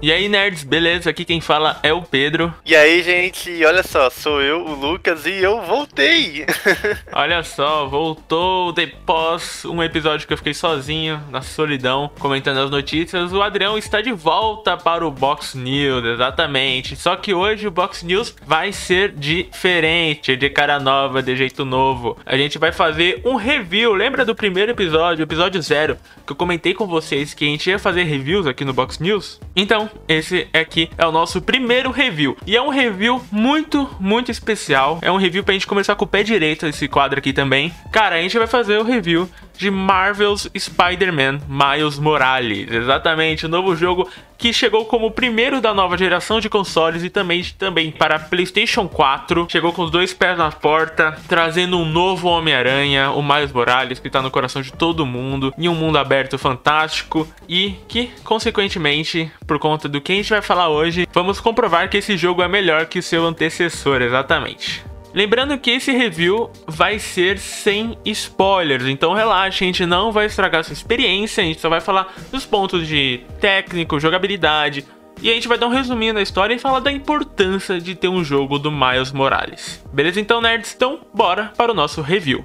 E 0.00 0.12
aí, 0.12 0.28
nerds, 0.28 0.62
beleza? 0.62 1.10
Aqui 1.10 1.24
quem 1.24 1.40
fala 1.40 1.80
é 1.82 1.92
o 1.92 2.00
Pedro. 2.00 2.54
E 2.64 2.76
aí, 2.76 3.02
gente, 3.02 3.64
olha 3.64 3.82
só, 3.82 4.08
sou 4.08 4.40
eu, 4.40 4.64
o 4.64 4.72
Lucas, 4.72 5.26
e 5.26 5.42
eu 5.42 5.60
voltei! 5.62 6.46
olha 7.12 7.42
só, 7.42 7.84
voltou 7.84 8.72
depois 8.72 9.64
um 9.64 9.82
episódio 9.82 10.24
que 10.24 10.32
eu 10.32 10.36
fiquei 10.36 10.54
sozinho, 10.54 11.20
na 11.32 11.42
solidão, 11.42 12.08
comentando 12.20 12.58
as 12.58 12.70
notícias. 12.70 13.32
O 13.32 13.42
Adrião 13.42 13.76
está 13.76 14.00
de 14.00 14.12
volta 14.12 14.76
para 14.76 15.04
o 15.04 15.10
Box 15.10 15.58
News, 15.58 16.04
exatamente. 16.04 16.94
Só 16.94 17.16
que 17.16 17.34
hoje 17.34 17.66
o 17.66 17.72
Box 17.72 18.06
News 18.06 18.36
vai 18.46 18.70
ser 18.70 19.10
diferente, 19.10 20.36
de 20.36 20.48
cara 20.48 20.78
nova, 20.78 21.20
de 21.20 21.34
jeito 21.34 21.64
novo. 21.64 22.16
A 22.24 22.36
gente 22.36 22.56
vai 22.56 22.70
fazer 22.70 23.20
um 23.24 23.34
review. 23.34 23.94
Lembra 23.94 24.24
do 24.24 24.32
primeiro 24.32 24.70
episódio, 24.70 25.24
episódio 25.24 25.60
zero, 25.60 25.98
que 26.24 26.30
eu 26.30 26.36
comentei 26.36 26.72
com 26.72 26.86
vocês 26.86 27.34
que 27.34 27.44
a 27.44 27.48
gente 27.48 27.68
ia 27.68 27.80
fazer 27.80 28.04
reviews 28.04 28.46
aqui 28.46 28.64
no 28.64 28.72
Box 28.72 29.02
News? 29.02 29.40
Então, 29.56 29.87
esse 30.06 30.48
aqui 30.52 30.90
é 30.96 31.06
o 31.06 31.12
nosso 31.12 31.40
primeiro 31.40 31.90
review. 31.90 32.36
E 32.46 32.56
é 32.56 32.62
um 32.62 32.68
review 32.68 33.22
muito, 33.30 33.88
muito 34.00 34.30
especial. 34.30 34.98
É 35.02 35.10
um 35.10 35.16
review 35.16 35.44
pra 35.44 35.54
gente 35.54 35.66
começar 35.66 35.94
com 35.94 36.04
o 36.04 36.08
pé 36.08 36.22
direito, 36.22 36.66
esse 36.66 36.88
quadro 36.88 37.18
aqui 37.18 37.32
também. 37.32 37.72
Cara, 37.92 38.16
a 38.16 38.22
gente 38.22 38.38
vai 38.38 38.46
fazer 38.46 38.78
o 38.78 38.84
review 38.84 39.28
de 39.58 39.70
Marvel's 39.70 40.48
Spider-Man 40.56 41.40
Miles 41.48 41.98
Morales. 41.98 42.70
Exatamente, 42.70 43.44
o 43.44 43.48
novo 43.48 43.74
jogo 43.74 44.08
que 44.38 44.52
chegou 44.52 44.84
como 44.84 45.06
o 45.06 45.10
primeiro 45.10 45.60
da 45.60 45.74
nova 45.74 45.98
geração 45.98 46.38
de 46.38 46.48
consoles 46.48 47.02
e 47.02 47.10
também, 47.10 47.42
também 47.58 47.90
para 47.90 48.20
PlayStation 48.20 48.86
4. 48.86 49.48
Chegou 49.50 49.72
com 49.72 49.82
os 49.82 49.90
dois 49.90 50.14
pés 50.14 50.38
na 50.38 50.52
porta, 50.52 51.18
trazendo 51.26 51.76
um 51.76 51.84
novo 51.84 52.28
Homem-Aranha, 52.28 53.10
o 53.10 53.20
Miles 53.20 53.52
Morales, 53.52 53.98
que 53.98 54.06
está 54.06 54.22
no 54.22 54.30
coração 54.30 54.62
de 54.62 54.72
todo 54.72 55.04
mundo, 55.04 55.52
em 55.58 55.68
um 55.68 55.74
mundo 55.74 55.98
aberto 55.98 56.38
fantástico 56.38 57.26
e 57.48 57.74
que, 57.88 58.12
consequentemente, 58.22 59.30
por 59.44 59.58
conta 59.58 59.88
do 59.88 60.00
que 60.00 60.12
a 60.12 60.14
gente 60.14 60.30
vai 60.30 60.40
falar 60.40 60.68
hoje, 60.68 61.08
vamos 61.12 61.40
comprovar 61.40 61.90
que 61.90 61.96
esse 61.96 62.16
jogo 62.16 62.40
é 62.40 62.46
melhor 62.46 62.86
que 62.86 63.00
o 63.00 63.02
seu 63.02 63.26
antecessor, 63.26 64.02
exatamente. 64.02 64.84
Lembrando 65.18 65.58
que 65.58 65.72
esse 65.72 65.90
review 65.90 66.48
vai 66.64 67.00
ser 67.00 67.40
sem 67.40 67.98
spoilers, 68.04 68.84
então 68.84 69.14
relaxa, 69.14 69.64
a 69.64 69.66
gente 69.66 69.84
não 69.84 70.12
vai 70.12 70.26
estragar 70.26 70.62
sua 70.62 70.72
experiência, 70.72 71.42
a 71.42 71.44
gente 71.44 71.60
só 71.60 71.68
vai 71.68 71.80
falar 71.80 72.14
dos 72.30 72.46
pontos 72.46 72.86
de 72.86 73.22
técnico, 73.40 73.98
jogabilidade, 73.98 74.86
e 75.20 75.28
a 75.28 75.34
gente 75.34 75.48
vai 75.48 75.58
dar 75.58 75.66
um 75.66 75.70
resuminho 75.70 76.14
da 76.14 76.22
história 76.22 76.54
e 76.54 76.58
falar 76.60 76.78
da 76.78 76.92
importância 76.92 77.80
de 77.80 77.96
ter 77.96 78.06
um 78.06 78.22
jogo 78.22 78.60
do 78.60 78.70
Miles 78.70 79.10
Morales. 79.10 79.84
Beleza 79.92 80.20
então, 80.20 80.40
nerds? 80.40 80.72
Então, 80.76 81.00
bora 81.12 81.52
para 81.56 81.72
o 81.72 81.74
nosso 81.74 82.00
review. 82.00 82.44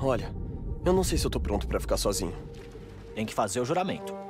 Olha, 0.00 0.32
eu 0.86 0.92
não 0.92 1.02
sei 1.02 1.18
se 1.18 1.26
eu 1.26 1.30
tô 1.30 1.40
pronto 1.40 1.66
para 1.66 1.80
ficar 1.80 1.96
sozinho. 1.96 2.34
Tem 3.16 3.26
que 3.26 3.34
fazer 3.34 3.58
o 3.58 3.64
juramento. 3.64 4.21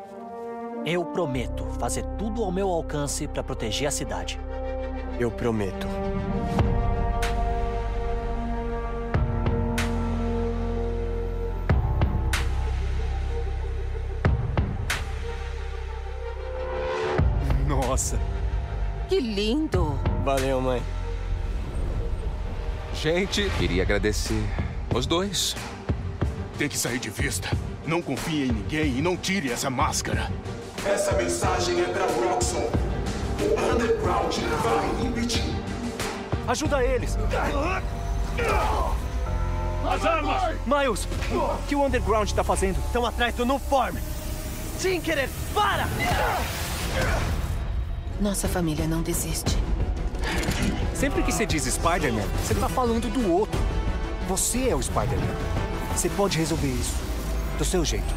Eu 0.85 1.05
prometo 1.05 1.65
fazer 1.79 2.05
tudo 2.19 2.43
ao 2.43 2.51
meu 2.51 2.69
alcance 2.69 3.29
para 3.29 3.43
proteger 3.45 3.87
a 3.87 3.91
cidade. 3.91 4.41
Eu 5.19 5.31
prometo. 5.31 5.87
Nossa. 17.69 18.19
Que 19.09 19.21
lindo. 19.21 19.97
Valeu, 20.25 20.61
mãe. 20.61 20.83
Gente, 22.93 23.49
queria 23.51 23.85
agradecer 23.85 24.43
os 24.93 25.07
dois. 25.07 25.55
Tem 26.59 26.69
que 26.69 26.77
sair 26.77 26.99
de 26.99 27.09
vista. 27.09 27.49
Não 27.87 28.03
confie 28.03 28.47
em 28.47 28.53
ninguém 28.53 28.99
e 28.99 29.03
não 29.03 29.17
tire 29.17 29.53
essa 29.53 29.71
máscara. 29.71 30.29
Essa 30.85 31.13
mensagem 31.13 31.81
é 31.81 31.85
pra 31.85 32.07
Roxxon. 32.07 32.69
O 33.41 33.73
Underground 33.73 34.37
vai 34.37 35.07
impedir. 35.07 35.45
Ajuda 36.49 36.85
eles! 36.85 37.17
As 39.89 40.05
armas! 40.05 40.57
Miles, 40.67 41.09
o 41.31 41.67
que 41.69 41.77
o 41.77 41.85
Underground 41.85 42.31
tá 42.33 42.43
fazendo? 42.43 42.79
Estão 42.85 43.07
atrás 43.07 43.35
do 43.35 43.47
Nuform! 43.47 43.97
Tinkerer, 44.81 45.29
para! 45.55 45.87
Nossa 48.21 48.49
família 48.49 48.87
não 48.87 49.03
desiste. 49.03 49.57
Sempre 50.95 51.23
que 51.23 51.33
você 51.33 51.47
diz 51.47 51.65
Spider-Man, 51.65 52.27
você 52.45 52.55
tá 52.55 52.69
falando 52.69 53.09
do 53.13 53.33
outro. 53.33 53.61
Você 54.29 54.69
é 54.69 54.75
o 54.75 54.83
Spider-Man. 54.83 55.35
Você 55.95 56.09
pode 56.09 56.39
resolver 56.39 56.69
isso. 56.69 56.97
Do 57.57 57.65
seu 57.65 57.85
jeito. 57.85 58.15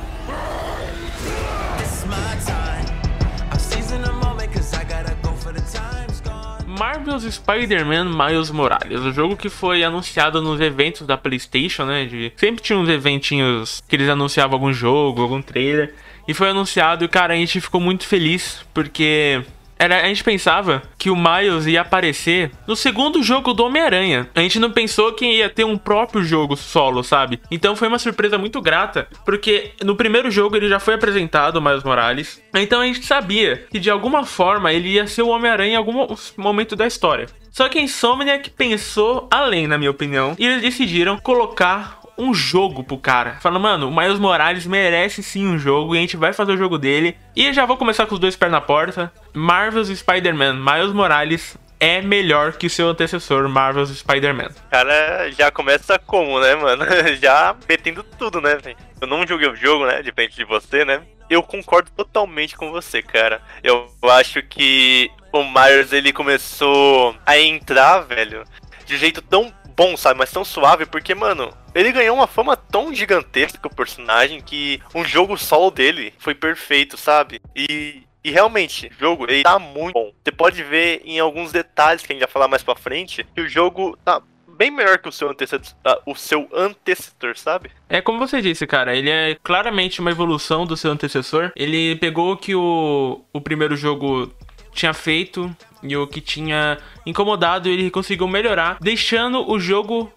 Marvel's 6.77 7.23
Spider-Man 7.23 8.05
Miles 8.05 8.51
Morales, 8.51 8.99
o 9.01 9.11
jogo 9.11 9.37
que 9.37 9.49
foi 9.49 9.83
anunciado 9.83 10.41
nos 10.41 10.59
eventos 10.59 11.07
da 11.07 11.17
PlayStation, 11.17 11.85
né? 11.85 12.05
De... 12.05 12.33
Sempre 12.35 12.61
tinha 12.61 12.77
uns 12.77 12.89
eventinhos 12.89 13.81
que 13.87 13.95
eles 13.95 14.09
anunciavam 14.09 14.55
algum 14.55 14.73
jogo, 14.73 15.21
algum 15.21 15.41
trailer. 15.41 15.93
E 16.27 16.33
foi 16.33 16.49
anunciado 16.49 17.05
e, 17.05 17.07
cara, 17.07 17.33
a 17.33 17.37
gente 17.37 17.61
ficou 17.61 17.79
muito 17.79 18.05
feliz 18.05 18.65
porque 18.73 19.43
era, 19.77 20.01
a 20.01 20.07
gente 20.07 20.23
pensava 20.23 20.81
que 20.97 21.09
o 21.09 21.15
Miles 21.15 21.65
ia 21.65 21.81
aparecer 21.81 22.51
no 22.67 22.75
segundo 22.75 23.21
jogo 23.21 23.53
do 23.53 23.65
Homem-Aranha. 23.65 24.29
A 24.33 24.41
gente 24.41 24.59
não 24.59 24.71
pensou 24.71 25.13
que 25.13 25.25
ia 25.25 25.49
ter 25.49 25.63
um 25.63 25.77
próprio 25.77 26.23
jogo 26.23 26.55
solo, 26.55 27.03
sabe? 27.03 27.39
Então 27.51 27.75
foi 27.75 27.87
uma 27.87 27.99
surpresa 27.99 28.37
muito 28.37 28.61
grata, 28.61 29.07
porque 29.25 29.71
no 29.83 29.95
primeiro 29.95 30.31
jogo 30.31 30.55
ele 30.55 30.69
já 30.69 30.79
foi 30.79 30.93
apresentado, 30.93 31.57
o 31.57 31.61
Miles 31.61 31.83
Morales. 31.83 32.41
Então 32.53 32.81
a 32.81 32.85
gente 32.85 33.05
sabia 33.05 33.65
que 33.69 33.79
de 33.79 33.89
alguma 33.89 34.25
forma 34.25 34.71
ele 34.71 34.89
ia 34.89 35.07
ser 35.07 35.21
o 35.21 35.29
Homem-Aranha 35.29 35.73
em 35.73 35.77
algum 35.77 36.15
momento 36.37 36.75
da 36.75 36.87
história. 36.87 37.27
Só 37.51 37.69
que 37.69 37.79
a 37.79 37.81
Insomniac 37.81 38.49
pensou 38.49 39.29
além, 39.31 39.65
na 39.65 39.77
minha 39.77 39.91
opinião, 39.91 40.35
e 40.37 40.45
eles 40.45 40.61
decidiram 40.61 41.17
colocar 41.17 41.99
um 42.17 42.33
jogo 42.33 42.83
pro 42.83 42.97
cara. 42.97 43.37
Fala, 43.41 43.59
mano, 43.59 43.89
o 43.89 43.95
Miles 43.95 44.19
Morales 44.19 44.65
merece 44.65 45.21
sim 45.21 45.47
um 45.47 45.57
jogo 45.57 45.95
e 45.95 45.97
a 45.97 46.01
gente 46.01 46.17
vai 46.17 46.33
fazer 46.33 46.53
o 46.53 46.57
jogo 46.57 46.77
dele. 46.77 47.17
E 47.35 47.51
já 47.53 47.65
vou 47.65 47.77
começar 47.77 48.05
com 48.05 48.15
os 48.15 48.19
dois 48.19 48.35
pés 48.35 48.51
na 48.51 48.61
porta. 48.61 49.11
Marvel's 49.33 49.89
Spider-Man, 49.89 50.53
Miles 50.53 50.93
Morales 50.93 51.57
é 51.79 52.01
melhor 52.01 52.53
que 52.53 52.69
seu 52.69 52.89
antecessor, 52.89 53.47
Marvel's 53.49 53.89
Spider-Man. 53.89 54.49
Cara, 54.71 55.29
já 55.31 55.51
começa 55.51 55.99
como, 55.99 56.39
né, 56.39 56.55
mano? 56.55 56.85
Já 57.21 57.55
metendo 57.67 58.03
tudo, 58.03 58.39
né, 58.41 58.55
velho? 58.55 58.77
Eu 58.99 59.07
não 59.07 59.27
joguei 59.27 59.49
o 59.49 59.55
jogo, 59.55 59.85
né, 59.85 60.01
diferente 60.01 60.35
de 60.35 60.45
você, 60.45 60.85
né? 60.85 61.01
Eu 61.29 61.43
concordo 61.43 61.91
totalmente 61.91 62.55
com 62.55 62.71
você, 62.71 63.01
cara. 63.01 63.41
Eu 63.63 63.89
acho 64.03 64.41
que 64.43 65.11
o 65.31 65.43
Miles, 65.43 65.91
ele 65.91 66.13
começou 66.13 67.15
a 67.25 67.37
entrar, 67.37 67.99
velho, 67.99 68.43
de 68.85 68.97
jeito 68.97 69.21
tão 69.21 69.51
bom, 69.75 69.97
sabe? 69.97 70.19
Mas 70.19 70.31
tão 70.31 70.45
suave, 70.45 70.85
porque, 70.85 71.13
mano, 71.13 71.51
ele 71.75 71.91
ganhou 71.91 72.15
uma 72.15 72.27
fama 72.27 72.55
tão 72.57 72.93
gigantesca, 72.93 73.67
o 73.67 73.75
personagem, 73.75 74.41
que 74.41 74.81
um 74.93 75.03
jogo 75.03 75.37
solo 75.37 75.69
dele 75.69 76.13
foi 76.17 76.33
perfeito, 76.33 76.97
sabe? 76.97 77.41
E 77.55 78.03
e 78.25 78.31
realmente, 78.31 78.87
o 78.87 78.99
jogo 78.99 79.25
ele 79.29 79.43
tá 79.43 79.59
muito 79.59 79.93
bom. 79.93 80.11
Você 80.23 80.31
pode 80.31 80.63
ver 80.63 80.99
em 81.05 81.19
alguns 81.19 81.51
detalhes 81.51 82.01
que 82.01 82.11
a 82.11 82.15
gente 82.15 82.23
vai 82.23 82.31
falar 82.31 82.47
mais 82.47 82.63
pra 82.63 82.75
frente 82.75 83.23
que 83.35 83.39
o 83.39 83.47
jogo 83.47 83.95
tá 84.03 84.19
bem 84.57 84.71
melhor 84.71 84.97
que 84.97 85.07
o 85.07 85.11
seu 85.11 85.29
antecessor, 85.29 85.75
o 86.07 86.15
seu 86.15 86.49
antecessor, 86.51 87.37
sabe? 87.37 87.69
É 87.87 88.01
como 88.01 88.17
você 88.17 88.41
disse, 88.41 88.65
cara, 88.65 88.95
ele 88.95 89.11
é 89.11 89.37
claramente 89.43 89.99
uma 89.99 90.09
evolução 90.09 90.65
do 90.65 90.75
seu 90.75 90.91
antecessor. 90.91 91.51
Ele 91.55 91.95
pegou 91.97 92.31
o 92.31 92.37
que 92.37 92.55
o, 92.55 93.23
o 93.31 93.39
primeiro 93.39 93.75
jogo 93.75 94.33
tinha 94.73 94.91
feito 94.91 95.55
e 95.83 95.95
o 95.95 96.07
que 96.07 96.19
tinha 96.19 96.79
incomodado, 97.05 97.69
ele 97.69 97.91
conseguiu 97.91 98.27
melhorar, 98.27 98.77
deixando 98.81 99.47
o 99.47 99.59
jogo 99.59 100.11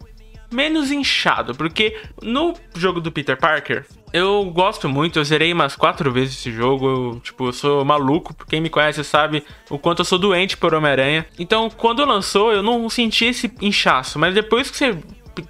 menos 0.51 0.91
inchado, 0.91 1.55
porque 1.55 1.97
no 2.23 2.55
jogo 2.75 3.01
do 3.01 3.13
Peter 3.13 3.37
Parker, 3.37 3.85
eu 4.13 4.45
gosto 4.47 4.89
muito, 4.89 5.19
eu 5.19 5.25
zerei 5.25 5.53
umas 5.53 5.77
quatro 5.77 6.11
vezes 6.11 6.39
esse 6.39 6.51
jogo. 6.51 6.89
Eu, 6.89 7.21
tipo, 7.21 7.49
eu 7.49 7.53
sou 7.53 7.85
maluco. 7.85 8.35
Quem 8.49 8.61
me 8.61 8.71
conhece 8.71 9.05
sabe 9.05 9.45
o 9.69 9.79
quanto 9.79 10.01
eu 10.01 10.05
sou 10.05 10.19
doente 10.19 10.57
por 10.57 10.73
Homem-Aranha. 10.73 11.27
Então, 11.39 11.69
quando 11.69 12.05
lançou, 12.05 12.53
eu 12.53 12.63
não 12.63 12.89
senti 12.89 13.27
esse 13.27 13.53
inchaço. 13.61 14.19
Mas 14.19 14.35
depois 14.35 14.71
que 14.71 14.77
você 14.77 14.97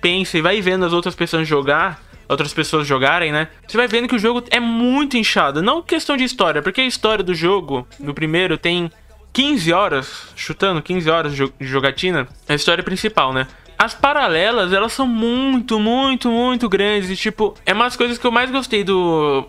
pensa 0.01 0.37
e 0.37 0.43
vai 0.43 0.61
vendo 0.61 0.85
as 0.85 0.93
outras 0.93 1.15
pessoas 1.15 1.47
jogar, 1.47 2.03
outras 2.29 2.53
pessoas 2.53 2.87
jogarem, 2.87 3.33
né? 3.33 3.49
Você 3.67 3.77
vai 3.77 3.87
vendo 3.87 4.09
que 4.09 4.17
o 4.17 4.19
jogo 4.19 4.43
é 4.51 4.61
muito 4.61 5.17
inchado. 5.17 5.63
Não 5.63 5.81
questão 5.81 6.17
de 6.17 6.25
história, 6.25 6.61
porque 6.61 6.81
a 6.81 6.87
história 6.87 7.25
do 7.25 7.35
jogo, 7.35 7.87
no 7.99 8.13
primeiro, 8.13 8.59
tem 8.59 8.91
15 9.33 9.73
horas, 9.73 10.33
chutando 10.35 10.83
15 10.83 11.11
horas 11.11 11.35
de 11.35 11.51
jogatina, 11.61 12.27
é 12.49 12.53
a 12.53 12.57
história 12.57 12.83
principal, 12.83 13.33
né? 13.33 13.47
As 13.79 13.95
paralelas, 13.95 14.73
elas 14.73 14.93
são 14.93 15.07
muito, 15.07 15.79
muito, 15.79 16.29
muito 16.29 16.69
grandes. 16.69 17.11
E, 17.11 17.17
tipo, 17.17 17.55
é 17.65 17.73
umas 17.73 17.97
coisas 17.97 18.19
que 18.19 18.27
eu 18.27 18.33
mais 18.33 18.51
gostei 18.51 18.83
do, 18.83 19.47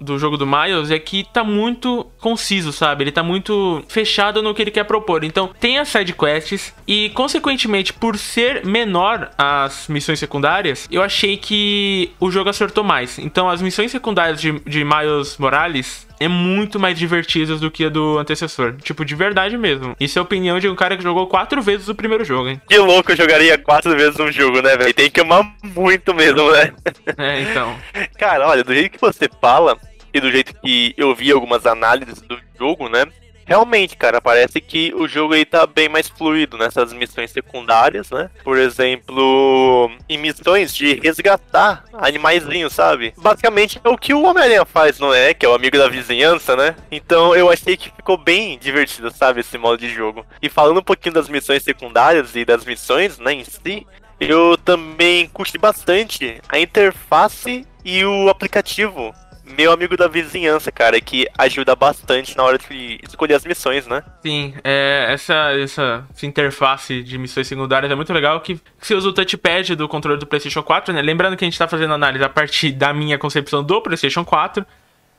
do 0.00 0.18
jogo 0.18 0.38
do 0.38 0.46
Miles 0.46 0.90
é 0.90 0.98
que 0.98 1.24
tá 1.32 1.44
muito 1.44 2.06
conciso, 2.18 2.72
sabe? 2.72 3.04
Ele 3.04 3.12
tá 3.12 3.22
muito 3.22 3.84
fechado 3.88 4.42
no 4.42 4.54
que 4.54 4.62
ele 4.62 4.70
quer 4.70 4.84
propor. 4.84 5.22
Então, 5.22 5.50
tem 5.60 5.78
as 5.78 5.88
side 5.88 6.14
quests 6.14 6.74
e, 6.86 7.10
consequentemente, 7.10 7.92
por 7.92 8.16
ser 8.16 8.64
menor 8.64 9.30
as 9.36 9.86
missões 9.88 10.18
secundárias, 10.18 10.88
eu 10.90 11.02
achei 11.02 11.36
que 11.36 12.10
o 12.18 12.30
jogo 12.30 12.48
acertou 12.48 12.82
mais. 12.82 13.18
Então, 13.18 13.50
as 13.50 13.60
missões 13.60 13.90
secundárias 13.90 14.40
de, 14.40 14.58
de 14.60 14.82
Miles 14.82 15.36
Morales 15.36 16.07
é 16.20 16.28
muito 16.28 16.78
mais 16.78 16.98
divertidas 16.98 17.60
do 17.60 17.70
que 17.70 17.84
a 17.84 17.88
do 17.88 18.18
antecessor. 18.18 18.76
Tipo, 18.82 19.04
de 19.04 19.14
verdade 19.14 19.56
mesmo. 19.56 19.96
Isso 19.98 20.18
é 20.18 20.20
a 20.20 20.22
opinião 20.22 20.58
de 20.58 20.68
um 20.68 20.74
cara 20.74 20.96
que 20.96 21.02
jogou 21.02 21.26
quatro 21.26 21.62
vezes 21.62 21.88
o 21.88 21.94
primeiro 21.94 22.24
jogo, 22.24 22.48
hein? 22.48 22.60
Que 22.68 22.78
louco, 22.78 23.12
eu 23.12 23.16
jogaria 23.16 23.56
quatro 23.58 23.96
vezes 23.96 24.18
um 24.18 24.30
jogo, 24.30 24.60
né, 24.60 24.76
velho? 24.76 24.94
Tem 24.94 25.10
que 25.10 25.20
amar 25.20 25.44
muito 25.62 26.14
mesmo, 26.14 26.50
né? 26.50 26.72
É, 27.16 27.40
então. 27.40 27.76
Cara, 28.18 28.46
olha, 28.46 28.62
do 28.62 28.72
jeito 28.72 28.92
que 28.92 29.00
você 29.00 29.28
fala 29.40 29.76
e 30.12 30.20
do 30.20 30.30
jeito 30.30 30.54
que 30.60 30.94
eu 30.96 31.14
vi 31.14 31.32
algumas 31.32 31.66
análises 31.66 32.20
do 32.20 32.38
jogo, 32.58 32.88
né? 32.88 33.06
Realmente, 33.48 33.96
cara, 33.96 34.20
parece 34.20 34.60
que 34.60 34.92
o 34.94 35.08
jogo 35.08 35.32
aí 35.32 35.42
tá 35.46 35.66
bem 35.66 35.88
mais 35.88 36.06
fluido 36.06 36.58
nessas 36.58 36.92
missões 36.92 37.30
secundárias, 37.30 38.10
né? 38.10 38.28
Por 38.44 38.58
exemplo, 38.58 39.90
em 40.06 40.18
missões 40.18 40.74
de 40.74 41.00
resgatar 41.00 41.84
animaizinhos, 41.94 42.74
sabe? 42.74 43.14
Basicamente 43.16 43.80
é 43.82 43.88
o 43.88 43.96
que 43.96 44.12
o 44.12 44.22
Homem-Aranha 44.22 44.66
faz, 44.66 44.98
não 44.98 45.14
é? 45.14 45.32
Que 45.32 45.46
é 45.46 45.48
o 45.48 45.54
amigo 45.54 45.78
da 45.78 45.88
vizinhança, 45.88 46.54
né? 46.54 46.76
Então 46.90 47.34
eu 47.34 47.50
achei 47.50 47.74
que 47.74 47.90
ficou 47.90 48.18
bem 48.18 48.58
divertido, 48.58 49.10
sabe? 49.10 49.40
Esse 49.40 49.56
modo 49.56 49.78
de 49.78 49.88
jogo. 49.88 50.26
E 50.42 50.50
falando 50.50 50.80
um 50.80 50.82
pouquinho 50.82 51.14
das 51.14 51.30
missões 51.30 51.62
secundárias 51.62 52.36
e 52.36 52.44
das 52.44 52.66
missões, 52.66 53.18
né, 53.18 53.32
em 53.32 53.44
si, 53.44 53.86
eu 54.20 54.58
também 54.58 55.26
curti 55.26 55.56
bastante 55.56 56.38
a 56.50 56.58
interface 56.58 57.66
e 57.82 58.04
o 58.04 58.28
aplicativo 58.28 59.14
meu 59.56 59.72
amigo 59.72 59.96
da 59.96 60.08
vizinhança, 60.08 60.70
cara, 60.70 61.00
que 61.00 61.26
ajuda 61.36 61.74
bastante 61.74 62.36
na 62.36 62.42
hora 62.42 62.58
de 62.58 63.00
escolher 63.02 63.34
as 63.34 63.44
missões, 63.44 63.86
né? 63.86 64.02
Sim, 64.22 64.54
é, 64.62 65.06
essa, 65.10 65.52
essa, 65.58 66.06
interface 66.22 67.02
de 67.02 67.18
missões 67.18 67.46
secundárias 67.46 67.90
é 67.90 67.94
muito 67.94 68.12
legal 68.12 68.40
que 68.40 68.60
você 68.78 68.94
usa 68.94 69.08
o 69.08 69.12
touchpad 69.12 69.74
do 69.74 69.88
controle 69.88 70.18
do 70.18 70.26
PlayStation 70.26 70.62
4, 70.62 70.92
né? 70.92 71.02
Lembrando 71.02 71.36
que 71.36 71.44
a 71.44 71.48
gente 71.48 71.58
tá 71.58 71.68
fazendo 71.68 71.94
análise 71.94 72.24
a 72.24 72.28
partir 72.28 72.72
da 72.72 72.92
minha 72.92 73.18
concepção 73.18 73.62
do 73.62 73.80
PlayStation 73.80 74.24
4. 74.24 74.64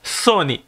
Sony, 0.02 0.64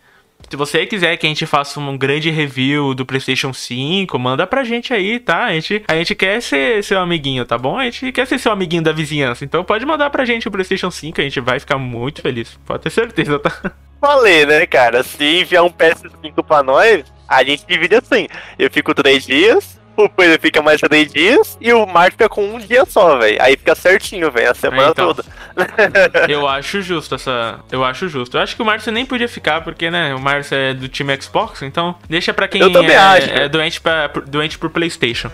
se 0.50 0.56
você 0.56 0.86
quiser 0.86 1.16
que 1.18 1.26
a 1.26 1.30
gente 1.30 1.46
faça 1.46 1.80
um 1.80 1.98
grande 1.98 2.30
review 2.30 2.94
do 2.94 3.06
PlayStation 3.06 3.54
5, 3.54 4.18
manda 4.20 4.46
pra 4.46 4.64
gente 4.64 4.94
aí, 4.94 5.20
tá? 5.20 5.46
A 5.46 5.54
gente, 5.54 5.84
a 5.88 5.96
gente 5.96 6.16
quer 6.16 6.42
ser 6.42 6.84
seu 6.84 7.00
amiguinho, 7.00 7.46
tá 7.46 7.58
bom? 7.58 7.78
A 7.78 7.86
gente 7.86 8.12
quer 8.12 8.28
ser 8.28 8.40
seu 8.40 8.52
amiguinho 8.52 8.84
da 8.84 8.92
vizinhança. 8.92 9.46
Então 9.46 9.64
pode 9.64 9.86
mandar 9.86 10.10
pra 10.10 10.26
gente 10.26 10.48
o 10.48 10.52
PlayStation 10.52 10.92
5, 10.92 11.22
a 11.22 11.24
gente 11.24 11.40
vai 11.40 11.60
ficar 11.60 11.78
muito 11.78 12.22
feliz. 12.22 12.60
Pode 12.66 12.84
ter 12.84 12.90
certeza, 12.90 13.40
tá? 13.40 13.72
Falei, 14.00 14.46
né, 14.46 14.66
cara? 14.66 15.04
Se 15.04 15.24
enviar 15.24 15.64
um 15.64 15.70
PS5 15.70 16.44
pra 16.44 16.64
nós, 16.64 17.04
a 17.28 17.44
gente 17.44 17.66
divide 17.68 17.96
assim. 17.96 18.28
Eu 18.58 18.70
fico 18.70 18.94
três 18.94 19.26
dias, 19.26 19.80
o 20.06 20.09
Pedro 20.09 20.39
fica 20.42 20.62
mais 20.62 20.80
três 20.81 21.12
dias 21.12 21.57
e 21.59 21.71
o 21.74 21.86
Marco 21.86 22.12
fica 22.12 22.30
com 22.30 22.44
um 22.56 22.59
dia 22.59 22.86
só, 22.86 23.18
velho. 23.18 23.38
Aí 23.42 23.57
fica 23.57 23.75
certinho, 23.75 24.31
velho, 24.31 24.51
a 24.51 24.53
semana 24.53 24.88
É, 24.88 24.92
então. 24.92 25.13
toda. 25.13 25.25
Eu 26.30 26.48
acho 26.48 26.81
justo 26.81 27.15
essa. 27.15 27.59
Eu 27.71 27.83
acho 27.83 28.07
justo. 28.07 28.38
Eu 28.38 28.42
acho 28.42 28.56
que 28.56 28.62
o 28.62 28.65
Márcio 28.65 28.92
nem 28.92 29.06
podia 29.06 29.27
ficar, 29.27 29.62
porque, 29.62 29.89
né, 29.92 30.13
o 30.15 30.19
Márcio 30.19 30.56
é 30.56 30.74
do 30.74 30.88
time 30.88 31.15
Xbox, 31.21 31.62
então 31.62 31.95
deixa 32.09 32.33
pra 32.33 32.48
quem 32.48 32.62
Eu 32.62 32.71
também 32.71 32.92
é, 32.92 32.98
acho. 32.98 33.30
é 33.30 33.50
doente, 33.50 33.81
pra, 33.81 34.07
doente 34.25 34.57
por 34.57 34.69
PlayStation. 34.69 35.30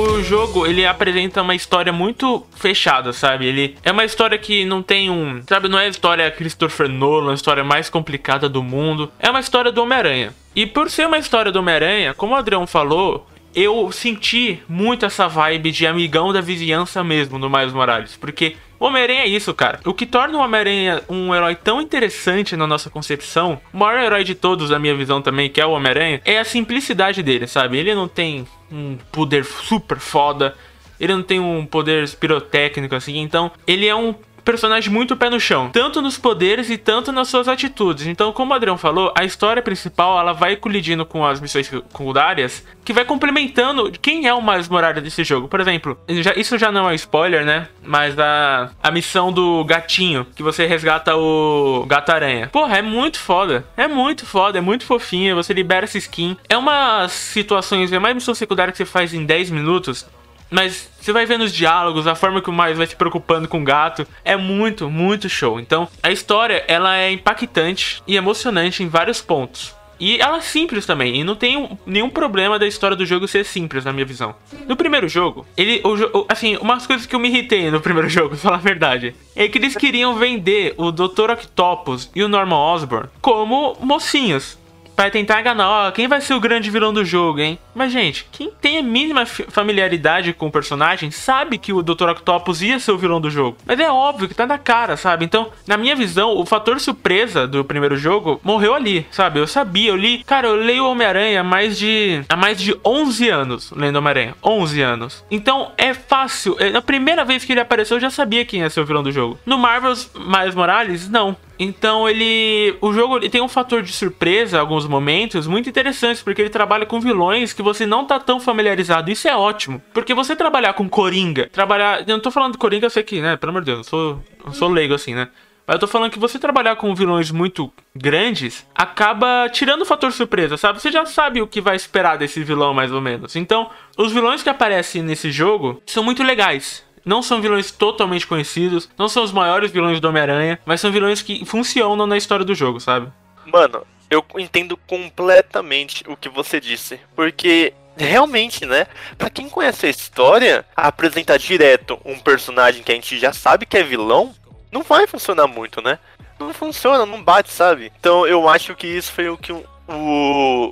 O 0.00 0.22
jogo, 0.22 0.66
ele 0.66 0.86
apresenta 0.86 1.42
uma 1.42 1.54
história 1.54 1.92
muito 1.92 2.46
fechada, 2.56 3.12
sabe? 3.12 3.44
Ele 3.44 3.76
é 3.84 3.92
uma 3.92 4.02
história 4.02 4.38
que 4.38 4.64
não 4.64 4.82
tem 4.82 5.10
um. 5.10 5.42
Sabe, 5.46 5.68
não 5.68 5.78
é 5.78 5.84
a 5.84 5.88
história 5.88 6.30
Christopher 6.30 6.88
Nolan, 6.88 7.32
a 7.32 7.34
história 7.34 7.62
mais 7.62 7.90
complicada 7.90 8.48
do 8.48 8.62
mundo. 8.62 9.12
É 9.18 9.28
uma 9.28 9.40
história 9.40 9.70
do 9.70 9.82
Homem-Aranha. 9.82 10.32
E 10.56 10.64
por 10.64 10.90
ser 10.90 11.06
uma 11.06 11.18
história 11.18 11.52
do 11.52 11.58
Homem-Aranha, 11.58 12.14
como 12.14 12.32
o 12.32 12.36
Adrião 12.36 12.66
falou, 12.66 13.26
eu 13.54 13.92
senti 13.92 14.62
muito 14.66 15.04
essa 15.04 15.28
vibe 15.28 15.70
de 15.70 15.86
amigão 15.86 16.32
da 16.32 16.40
vizinhança 16.40 17.04
mesmo 17.04 17.38
no 17.38 17.50
Miles 17.50 17.74
Morales. 17.74 18.16
Porque 18.16 18.56
o 18.78 18.86
Homem-Aranha 18.86 19.24
é 19.24 19.28
isso, 19.28 19.52
cara. 19.52 19.80
O 19.84 19.92
que 19.92 20.06
torna 20.06 20.38
o 20.38 20.40
Homem-Aranha 20.40 21.02
um 21.10 21.34
herói 21.34 21.54
tão 21.54 21.78
interessante 21.78 22.56
na 22.56 22.66
nossa 22.66 22.88
concepção, 22.88 23.60
o 23.70 23.76
maior 23.76 24.00
herói 24.00 24.24
de 24.24 24.34
todos, 24.34 24.70
na 24.70 24.78
minha 24.78 24.94
visão 24.94 25.20
também, 25.20 25.50
que 25.50 25.60
é 25.60 25.66
o 25.66 25.72
Homem-Aranha, 25.72 26.22
é 26.24 26.38
a 26.38 26.44
simplicidade 26.44 27.22
dele, 27.22 27.46
sabe? 27.46 27.76
Ele 27.76 27.94
não 27.94 28.08
tem 28.08 28.46
um 28.70 28.96
poder 29.10 29.44
super 29.44 29.98
foda, 29.98 30.54
ele 30.98 31.14
não 31.14 31.22
tem 31.22 31.40
um 31.40 31.64
poder 31.64 32.08
pirotécnico 32.16 32.94
assim, 32.94 33.18
então 33.18 33.50
ele 33.66 33.86
é 33.86 33.94
um 33.94 34.14
personagem 34.50 34.92
muito 34.92 35.16
pé 35.16 35.30
no 35.30 35.38
chão, 35.38 35.70
tanto 35.72 36.02
nos 36.02 36.18
poderes 36.18 36.68
e 36.70 36.76
tanto 36.76 37.12
nas 37.12 37.28
suas 37.28 37.46
atitudes. 37.48 38.06
Então, 38.06 38.32
como 38.32 38.52
o 38.52 38.54
Adrião 38.54 38.76
falou, 38.76 39.12
a 39.16 39.24
história 39.24 39.62
principal 39.62 40.18
ela 40.18 40.32
vai 40.32 40.56
colidindo 40.56 41.06
com 41.06 41.24
as 41.24 41.40
missões 41.40 41.66
secundárias, 41.68 42.64
que 42.84 42.92
vai 42.92 43.04
complementando 43.04 43.90
quem 44.02 44.26
é 44.26 44.34
o 44.34 44.42
Miles 44.42 44.68
Morales 44.68 45.02
desse 45.02 45.22
jogo. 45.22 45.46
Por 45.48 45.60
exemplo, 45.60 45.98
já- 46.08 46.34
isso 46.34 46.58
já 46.58 46.72
não 46.72 46.90
é 46.90 46.94
spoiler, 46.94 47.44
né? 47.44 47.68
Mas 47.82 48.18
a, 48.18 48.70
a 48.82 48.90
missão 48.90 49.32
do 49.32 49.62
gatinho, 49.64 50.26
que 50.34 50.42
você 50.42 50.66
resgata 50.66 51.16
o 51.16 51.84
gato-aranha. 51.86 52.48
Porra, 52.48 52.78
é 52.78 52.82
muito 52.82 53.18
foda. 53.20 53.64
É 53.76 53.86
muito 53.86 54.26
foda, 54.26 54.58
é 54.58 54.60
muito 54.60 54.84
fofinho. 54.84 55.36
Você 55.36 55.52
libera 55.52 55.84
essa 55.84 55.98
skin. 55.98 56.36
É 56.48 56.56
umas 56.56 57.12
situações, 57.12 57.92
é 57.92 57.98
uma 57.98 58.12
missão 58.12 58.34
secundária 58.34 58.72
que 58.72 58.78
você 58.78 58.84
faz 58.84 59.14
em 59.14 59.24
10 59.24 59.50
minutos. 59.50 60.06
Mas 60.50 60.90
você 61.00 61.12
vai 61.12 61.24
vendo 61.26 61.44
os 61.44 61.52
diálogos, 61.54 62.06
a 62.06 62.14
forma 62.14 62.40
que 62.42 62.50
o 62.50 62.52
Miles 62.52 62.76
vai 62.78 62.86
se 62.86 62.96
preocupando 62.96 63.46
com 63.48 63.60
o 63.60 63.64
gato, 63.64 64.06
é 64.24 64.36
muito, 64.36 64.90
muito 64.90 65.28
show. 65.28 65.60
Então, 65.60 65.88
a 66.02 66.10
história, 66.10 66.64
ela 66.66 66.96
é 66.96 67.10
impactante 67.12 68.02
e 68.06 68.16
emocionante 68.16 68.82
em 68.82 68.88
vários 68.88 69.20
pontos. 69.20 69.74
E 70.02 70.18
ela 70.18 70.38
é 70.38 70.40
simples 70.40 70.86
também, 70.86 71.20
e 71.20 71.22
não 71.24 71.36
tem 71.36 71.58
um- 71.58 71.76
nenhum 71.84 72.08
problema 72.08 72.58
da 72.58 72.66
história 72.66 72.96
do 72.96 73.04
jogo 73.04 73.28
ser 73.28 73.44
simples, 73.44 73.84
na 73.84 73.92
minha 73.92 74.06
visão. 74.06 74.34
No 74.66 74.74
primeiro 74.74 75.06
jogo, 75.06 75.46
ele, 75.54 75.82
o, 75.84 76.24
assim, 76.26 76.56
umas 76.56 76.86
coisas 76.86 77.04
que 77.04 77.14
eu 77.14 77.20
me 77.20 77.28
irritei 77.28 77.70
no 77.70 77.82
primeiro 77.82 78.08
jogo, 78.10 78.34
falar 78.34 78.56
a 78.56 78.60
verdade, 78.60 79.14
é 79.36 79.46
que 79.46 79.58
eles 79.58 79.76
queriam 79.76 80.14
vender 80.16 80.72
o 80.78 80.90
Dr. 80.90 81.30
Octopus 81.32 82.10
e 82.16 82.22
o 82.24 82.28
Norman 82.28 82.56
Osborn 82.56 83.08
como 83.20 83.76
mocinhos. 83.80 84.58
Pra 85.00 85.10
tentar 85.10 85.40
enganar, 85.40 85.70
ó, 85.70 85.90
quem 85.90 86.06
vai 86.06 86.20
ser 86.20 86.34
o 86.34 86.40
grande 86.40 86.68
vilão 86.68 86.92
do 86.92 87.02
jogo, 87.06 87.40
hein? 87.40 87.58
Mas, 87.74 87.90
gente, 87.90 88.26
quem 88.30 88.50
tem 88.60 88.76
a 88.76 88.82
mínima 88.82 89.24
familiaridade 89.24 90.34
com 90.34 90.48
o 90.48 90.52
personagem 90.52 91.10
sabe 91.10 91.56
que 91.56 91.72
o 91.72 91.82
Dr. 91.82 92.10
Octopus 92.10 92.60
ia 92.60 92.78
ser 92.78 92.92
o 92.92 92.98
vilão 92.98 93.18
do 93.18 93.30
jogo. 93.30 93.56
Mas 93.64 93.80
é 93.80 93.90
óbvio 93.90 94.28
que 94.28 94.34
tá 94.34 94.46
na 94.46 94.58
cara, 94.58 94.98
sabe? 94.98 95.24
Então, 95.24 95.48
na 95.66 95.78
minha 95.78 95.96
visão, 95.96 96.36
o 96.36 96.44
fator 96.44 96.78
surpresa 96.78 97.46
do 97.46 97.64
primeiro 97.64 97.96
jogo 97.96 98.42
morreu 98.44 98.74
ali, 98.74 99.06
sabe? 99.10 99.40
Eu 99.40 99.46
sabia, 99.46 99.88
eu 99.88 99.96
li. 99.96 100.22
Cara, 100.22 100.48
eu 100.48 100.54
leio 100.54 100.84
Homem-Aranha 100.84 101.40
há 101.40 101.44
mais 101.44 101.78
de. 101.78 102.22
há 102.28 102.36
mais 102.36 102.60
de 102.60 102.78
11 102.84 103.26
anos 103.30 103.70
lendo 103.70 103.96
Homem-Aranha. 103.96 104.34
11 104.44 104.82
anos. 104.82 105.24
Então, 105.30 105.72
é 105.78 105.94
fácil. 105.94 106.56
É, 106.58 106.68
Na 106.68 106.82
primeira 106.82 107.24
vez 107.24 107.42
que 107.42 107.54
ele 107.54 107.60
apareceu, 107.60 107.96
eu 107.96 108.02
já 108.02 108.10
sabia 108.10 108.44
quem 108.44 108.60
ia 108.60 108.68
ser 108.68 108.82
o 108.82 108.84
vilão 108.84 109.02
do 109.02 109.10
jogo. 109.10 109.38
No 109.46 109.56
Marvel's 109.56 110.10
Miles 110.14 110.54
Morales, 110.54 111.08
não. 111.08 111.34
Então 111.62 112.08
ele. 112.08 112.74
O 112.80 112.90
jogo 112.90 113.18
ele 113.18 113.28
tem 113.28 113.42
um 113.42 113.48
fator 113.48 113.82
de 113.82 113.92
surpresa 113.92 114.56
em 114.56 114.60
alguns 114.60 114.86
momentos 114.86 115.46
muito 115.46 115.68
interessantes, 115.68 116.22
porque 116.22 116.40
ele 116.40 116.48
trabalha 116.48 116.86
com 116.86 116.98
vilões 116.98 117.52
que 117.52 117.62
você 117.62 117.84
não 117.84 118.06
tá 118.06 118.18
tão 118.18 118.40
familiarizado. 118.40 119.10
Isso 119.10 119.28
é 119.28 119.36
ótimo. 119.36 119.82
Porque 119.92 120.14
você 120.14 120.34
trabalhar 120.34 120.72
com 120.72 120.88
Coringa, 120.88 121.50
trabalhar. 121.52 122.00
Eu 122.00 122.16
não 122.16 122.20
tô 122.20 122.30
falando 122.30 122.52
de 122.52 122.58
Coringa, 122.58 122.86
eu 122.86 122.90
sei 122.90 123.02
que, 123.02 123.20
né? 123.20 123.36
Pelo 123.36 123.50
amor 123.50 123.60
de 123.60 123.66
Deus, 123.66 123.78
eu 123.78 123.84
sou, 123.84 124.24
eu 124.46 124.52
sou 124.54 124.70
leigo 124.70 124.94
assim, 124.94 125.14
né? 125.14 125.28
Mas 125.66 125.74
eu 125.74 125.80
tô 125.80 125.86
falando 125.86 126.10
que 126.10 126.18
você 126.18 126.38
trabalhar 126.38 126.76
com 126.76 126.94
vilões 126.94 127.30
muito 127.30 127.70
grandes 127.94 128.66
acaba 128.74 129.46
tirando 129.52 129.82
o 129.82 129.86
fator 129.86 130.10
surpresa, 130.10 130.56
sabe? 130.56 130.80
Você 130.80 130.90
já 130.90 131.04
sabe 131.04 131.42
o 131.42 131.46
que 131.46 131.60
vai 131.60 131.76
esperar 131.76 132.16
desse 132.16 132.42
vilão, 132.42 132.72
mais 132.72 132.90
ou 132.90 133.02
menos. 133.02 133.36
Então, 133.36 133.70
os 133.98 134.12
vilões 134.12 134.42
que 134.42 134.48
aparecem 134.48 135.02
nesse 135.02 135.30
jogo 135.30 135.80
são 135.86 136.02
muito 136.02 136.22
legais. 136.22 136.84
Não 137.04 137.22
são 137.22 137.40
vilões 137.40 137.70
totalmente 137.70 138.26
conhecidos, 138.26 138.88
não 138.98 139.08
são 139.08 139.22
os 139.22 139.32
maiores 139.32 139.70
vilões 139.70 140.00
do 140.00 140.08
Homem-Aranha, 140.08 140.58
mas 140.64 140.80
são 140.80 140.92
vilões 140.92 141.22
que 141.22 141.44
funcionam 141.44 142.06
na 142.06 142.16
história 142.16 142.44
do 142.44 142.54
jogo, 142.54 142.80
sabe? 142.80 143.10
Mano, 143.46 143.86
eu 144.10 144.24
entendo 144.38 144.76
completamente 144.76 146.04
o 146.08 146.16
que 146.16 146.28
você 146.28 146.60
disse. 146.60 147.00
Porque 147.14 147.72
realmente, 147.96 148.66
né? 148.66 148.86
Pra 149.16 149.30
quem 149.30 149.48
conhece 149.48 149.86
a 149.86 149.90
história, 149.90 150.64
apresentar 150.76 151.38
direto 151.38 151.98
um 152.04 152.18
personagem 152.18 152.82
que 152.82 152.92
a 152.92 152.94
gente 152.94 153.18
já 153.18 153.32
sabe 153.32 153.66
que 153.66 153.76
é 153.76 153.82
vilão 153.82 154.34
não 154.72 154.82
vai 154.82 155.06
funcionar 155.06 155.46
muito, 155.46 155.82
né? 155.82 155.98
Não 156.38 156.54
funciona, 156.54 157.04
não 157.04 157.22
bate, 157.22 157.50
sabe? 157.50 157.92
Então 157.98 158.26
eu 158.26 158.48
acho 158.48 158.74
que 158.74 158.86
isso 158.86 159.12
foi 159.12 159.28
o 159.28 159.36
que 159.36 159.52
o, 159.52 159.64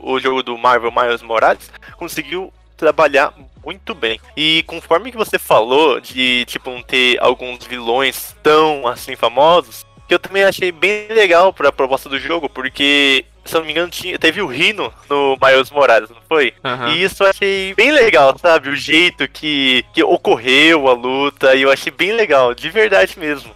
o 0.02 0.20
jogo 0.20 0.42
do 0.42 0.56
Marvel 0.56 0.92
Miles 0.92 1.22
Morales 1.22 1.70
conseguiu 1.96 2.52
trabalhar 2.78 3.34
muito 3.62 3.94
bem. 3.94 4.18
E 4.34 4.62
conforme 4.66 5.10
que 5.10 5.16
você 5.18 5.38
falou 5.38 6.00
de 6.00 6.44
tipo 6.46 6.70
não 6.70 6.82
ter 6.82 7.18
alguns 7.20 7.66
vilões 7.66 8.34
tão 8.42 8.86
assim 8.86 9.14
famosos, 9.14 9.84
que 10.06 10.14
eu 10.14 10.18
também 10.18 10.44
achei 10.44 10.72
bem 10.72 11.08
legal 11.08 11.52
pra 11.52 11.70
proposta 11.70 12.08
do 12.08 12.18
jogo, 12.18 12.48
porque 12.48 13.26
se 13.44 13.54
eu 13.54 13.60
não 13.60 13.66
me 13.66 13.72
engano, 13.72 13.90
tinha, 13.90 14.18
teve 14.18 14.40
o 14.40 14.46
Rino 14.46 14.92
no 15.08 15.36
Miles 15.42 15.70
Morales, 15.70 16.08
não 16.08 16.20
foi? 16.28 16.54
Aham. 16.64 16.90
E 16.90 17.02
isso 17.02 17.22
eu 17.22 17.28
achei 17.28 17.74
bem 17.74 17.90
legal, 17.90 18.38
sabe? 18.38 18.70
O 18.70 18.76
jeito 18.76 19.28
que, 19.28 19.84
que 19.92 20.02
ocorreu 20.02 20.88
a 20.88 20.92
luta, 20.92 21.54
e 21.54 21.62
eu 21.62 21.70
achei 21.70 21.92
bem 21.92 22.12
legal, 22.12 22.54
de 22.54 22.70
verdade 22.70 23.18
mesmo. 23.18 23.50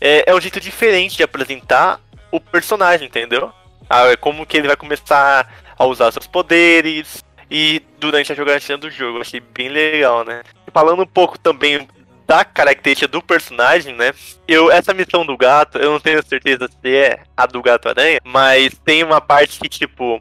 É, 0.00 0.30
é 0.30 0.34
um 0.34 0.40
jeito 0.40 0.60
diferente 0.60 1.16
de 1.16 1.22
apresentar 1.22 2.00
o 2.30 2.40
personagem, 2.40 3.06
entendeu? 3.06 3.52
Ah, 3.88 4.06
é 4.08 4.16
como 4.16 4.44
que 4.44 4.56
ele 4.56 4.66
vai 4.66 4.76
começar 4.76 5.48
a 5.78 5.84
usar 5.84 6.12
seus 6.12 6.26
poderes 6.26 7.24
e 7.50 7.82
durante 7.98 8.32
a 8.32 8.34
jogatina 8.34 8.78
do 8.78 8.90
jogo. 8.90 9.20
Achei 9.20 9.40
bem 9.40 9.68
legal, 9.68 10.24
né? 10.24 10.42
Falando 10.72 11.02
um 11.02 11.06
pouco 11.06 11.38
também 11.38 11.86
da 12.26 12.44
característica 12.44 13.06
do 13.06 13.22
personagem, 13.22 13.94
né? 13.94 14.12
Eu, 14.48 14.70
essa 14.70 14.92
missão 14.92 15.24
do 15.24 15.36
gato, 15.36 15.78
eu 15.78 15.92
não 15.92 16.00
tenho 16.00 16.24
certeza 16.26 16.68
se 16.68 16.94
é 16.94 17.20
a 17.36 17.46
do 17.46 17.62
gato 17.62 17.88
aranha, 17.88 18.20
mas 18.24 18.74
tem 18.84 19.02
uma 19.04 19.20
parte 19.20 19.60
que, 19.60 19.68
tipo, 19.68 20.20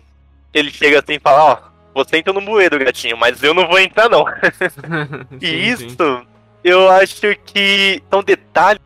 ele 0.54 0.70
chega 0.70 1.00
assim 1.00 1.14
e 1.14 1.20
fala, 1.20 1.44
ó, 1.44 2.02
você 2.04 2.18
entra 2.18 2.32
no 2.32 2.42
bueiro, 2.42 2.78
gatinho, 2.78 3.18
mas 3.18 3.42
eu 3.42 3.54
não 3.54 3.68
vou 3.68 3.80
entrar 3.80 4.08
não. 4.08 4.26
e 5.42 5.48
Sim, 5.48 5.56
isso, 5.56 5.90
sim. 5.90 6.28
eu 6.64 6.90
acho 6.92 7.36
que 7.44 8.04
são 8.12 8.22
detalhes, 8.22 8.82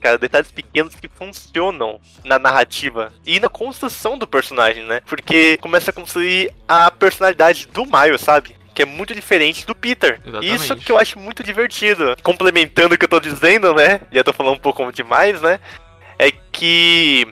cara, 0.00 0.18
detalhes 0.18 0.50
pequenos 0.50 0.94
que 0.94 1.08
funcionam 1.08 2.00
na 2.24 2.38
narrativa 2.38 3.12
e 3.24 3.38
na 3.38 3.48
construção 3.48 4.16
do 4.16 4.26
personagem, 4.26 4.84
né? 4.84 5.00
Porque 5.06 5.56
começa 5.58 5.90
a 5.90 5.94
construir 5.94 6.52
a 6.66 6.90
personalidade 6.90 7.68
do 7.68 7.84
Miles, 7.84 8.20
sabe? 8.20 8.56
Que 8.74 8.82
é 8.82 8.86
muito 8.86 9.14
diferente 9.14 9.66
do 9.66 9.74
Peter. 9.74 10.20
Exatamente. 10.24 10.54
Isso 10.54 10.76
que 10.76 10.92
eu 10.92 10.98
acho 10.98 11.18
muito 11.18 11.42
divertido. 11.42 12.16
Complementando 12.22 12.94
o 12.94 12.98
que 12.98 13.04
eu 13.04 13.08
tô 13.08 13.20
dizendo, 13.20 13.74
né? 13.74 14.00
Já 14.12 14.22
tô 14.22 14.32
falando 14.32 14.56
um 14.56 14.60
pouco 14.60 14.90
demais, 14.92 15.40
né? 15.40 15.58
É 16.18 16.30
que 16.30 17.26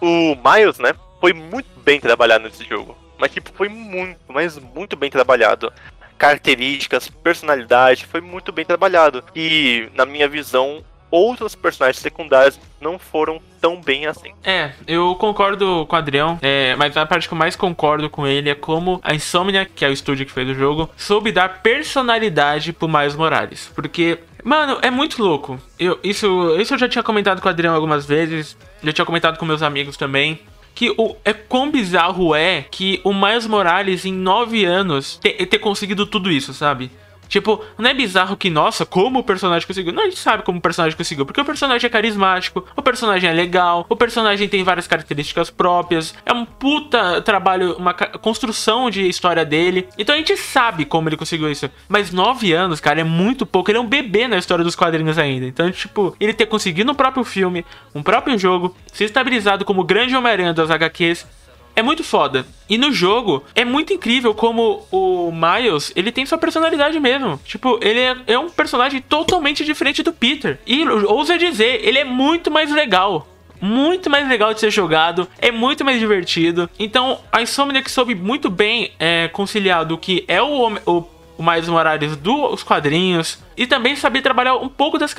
o 0.00 0.36
Miles, 0.36 0.78
né? 0.78 0.94
Foi 1.20 1.32
muito 1.32 1.68
bem 1.80 2.00
trabalhado 2.00 2.44
nesse 2.44 2.64
jogo. 2.64 2.96
Mas, 3.18 3.32
tipo, 3.32 3.52
foi 3.54 3.68
muito, 3.68 4.18
mas 4.28 4.58
muito 4.58 4.96
bem 4.96 5.10
trabalhado. 5.10 5.72
Características, 6.16 7.08
personalidade, 7.08 8.06
foi 8.06 8.20
muito 8.20 8.50
bem 8.50 8.64
trabalhado. 8.64 9.22
E, 9.36 9.90
na 9.94 10.06
minha 10.06 10.26
visão, 10.26 10.82
outros 11.10 11.54
personagens 11.54 12.00
secundários 12.00 12.58
não 12.80 12.98
foram 12.98 13.40
tão 13.60 13.80
bem 13.80 14.06
assim. 14.06 14.32
É, 14.42 14.72
eu 14.86 15.14
concordo 15.16 15.84
com 15.86 15.94
o 15.94 15.98
Adrião, 15.98 16.38
é, 16.40 16.74
mas 16.76 16.96
a 16.96 17.04
parte 17.04 17.28
que 17.28 17.34
eu 17.34 17.38
mais 17.38 17.56
concordo 17.56 18.08
com 18.08 18.26
ele 18.26 18.48
é 18.48 18.54
como 18.54 19.00
a 19.02 19.14
Insomnia, 19.14 19.64
que 19.66 19.84
é 19.84 19.88
o 19.88 19.92
estúdio 19.92 20.24
que 20.24 20.32
fez 20.32 20.48
o 20.48 20.54
jogo, 20.54 20.88
soube 20.96 21.32
dar 21.32 21.60
personalidade 21.62 22.72
pro 22.72 22.88
Miles 22.88 23.16
Morales. 23.16 23.70
Porque, 23.74 24.18
mano, 24.42 24.78
é 24.82 24.90
muito 24.90 25.22
louco. 25.22 25.60
Eu, 25.78 25.98
isso, 26.02 26.56
isso 26.58 26.74
eu 26.74 26.78
já 26.78 26.88
tinha 26.88 27.02
comentado 27.02 27.40
com 27.40 27.48
o 27.48 27.50
Adrião 27.50 27.74
algumas 27.74 28.06
vezes, 28.06 28.56
já 28.82 28.92
tinha 28.92 29.04
comentado 29.04 29.38
com 29.38 29.44
meus 29.44 29.62
amigos 29.62 29.96
também. 29.96 30.40
Que 30.72 30.94
o, 30.96 31.16
é 31.24 31.32
quão 31.32 31.70
bizarro 31.70 32.34
é 32.34 32.64
que 32.70 33.00
o 33.04 33.12
Miles 33.12 33.46
Morales, 33.46 34.06
em 34.06 34.12
nove 34.12 34.64
anos, 34.64 35.18
ter, 35.18 35.44
ter 35.44 35.58
conseguido 35.58 36.06
tudo 36.06 36.30
isso, 36.30 36.54
sabe? 36.54 36.90
Tipo, 37.30 37.64
não 37.78 37.88
é 37.88 37.94
bizarro 37.94 38.36
que, 38.36 38.50
nossa, 38.50 38.84
como 38.84 39.20
o 39.20 39.22
personagem 39.22 39.64
conseguiu. 39.64 39.92
Não, 39.92 40.02
a 40.02 40.06
gente 40.06 40.18
sabe 40.18 40.42
como 40.42 40.58
o 40.58 40.60
personagem 40.60 40.96
conseguiu. 40.96 41.24
Porque 41.24 41.40
o 41.40 41.44
personagem 41.44 41.86
é 41.86 41.90
carismático, 41.90 42.66
o 42.74 42.82
personagem 42.82 43.30
é 43.30 43.32
legal, 43.32 43.86
o 43.88 43.94
personagem 43.94 44.48
tem 44.48 44.64
várias 44.64 44.88
características 44.88 45.48
próprias. 45.48 46.12
É 46.26 46.32
um 46.32 46.44
puta 46.44 47.22
trabalho, 47.22 47.76
uma 47.76 47.94
construção 47.94 48.90
de 48.90 49.08
história 49.08 49.44
dele. 49.44 49.88
Então 49.96 50.12
a 50.12 50.18
gente 50.18 50.36
sabe 50.36 50.84
como 50.84 51.08
ele 51.08 51.16
conseguiu 51.16 51.48
isso. 51.48 51.70
Mas 51.88 52.10
nove 52.10 52.52
anos, 52.52 52.80
cara, 52.80 53.00
é 53.00 53.04
muito 53.04 53.46
pouco. 53.46 53.70
Ele 53.70 53.78
é 53.78 53.80
um 53.80 53.86
bebê 53.86 54.26
na 54.26 54.36
história 54.36 54.64
dos 54.64 54.74
quadrinhos 54.74 55.16
ainda. 55.16 55.46
Então, 55.46 55.70
tipo, 55.70 56.16
ele 56.18 56.34
ter 56.34 56.46
conseguido 56.46 56.90
um 56.90 56.96
próprio 56.96 57.22
filme, 57.22 57.64
um 57.94 58.02
próprio 58.02 58.36
jogo, 58.36 58.74
ser 58.92 59.04
estabilizado 59.04 59.64
como 59.64 59.82
o 59.82 59.84
grande 59.84 60.16
Homem-Aranha 60.16 60.52
das 60.52 60.68
HQs. 60.68 61.24
É 61.74 61.82
muito 61.82 62.04
foda. 62.04 62.46
E 62.68 62.76
no 62.76 62.92
jogo, 62.92 63.44
é 63.54 63.64
muito 63.64 63.92
incrível 63.92 64.34
como 64.34 64.86
o 64.90 65.32
Miles, 65.32 65.92
ele 65.96 66.12
tem 66.12 66.26
sua 66.26 66.38
personalidade 66.38 66.98
mesmo. 67.00 67.40
Tipo, 67.44 67.78
ele 67.82 68.00
é, 68.00 68.16
é 68.26 68.38
um 68.38 68.50
personagem 68.50 69.00
totalmente 69.00 69.64
diferente 69.64 70.02
do 70.02 70.12
Peter. 70.12 70.58
E 70.66 70.86
ousa 70.88 71.38
dizer, 71.38 71.80
ele 71.84 71.98
é 71.98 72.04
muito 72.04 72.50
mais 72.50 72.70
legal. 72.70 73.26
Muito 73.60 74.08
mais 74.08 74.26
legal 74.26 74.54
de 74.54 74.60
ser 74.60 74.70
jogado, 74.70 75.28
é 75.38 75.50
muito 75.50 75.84
mais 75.84 75.98
divertido. 75.98 76.68
Então, 76.78 77.20
a 77.30 77.42
Insomniac 77.42 77.90
soube 77.90 78.14
muito 78.14 78.48
bem 78.48 78.92
é, 78.98 79.28
conciliar 79.28 79.84
do 79.84 79.98
que 79.98 80.24
é 80.26 80.40
o, 80.40 80.78
o, 80.86 81.04
o 81.40 81.42
Miles 81.42 81.68
Morales 81.68 82.16
dos 82.16 82.62
quadrinhos 82.62 83.38
e 83.56 83.66
também 83.66 83.96
saber 83.96 84.20
trabalhar 84.20 84.56
um 84.56 84.68
pouco 84.68 84.98
das 84.98 85.14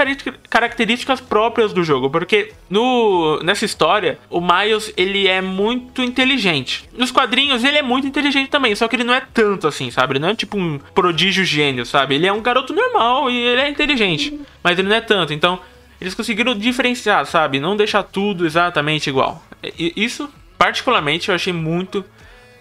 características 0.47 1.19
próprias 1.19 1.73
do 1.73 1.83
jogo, 1.83 2.11
porque 2.11 2.53
no 2.69 3.39
nessa 3.41 3.65
história 3.65 4.19
o 4.29 4.39
Miles 4.39 4.93
ele 4.95 5.27
é 5.27 5.41
muito 5.41 6.03
inteligente. 6.03 6.87
Nos 6.95 7.09
quadrinhos 7.09 7.63
ele 7.63 7.79
é 7.79 7.81
muito 7.81 8.05
inteligente 8.05 8.51
também, 8.51 8.75
só 8.75 8.87
que 8.87 8.95
ele 8.95 9.03
não 9.03 9.15
é 9.15 9.23
tanto 9.33 9.67
assim, 9.67 9.89
sabe? 9.89 10.13
Ele 10.13 10.19
não 10.19 10.29
é 10.29 10.35
tipo 10.35 10.59
um 10.59 10.77
prodígio 10.93 11.43
gênio, 11.43 11.87
sabe? 11.87 12.13
Ele 12.13 12.27
é 12.27 12.31
um 12.31 12.41
garoto 12.41 12.71
normal 12.71 13.27
e 13.31 13.35
ele 13.35 13.61
é 13.61 13.67
inteligente, 13.67 14.39
mas 14.63 14.77
ele 14.77 14.89
não 14.89 14.95
é 14.95 15.01
tanto. 15.01 15.33
Então 15.33 15.59
eles 15.99 16.13
conseguiram 16.13 16.53
diferenciar, 16.53 17.25
sabe? 17.25 17.59
Não 17.59 17.75
deixar 17.75 18.03
tudo 18.03 18.45
exatamente 18.45 19.09
igual. 19.09 19.43
Isso 19.75 20.29
particularmente 20.55 21.29
eu 21.29 21.35
achei 21.35 21.51
muito, 21.51 22.05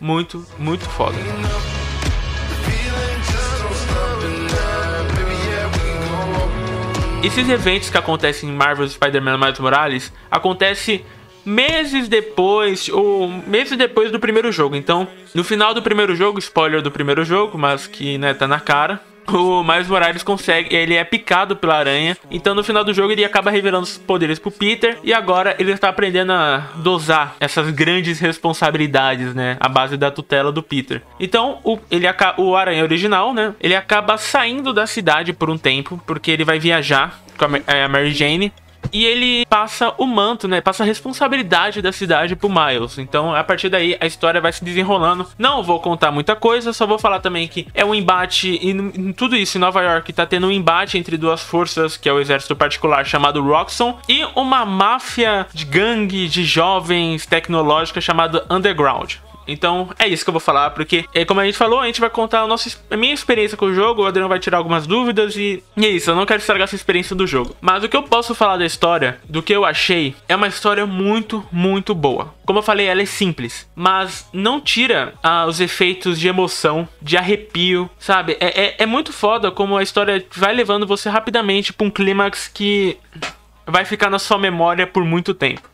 muito, 0.01 0.47
muito 0.59 0.89
foda. 0.89 1.19
Esses 7.23 7.51
eventos 7.51 7.91
que 7.91 7.99
acontecem 7.99 8.49
em 8.49 8.53
Marvel 8.53 8.89
Spider-Man 8.89 9.37
Miles 9.37 9.59
Morales 9.59 10.13
acontece 10.31 11.05
meses 11.45 12.09
depois 12.09 12.89
ou 12.89 13.29
meses 13.29 13.77
depois 13.77 14.11
do 14.11 14.19
primeiro 14.19 14.51
jogo. 14.51 14.75
Então, 14.75 15.07
no 15.35 15.45
final 15.45 15.75
do 15.75 15.83
primeiro 15.83 16.17
jogo, 16.17 16.39
spoiler 16.39 16.81
do 16.81 16.91
primeiro 16.91 17.23
jogo, 17.23 17.59
mas 17.59 17.87
que 17.87 18.17
né, 18.17 18.33
tá 18.33 18.49
na 18.49 18.59
cara. 18.59 19.03
O 19.33 19.63
Miles 19.63 19.89
Morales 19.89 20.23
consegue, 20.23 20.75
ele 20.75 20.95
é 20.95 21.05
picado 21.05 21.57
pela 21.57 21.77
aranha. 21.77 22.17
Então 22.31 22.55
no 22.55 22.65
final 22.65 22.85
do 22.85 22.93
jogo 22.93 23.13
ele 23.13 23.25
acaba 23.25 23.51
revelando 23.51 23.85
os 23.85 23.99
poderes 23.99 24.39
pro 24.39 24.51
Peter 24.51 24.99
e 25.03 25.13
agora 25.13 25.57
ele 25.59 25.73
está 25.73 25.89
aprendendo 25.89 26.33
a 26.33 26.69
dosar 26.77 27.37
essas 27.41 27.71
grandes 27.71 28.21
responsabilidades, 28.21 29.35
né, 29.35 29.57
à 29.61 29.69
base 29.69 29.97
da 29.97 30.11
tutela 30.11 30.53
do 30.53 30.63
Peter. 30.63 31.03
Então 31.19 31.59
o 31.65 31.79
ele 31.91 32.07
o 32.37 32.57
aranha 32.57 32.83
original, 32.83 33.33
né, 33.33 33.55
ele 33.61 33.75
acaba 33.75 34.17
saindo 34.17 34.73
da 34.73 34.87
cidade 34.87 35.33
por 35.33 35.51
um 35.51 35.59
tempo 35.59 36.01
porque 36.07 36.31
ele 36.31 36.45
vai 36.45 36.59
viajar 36.59 37.21
com 37.37 37.45
a 37.45 37.85
a 37.85 37.89
Mary 37.89 38.13
Jane 38.13 38.53
e 38.93 39.05
ele 39.05 39.47
passa 39.47 39.95
o 39.99 40.07
manto, 40.07 40.49
né? 40.49 40.61
Passa 40.61 40.83
a 40.83 40.87
responsabilidade 40.87 41.83
da 41.83 41.93
cidade 41.93 42.37
pro 42.37 42.49
Miles. 42.49 42.99
Então, 42.99 43.35
a 43.35 43.45
partir 43.45 43.69
daí, 43.69 43.97
a 44.01 44.07
história 44.07 44.41
vai 44.41 44.53
se 44.53 44.65
desenrolando. 44.65 45.27
Não 45.39 45.63
vou 45.63 45.81
contar 45.81 46.11
muita 46.11 46.35
coisa, 46.35 46.73
só 46.73 46.87
vou 46.87 46.99
falar 46.99 47.21
também 47.21 47.47
que 47.49 47.67
é 47.75 47.85
um 47.85 47.95
embate. 47.95 48.59
E 48.61 48.71
em 48.71 49.13
tudo 49.13 49.37
isso, 49.37 49.57
em 49.57 49.61
Nova 49.61 49.83
York, 49.83 50.13
tá 50.13 50.27
tendo 50.27 50.47
um 50.47 50.51
embate 50.51 50.99
entre 50.99 51.17
duas 51.17 51.43
forças, 51.43 51.97
que 51.97 52.09
é 52.09 52.13
o 52.13 52.21
exército 52.21 52.57
particular 52.57 53.05
chamado 53.05 53.43
Roxxon, 53.43 53.99
e 54.09 54.25
uma 54.35 54.65
máfia 54.65 55.47
de 55.53 55.65
gangue 55.65 56.29
de 56.29 56.45
jovens 56.45 57.27
tecnológica 57.27 58.01
chamada 58.01 58.45
Underground. 58.51 59.15
Então 59.47 59.91
é 59.99 60.07
isso 60.07 60.25
que 60.25 60.31
eu 60.31 60.33
vou 60.33 60.41
falar, 60.41 60.71
porque 60.71 61.05
é, 61.15 61.25
como 61.25 61.41
a 61.41 61.45
gente 61.45 61.59
falou, 61.59 61.81
a 61.81 61.87
gente 61.87 62.01
vai 62.01 62.11
contar 62.11 62.43
a, 62.43 62.47
nossa, 62.47 62.79
a 62.91 62.97
minha 62.97 63.15
experiência 63.15 63.57
com 63.57 63.67
o 63.67 63.75
jogo, 63.75 64.03
o 64.03 64.07
Adriano 64.07 64.29
vai 64.29 64.39
tirar 64.39 64.59
algumas 64.59 64.87
dúvidas 64.87 65.37
e, 65.37 65.63
e 65.77 65.87
é 65.87 65.89
isso, 65.89 66.11
eu 66.11 66.15
não 66.15 66.27
quero 66.27 66.41
estragar 66.41 66.65
essa 66.65 66.77
experiência 66.77 67.17
do 67.17 67.27
jogo. 67.27 67.57
Mas 67.61 67.83
o 67.83 67.89
que 67.89 67.97
eu 67.97 68.03
posso 68.03 68.35
falar 68.35 68.57
da 68.57 68.67
história, 68.67 69.19
do 69.29 69.43
que 69.43 69.53
eu 69.53 69.65
achei, 69.65 70.15
é 70.29 70.37
uma 70.37 70.49
história 70.49 70.87
muito, 70.87 71.45
muito 71.51 71.95
boa. 71.95 72.35
Como 72.45 72.59
eu 72.59 72.63
falei, 72.63 72.87
ela 72.87 73.03
é 73.03 73.07
simples, 73.07 73.69
mas 73.75 74.29
não 74.33 74.61
tira 74.61 75.15
ah, 75.23 75.47
os 75.47 75.61
efeitos 75.61 76.19
de 76.19 76.27
emoção, 76.27 76.89
de 77.01 77.17
arrepio, 77.17 77.89
sabe? 77.99 78.37
É, 78.41 78.65
é, 78.65 78.75
é 78.79 78.87
muito 78.87 79.13
foda 79.13 79.51
como 79.51 79.77
a 79.77 79.83
história 79.83 80.25
vai 80.35 80.53
levando 80.53 80.87
você 80.87 81.09
rapidamente 81.09 81.73
pra 81.73 81.87
um 81.87 81.91
clímax 81.91 82.49
que 82.49 82.99
vai 83.67 83.85
ficar 83.85 84.11
na 84.11 84.19
sua 84.19 84.39
memória 84.39 84.87
por 84.87 85.05
muito 85.05 85.33
tempo. 85.33 85.70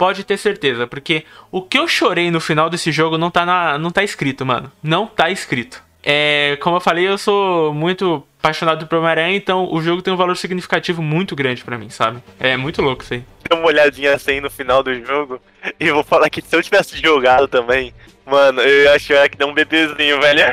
Pode 0.00 0.24
ter 0.24 0.38
certeza, 0.38 0.86
porque 0.86 1.26
o 1.52 1.60
que 1.60 1.78
eu 1.78 1.86
chorei 1.86 2.30
no 2.30 2.40
final 2.40 2.70
desse 2.70 2.90
jogo 2.90 3.18
não 3.18 3.30
tá, 3.30 3.44
na, 3.44 3.76
não 3.76 3.90
tá 3.90 4.02
escrito, 4.02 4.46
mano. 4.46 4.72
Não 4.82 5.06
tá 5.06 5.28
escrito. 5.28 5.82
É, 6.02 6.56
como 6.62 6.76
eu 6.76 6.80
falei, 6.80 7.06
eu 7.06 7.18
sou 7.18 7.74
muito 7.74 8.26
apaixonado 8.38 8.86
por 8.86 8.96
Homem-Aranha, 8.96 9.36
então 9.36 9.70
o 9.70 9.82
jogo 9.82 10.00
tem 10.00 10.10
um 10.10 10.16
valor 10.16 10.38
significativo 10.38 11.02
muito 11.02 11.36
grande 11.36 11.62
pra 11.62 11.76
mim, 11.76 11.90
sabe? 11.90 12.22
É 12.38 12.56
muito 12.56 12.80
louco 12.80 13.02
isso 13.02 13.12
aí. 13.12 13.24
Dei 13.46 13.58
uma 13.58 13.66
olhadinha 13.66 14.14
assim 14.14 14.40
no 14.40 14.48
final 14.48 14.82
do 14.82 14.94
jogo 15.04 15.38
e 15.78 15.88
eu 15.88 15.96
vou 15.96 16.02
falar 16.02 16.30
que 16.30 16.40
se 16.40 16.56
eu 16.56 16.62
tivesse 16.62 16.96
jogado 16.96 17.46
também, 17.46 17.92
mano, 18.24 18.62
eu 18.62 18.84
ia 18.84 18.94
achar 18.94 19.28
que 19.28 19.36
dá 19.36 19.44
um 19.44 19.52
bebezinho, 19.52 20.18
velho. 20.18 20.44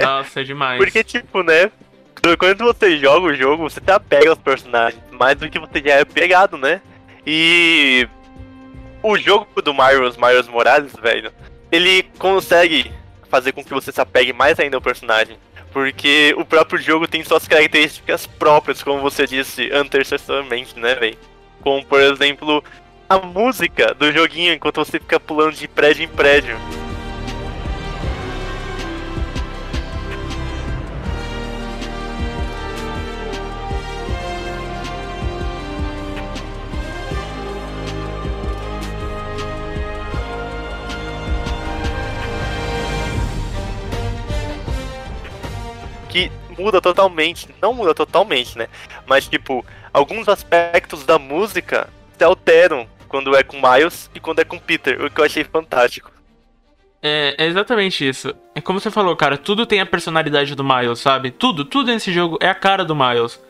Nossa, 0.00 0.40
é 0.40 0.44
demais. 0.44 0.78
Porque, 0.78 1.02
tipo, 1.02 1.42
né? 1.42 1.68
Quando 2.38 2.64
você 2.64 2.96
joga 2.96 3.26
o 3.26 3.34
jogo, 3.34 3.68
você 3.68 3.80
te 3.80 3.90
apega 3.90 4.30
aos 4.30 4.38
personagens, 4.38 5.02
mais 5.10 5.36
do 5.36 5.50
que 5.50 5.58
você 5.58 5.82
já 5.84 5.94
é 5.94 6.04
pegado, 6.04 6.56
né? 6.56 6.80
E 7.26 8.08
o 9.04 9.18
jogo 9.18 9.60
do 9.60 9.74
Miles, 9.74 10.16
Miles 10.16 10.48
Morales, 10.48 10.92
velho, 10.94 11.30
ele 11.70 12.04
consegue 12.18 12.90
fazer 13.28 13.52
com 13.52 13.62
que 13.62 13.74
você 13.74 13.92
se 13.92 14.00
apegue 14.00 14.32
mais 14.32 14.58
ainda 14.58 14.78
ao 14.78 14.80
personagem. 14.80 15.36
Porque 15.72 16.34
o 16.38 16.44
próprio 16.44 16.80
jogo 16.80 17.06
tem 17.06 17.22
suas 17.22 17.46
características 17.46 18.26
próprias, 18.26 18.82
como 18.82 19.02
você 19.02 19.26
disse 19.26 19.70
anteriormente, 19.72 20.78
né, 20.78 20.94
velho? 20.94 21.18
Como, 21.60 21.84
por 21.84 22.00
exemplo, 22.00 22.64
a 23.08 23.18
música 23.18 23.92
do 23.92 24.10
joguinho 24.10 24.54
enquanto 24.54 24.76
você 24.76 24.98
fica 24.98 25.20
pulando 25.20 25.54
de 25.54 25.68
prédio 25.68 26.04
em 26.04 26.08
prédio. 26.08 26.56
Que 46.14 46.30
muda 46.56 46.80
totalmente. 46.80 47.48
Não 47.60 47.74
muda 47.74 47.92
totalmente, 47.92 48.56
né? 48.56 48.68
Mas, 49.04 49.26
tipo, 49.26 49.66
alguns 49.92 50.28
aspectos 50.28 51.04
da 51.04 51.18
música 51.18 51.88
se 52.16 52.22
alteram 52.22 52.86
quando 53.08 53.34
é 53.36 53.42
com 53.42 53.56
Miles 53.60 54.08
e 54.14 54.20
quando 54.20 54.38
é 54.38 54.44
com 54.44 54.56
Peter, 54.56 55.04
o 55.04 55.10
que 55.10 55.20
eu 55.20 55.24
achei 55.24 55.42
fantástico. 55.42 56.12
É, 57.02 57.34
é 57.36 57.46
exatamente 57.46 58.08
isso. 58.08 58.32
É 58.54 58.60
como 58.60 58.78
você 58.78 58.92
falou, 58.92 59.16
cara, 59.16 59.36
tudo 59.36 59.66
tem 59.66 59.80
a 59.80 59.86
personalidade 59.86 60.54
do 60.54 60.62
Miles, 60.62 61.00
sabe? 61.00 61.32
Tudo, 61.32 61.64
tudo 61.64 61.90
nesse 61.90 62.12
jogo 62.12 62.38
é 62.40 62.48
a 62.48 62.54
cara 62.54 62.84
do 62.84 62.94
Miles. 62.94 63.42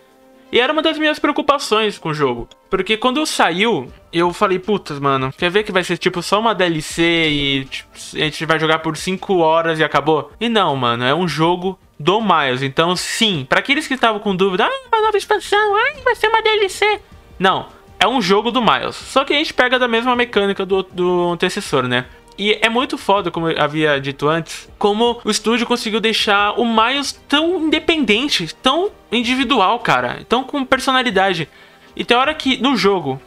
E 0.53 0.61
era 0.61 0.73
uma 0.73 0.83
das 0.83 0.99
minhas 0.99 1.19
preocupações 1.19 1.99
com 1.99 2.11
o 2.11 2.15
jogo. 2.15 2.49
Porque 2.71 2.97
quando 2.97 3.25
saiu, 3.27 3.91
eu 4.13 4.33
falei, 4.33 4.59
putas, 4.59 4.99
mano, 4.99 5.33
quer 5.37 5.51
ver 5.51 5.65
que 5.65 5.73
vai 5.73 5.83
ser 5.83 5.99
tipo 5.99 6.23
só 6.23 6.39
uma 6.39 6.55
DLC 6.55 7.03
e 7.03 7.65
tipo, 7.65 7.89
a 8.15 8.19
gente 8.19 8.47
vai 8.47 8.59
jogar 8.59 8.79
por 8.79 8.97
5 8.97 9.37
horas 9.39 9.79
e 9.79 9.85
acabou? 9.85 10.31
E 10.41 10.49
não, 10.49 10.77
mano, 10.77 11.05
é 11.05 11.15
um 11.15 11.27
jogo 11.27 11.79
do 11.99 12.21
Miles. 12.21 12.63
Então, 12.63 12.95
sim, 12.95 13.47
para 13.49 13.61
aqueles 13.61 13.87
que 13.87 13.95
estavam 13.95 14.21
com 14.21 14.35
dúvida, 14.35 14.65
ah, 14.67 14.89
uma 14.93 15.03
nova 15.03 15.17
expansão, 15.17 15.77
ah, 15.77 16.01
vai 16.05 16.15
ser 16.15 16.29
uma 16.29 16.43
DLC. 16.43 17.01
Não, 17.39 17.67
é 17.99 18.07
um 18.07 18.21
jogo 18.21 18.51
do 18.51 18.61
Miles. 18.63 18.97
Só 18.97 19.25
que 19.25 19.33
a 19.33 19.37
gente 19.37 19.55
pega 19.55 19.79
da 19.79 19.89
mesma 19.89 20.15
mecânica 20.15 20.65
do, 20.65 20.83
do 20.83 21.33
antecessor, 21.33 21.85
né? 21.85 22.07
E 22.37 22.59
é 22.61 22.69
muito 22.69 22.99
foda, 22.99 23.31
como 23.31 23.49
eu 23.49 23.62
havia 23.62 24.00
dito 24.00 24.29
antes, 24.29 24.69
como 24.79 25.21
o 25.25 25.31
estúdio 25.31 25.67
conseguiu 25.67 26.00
deixar 26.00 26.59
o 26.59 26.64
Miles 26.64 27.12
tão 27.29 27.67
independente, 27.67 28.55
tão 28.57 28.91
individual, 29.12 29.79
cara, 29.79 30.25
tão 30.29 30.43
com 30.43 30.64
personalidade. 30.64 31.49
E 31.95 32.05
tem 32.05 32.17
hora 32.17 32.35
que 32.35 32.61
no 32.61 32.76
jogo 32.76 33.21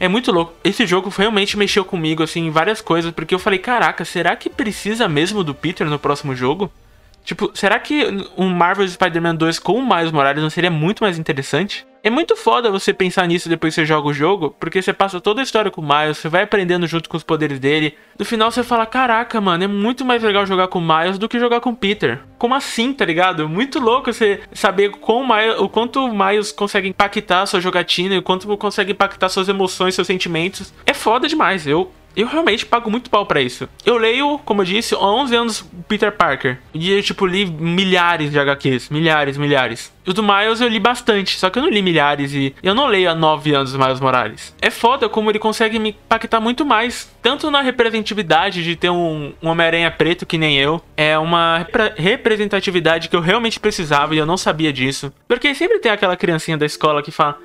é 0.00 0.08
muito 0.08 0.32
louco. 0.32 0.54
Esse 0.64 0.86
jogo 0.86 1.12
realmente 1.14 1.56
mexeu 1.56 1.84
comigo 1.84 2.22
assim 2.22 2.46
em 2.46 2.50
várias 2.50 2.80
coisas, 2.80 3.12
porque 3.12 3.34
eu 3.34 3.38
falei, 3.38 3.58
caraca, 3.58 4.04
será 4.04 4.34
que 4.34 4.48
precisa 4.48 5.06
mesmo 5.06 5.44
do 5.44 5.54
Peter 5.54 5.86
no 5.86 5.98
próximo 5.98 6.34
jogo? 6.34 6.72
Tipo, 7.24 7.50
será 7.54 7.78
que 7.78 8.06
um 8.36 8.48
Marvel 8.48 8.86
Spider-Man 8.86 9.34
2 9.34 9.58
com 9.58 9.74
o 9.74 9.86
Miles 9.86 10.12
Morales 10.12 10.42
não 10.42 10.48
seria 10.48 10.70
muito 10.70 11.02
mais 11.02 11.18
interessante? 11.18 11.84
É 12.06 12.10
muito 12.10 12.36
foda 12.36 12.70
você 12.70 12.94
pensar 12.94 13.26
nisso 13.26 13.48
depois 13.48 13.74
que 13.74 13.80
você 13.80 13.84
joga 13.84 14.06
o 14.06 14.12
jogo, 14.12 14.54
porque 14.60 14.80
você 14.80 14.92
passa 14.92 15.20
toda 15.20 15.40
a 15.40 15.42
história 15.42 15.72
com 15.72 15.80
o 15.80 15.84
Miles, 15.84 16.18
você 16.18 16.28
vai 16.28 16.44
aprendendo 16.44 16.86
junto 16.86 17.08
com 17.08 17.16
os 17.16 17.24
poderes 17.24 17.58
dele. 17.58 17.96
No 18.16 18.24
final 18.24 18.48
você 18.48 18.62
fala: 18.62 18.86
Caraca, 18.86 19.40
mano, 19.40 19.64
é 19.64 19.66
muito 19.66 20.04
mais 20.04 20.22
legal 20.22 20.46
jogar 20.46 20.68
com 20.68 20.78
o 20.78 20.82
Miles 20.82 21.18
do 21.18 21.28
que 21.28 21.40
jogar 21.40 21.60
com 21.60 21.70
o 21.70 21.76
Peter. 21.76 22.20
Como 22.38 22.54
assim, 22.54 22.92
tá 22.92 23.04
ligado? 23.04 23.48
Muito 23.48 23.80
louco 23.80 24.12
você 24.12 24.40
saber 24.52 24.92
o, 25.02 25.26
Miles, 25.26 25.58
o 25.58 25.68
quanto 25.68 25.98
o 25.98 26.16
Miles 26.16 26.52
consegue 26.52 26.86
impactar 26.86 27.42
a 27.42 27.46
sua 27.46 27.60
jogatina 27.60 28.16
o 28.16 28.22
quanto 28.22 28.56
consegue 28.56 28.92
impactar 28.92 29.28
suas 29.28 29.48
emoções, 29.48 29.96
seus 29.96 30.06
sentimentos. 30.06 30.72
É 30.86 30.94
foda 30.94 31.26
demais. 31.26 31.66
Eu 31.66 31.90
eu 32.16 32.26
realmente 32.26 32.64
pago 32.64 32.90
muito 32.90 33.10
pau 33.10 33.26
para 33.26 33.40
isso. 33.40 33.68
Eu 33.84 33.98
leio, 33.98 34.38
como 34.38 34.62
eu 34.62 34.66
disse, 34.66 34.94
há 34.94 34.98
11 34.98 35.36
anos 35.36 35.70
Peter 35.86 36.10
Parker. 36.10 36.58
E 36.72 36.90
eu, 36.90 37.02
tipo, 37.02 37.26
li 37.26 37.44
milhares 37.44 38.30
de 38.30 38.38
HQs. 38.38 38.88
Milhares, 38.88 39.36
milhares. 39.36 39.94
O 40.06 40.12
do 40.12 40.22
Miles 40.22 40.60
eu 40.60 40.68
li 40.68 40.78
bastante, 40.78 41.36
só 41.36 41.50
que 41.50 41.58
eu 41.58 41.62
não 41.62 41.68
li 41.68 41.82
milhares 41.82 42.32
e 42.32 42.54
eu 42.62 42.74
não 42.74 42.86
leio 42.86 43.10
há 43.10 43.14
9 43.14 43.54
anos 43.54 43.74
o 43.74 43.78
Miles 43.78 43.98
Morales. 43.98 44.54
É 44.62 44.70
foda 44.70 45.08
como 45.08 45.30
ele 45.30 45.38
consegue 45.38 45.80
me 45.80 45.90
impactar 45.90 46.40
muito 46.40 46.64
mais. 46.64 47.10
Tanto 47.20 47.50
na 47.50 47.60
representatividade 47.60 48.62
de 48.62 48.76
ter 48.76 48.88
um, 48.88 49.32
um 49.42 49.48
Homem-Aranha 49.48 49.90
preto 49.90 50.24
que 50.24 50.38
nem 50.38 50.56
eu. 50.56 50.80
É 50.96 51.18
uma 51.18 51.58
repre 51.58 51.92
representatividade 51.96 53.08
que 53.08 53.16
eu 53.16 53.20
realmente 53.20 53.58
precisava 53.58 54.14
e 54.14 54.18
eu 54.18 54.26
não 54.26 54.36
sabia 54.36 54.72
disso. 54.72 55.12
Porque 55.26 55.54
sempre 55.54 55.80
tem 55.80 55.90
aquela 55.90 56.16
criancinha 56.16 56.56
da 56.56 56.66
escola 56.66 57.02
que 57.02 57.10
fala: 57.10 57.38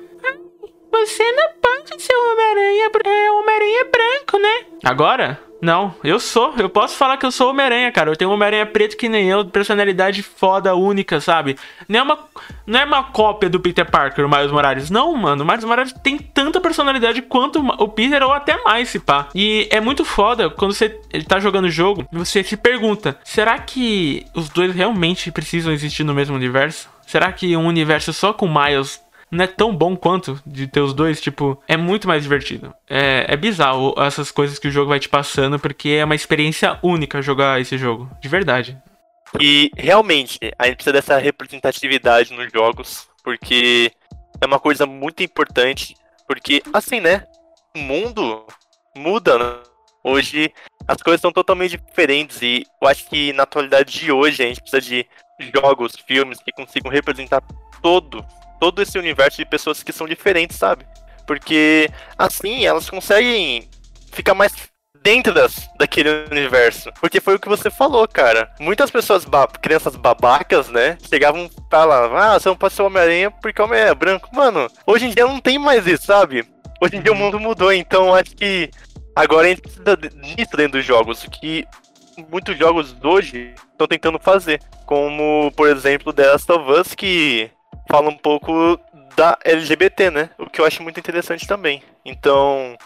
você 0.92 1.32
não 1.32 1.48
pode 1.60 2.02
ser 2.02 2.14
o 2.14 2.32
Homem-Aranha. 2.32 2.90
É 3.04 3.30
Homem-Aranha 3.30 3.84
branco, 3.90 4.38
né? 4.38 4.66
Agora? 4.84 5.40
Não, 5.62 5.94
eu 6.02 6.18
sou. 6.18 6.52
Eu 6.58 6.68
posso 6.68 6.96
falar 6.96 7.16
que 7.16 7.24
eu 7.24 7.30
sou 7.30 7.50
Homem-Aranha, 7.50 7.92
cara. 7.92 8.10
Eu 8.10 8.16
tenho 8.16 8.30
um 8.30 8.34
Homem-Aranha 8.34 8.66
preto 8.66 8.96
que 8.96 9.08
nem 9.08 9.28
eu, 9.28 9.44
personalidade 9.44 10.20
foda, 10.20 10.74
única, 10.74 11.20
sabe? 11.20 11.56
Não 11.88 12.00
é, 12.00 12.02
uma, 12.02 12.18
não 12.66 12.80
é 12.80 12.84
uma 12.84 13.04
cópia 13.04 13.48
do 13.48 13.60
Peter 13.60 13.88
Parker, 13.88 14.26
o 14.26 14.28
Miles 14.28 14.50
Morales. 14.50 14.90
Não, 14.90 15.14
mano. 15.16 15.44
O 15.44 15.46
Miles 15.46 15.64
Morales 15.64 15.92
tem 16.02 16.18
tanta 16.18 16.60
personalidade 16.60 17.22
quanto 17.22 17.60
o 17.60 17.88
Peter, 17.88 18.22
ou 18.24 18.32
até 18.32 18.60
mais, 18.64 18.88
se 18.88 18.98
pá. 18.98 19.28
E 19.36 19.68
é 19.70 19.80
muito 19.80 20.04
foda 20.04 20.50
quando 20.50 20.74
você 20.74 20.88
tá 21.28 21.38
jogando 21.38 21.66
o 21.66 21.70
jogo, 21.70 22.06
você 22.12 22.42
se 22.42 22.56
pergunta: 22.56 23.16
será 23.22 23.56
que 23.58 24.26
os 24.34 24.48
dois 24.48 24.74
realmente 24.74 25.30
precisam 25.30 25.72
existir 25.72 26.02
no 26.02 26.12
mesmo 26.12 26.34
universo? 26.34 26.90
Será 27.06 27.30
que 27.30 27.56
um 27.56 27.66
universo 27.66 28.12
só 28.12 28.32
com 28.32 28.48
Miles 28.48 29.01
não 29.32 29.44
é 29.44 29.46
tão 29.46 29.74
bom 29.74 29.96
quanto 29.96 30.38
de 30.46 30.66
ter 30.66 30.80
os 30.80 30.92
dois, 30.92 31.18
tipo, 31.18 31.60
é 31.66 31.74
muito 31.74 32.06
mais 32.06 32.22
divertido. 32.22 32.74
É, 32.88 33.24
é 33.26 33.36
bizarro 33.36 33.94
essas 33.96 34.30
coisas 34.30 34.58
que 34.58 34.68
o 34.68 34.70
jogo 34.70 34.90
vai 34.90 35.00
te 35.00 35.08
passando, 35.08 35.58
porque 35.58 35.88
é 35.88 36.04
uma 36.04 36.14
experiência 36.14 36.78
única 36.82 37.22
jogar 37.22 37.58
esse 37.58 37.78
jogo, 37.78 38.10
de 38.20 38.28
verdade. 38.28 38.76
E 39.40 39.70
realmente, 39.74 40.38
a 40.58 40.66
gente 40.66 40.76
precisa 40.76 40.92
dessa 40.92 41.16
representatividade 41.16 42.34
nos 42.34 42.52
jogos, 42.52 43.08
porque 43.24 43.90
é 44.38 44.44
uma 44.44 44.60
coisa 44.60 44.84
muito 44.84 45.22
importante, 45.22 45.96
porque 46.28 46.62
assim, 46.74 47.00
né? 47.00 47.24
O 47.74 47.78
mundo 47.78 48.44
muda, 48.94 49.38
né? 49.38 49.58
Hoje 50.04 50.52
as 50.86 50.98
coisas 50.98 51.22
são 51.22 51.32
totalmente 51.32 51.78
diferentes 51.78 52.42
e 52.42 52.66
eu 52.82 52.88
acho 52.88 53.08
que 53.08 53.32
na 53.32 53.44
atualidade 53.44 53.98
de 53.98 54.12
hoje 54.12 54.42
a 54.42 54.46
gente 54.46 54.60
precisa 54.60 54.82
de 54.82 55.06
jogos, 55.54 55.94
filmes 56.06 56.38
que 56.42 56.52
consigam 56.52 56.90
representar 56.90 57.42
todo 57.80 58.22
todo 58.62 58.80
esse 58.80 58.96
universo 58.96 59.38
de 59.38 59.44
pessoas 59.44 59.82
que 59.82 59.92
são 59.92 60.06
diferentes, 60.06 60.56
sabe? 60.56 60.86
Porque 61.26 61.90
assim 62.16 62.64
elas 62.64 62.88
conseguem 62.88 63.68
ficar 64.12 64.34
mais 64.34 64.52
dentro 65.02 65.34
das, 65.34 65.68
daquele 65.76 66.08
universo. 66.30 66.92
Porque 67.00 67.20
foi 67.20 67.34
o 67.34 67.40
que 67.40 67.48
você 67.48 67.72
falou, 67.72 68.06
cara. 68.06 68.54
Muitas 68.60 68.88
pessoas, 68.88 69.24
ba 69.24 69.48
crianças 69.48 69.96
babacas, 69.96 70.68
né? 70.68 70.96
Chegavam 71.10 71.50
pra 71.68 71.84
lá, 71.84 72.34
ah, 72.34 72.38
você 72.38 72.48
não 72.48 72.54
pode 72.56 72.74
ser 72.74 72.82
Homem-Aranha 72.82 73.32
porque 73.32 73.60
o 73.60 73.64
Homem-Aranha 73.64 73.90
é 73.90 73.96
branco. 73.96 74.28
Mano, 74.32 74.68
hoje 74.86 75.06
em 75.06 75.10
dia 75.10 75.26
não 75.26 75.40
tem 75.40 75.58
mais 75.58 75.84
isso, 75.84 76.06
sabe? 76.06 76.46
Hoje 76.80 76.94
em 76.94 77.02
dia 77.02 77.12
o 77.12 77.16
mundo 77.16 77.40
mudou, 77.40 77.72
então 77.72 78.14
acho 78.14 78.36
que 78.36 78.70
agora 79.16 79.48
a 79.48 79.50
gente 79.50 79.62
dentro 80.56 80.78
dos 80.78 80.84
jogos. 80.84 81.26
Que 81.32 81.66
muitos 82.30 82.56
jogos 82.56 82.94
hoje 83.02 83.56
estão 83.72 83.88
tentando 83.88 84.20
fazer. 84.20 84.60
Como, 84.86 85.50
por 85.56 85.66
exemplo, 85.68 86.12
The 86.12 86.28
Last 86.28 86.52
of 86.52 86.70
Us, 86.70 86.94
que 86.94 87.50
fala 87.88 88.08
um 88.08 88.16
pouco 88.16 88.78
da 89.16 89.38
LGBT, 89.44 90.10
né? 90.10 90.30
O 90.38 90.48
que 90.48 90.60
eu 90.60 90.64
acho 90.64 90.82
muito 90.82 90.98
interessante 90.98 91.46
também. 91.46 91.82
Então, 92.04 92.76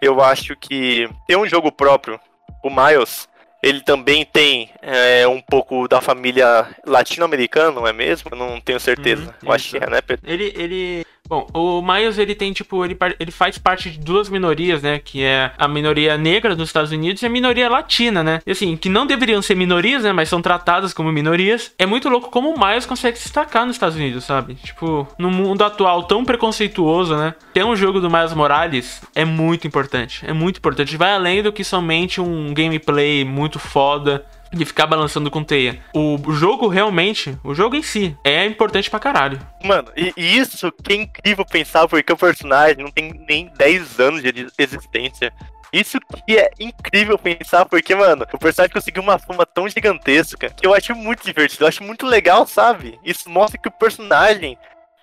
eu 0.00 0.20
acho 0.20 0.56
que 0.56 1.08
ter 1.26 1.36
um 1.36 1.46
jogo 1.46 1.70
próprio, 1.70 2.20
o 2.62 2.70
Miles, 2.70 3.28
ele 3.62 3.80
também 3.82 4.24
tem 4.24 4.70
é, 4.80 5.26
um 5.28 5.40
pouco 5.40 5.86
da 5.86 6.00
família 6.00 6.66
latino-americana, 6.86 7.72
não 7.72 7.86
é 7.86 7.92
mesmo? 7.92 8.30
Eu 8.32 8.38
não 8.38 8.60
tenho 8.60 8.80
certeza. 8.80 9.22
Uhum, 9.22 9.48
eu 9.48 9.52
acho 9.52 9.70
que 9.70 9.76
é, 9.76 9.90
né, 9.90 10.00
Pedro? 10.00 10.30
Ele, 10.30 10.52
ele 10.56 11.06
Bom, 11.28 11.46
o 11.54 11.80
Miles 11.80 12.18
ele 12.18 12.34
tem 12.34 12.52
tipo, 12.52 12.84
ele, 12.84 12.98
ele 13.18 13.30
faz 13.30 13.56
parte 13.56 13.90
de 13.90 13.98
duas 13.98 14.28
minorias, 14.28 14.82
né? 14.82 14.98
Que 14.98 15.22
é 15.22 15.52
a 15.56 15.68
minoria 15.68 16.16
negra 16.16 16.56
dos 16.56 16.68
Estados 16.68 16.90
Unidos 16.90 17.22
e 17.22 17.26
a 17.26 17.30
minoria 17.30 17.68
latina, 17.68 18.22
né? 18.22 18.40
E 18.44 18.50
assim, 18.50 18.76
que 18.76 18.88
não 18.88 19.06
deveriam 19.06 19.40
ser 19.40 19.54
minorias, 19.54 20.02
né? 20.02 20.12
Mas 20.12 20.28
são 20.28 20.42
tratadas 20.42 20.92
como 20.92 21.12
minorias. 21.12 21.72
É 21.78 21.86
muito 21.86 22.08
louco 22.08 22.30
como 22.30 22.50
o 22.52 22.58
Miles 22.58 22.84
consegue 22.84 23.16
se 23.16 23.24
destacar 23.24 23.64
nos 23.64 23.76
Estados 23.76 23.96
Unidos, 23.96 24.24
sabe? 24.24 24.54
Tipo, 24.56 25.06
no 25.18 25.30
mundo 25.30 25.62
atual 25.62 26.02
tão 26.02 26.24
preconceituoso, 26.24 27.16
né? 27.16 27.34
Ter 27.54 27.64
um 27.64 27.76
jogo 27.76 28.00
do 28.00 28.10
Miles 28.10 28.34
Morales 28.34 29.00
é 29.14 29.24
muito 29.24 29.66
importante. 29.66 30.24
É 30.26 30.32
muito 30.32 30.56
importante. 30.56 30.96
Vai 30.96 31.12
além 31.12 31.42
do 31.42 31.52
que 31.52 31.62
somente 31.62 32.20
um 32.20 32.52
gameplay 32.52 33.24
muito 33.24 33.58
foda 33.58 34.26
de 34.52 34.64
ficar 34.64 34.86
balançando 34.86 35.30
com 35.30 35.44
teia. 35.44 35.80
O 35.94 36.32
jogo 36.32 36.68
realmente, 36.68 37.36
o 37.44 37.54
jogo 37.54 37.76
em 37.76 37.82
si, 37.82 38.16
é 38.24 38.44
importante 38.44 38.90
pra 38.90 38.98
caralho. 38.98 39.38
Mano, 39.64 39.88
e, 39.96 40.12
isso 40.16 40.72
que 40.72 40.92
é 40.92 40.96
incrível 40.96 41.44
pensar, 41.44 41.86
porque 41.86 42.12
o 42.12 42.16
personagem 42.16 42.82
não 42.82 42.90
tem 42.90 43.12
nem 43.28 43.50
10 43.56 44.00
anos 44.00 44.22
de 44.22 44.46
existência. 44.58 45.32
Isso 45.72 45.98
que 46.00 46.36
é 46.36 46.50
incrível 46.58 47.16
pensar, 47.16 47.64
porque, 47.64 47.94
mano, 47.94 48.26
o 48.32 48.38
personagem 48.38 48.72
conseguiu 48.72 49.02
uma 49.02 49.18
fama 49.18 49.46
tão 49.46 49.68
gigantesca 49.68 50.50
que 50.50 50.66
eu 50.66 50.74
acho 50.74 50.94
muito 50.96 51.24
divertido, 51.24 51.64
eu 51.64 51.68
acho 51.68 51.84
muito 51.84 52.06
legal, 52.06 52.46
sabe? 52.46 52.98
Isso 53.04 53.30
mostra 53.30 53.58
que 53.58 53.68
o 53.68 53.72
personagem 53.72 54.58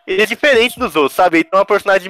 ele 0.08 0.22
é 0.22 0.26
diferente 0.26 0.80
dos 0.80 0.96
outros, 0.96 1.14
sabe? 1.14 1.38
Ele 1.38 1.44
tem 1.44 1.60
uma 1.60 1.66
personalidade, 1.66 2.10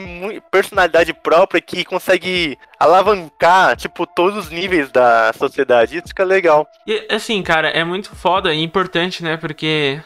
personalidade 0.52 1.14
própria 1.14 1.60
que 1.60 1.84
consegue 1.84 2.58
alavancar, 2.80 3.76
tipo, 3.76 4.06
todos 4.06 4.38
os 4.38 4.50
níveis 4.52 4.92
da 4.92 5.34
sociedade. 5.34 5.98
Isso 5.98 6.14
que 6.14 6.22
é 6.22 6.26
legal. 6.26 6.70
E, 6.86 7.08
assim, 7.10 7.42
cara, 7.42 7.70
é 7.70 7.84
muito 7.84 8.16
foda 8.16 8.54
e 8.54 8.62
importante, 8.62 9.24
né? 9.24 9.36
Porque 9.36 10.00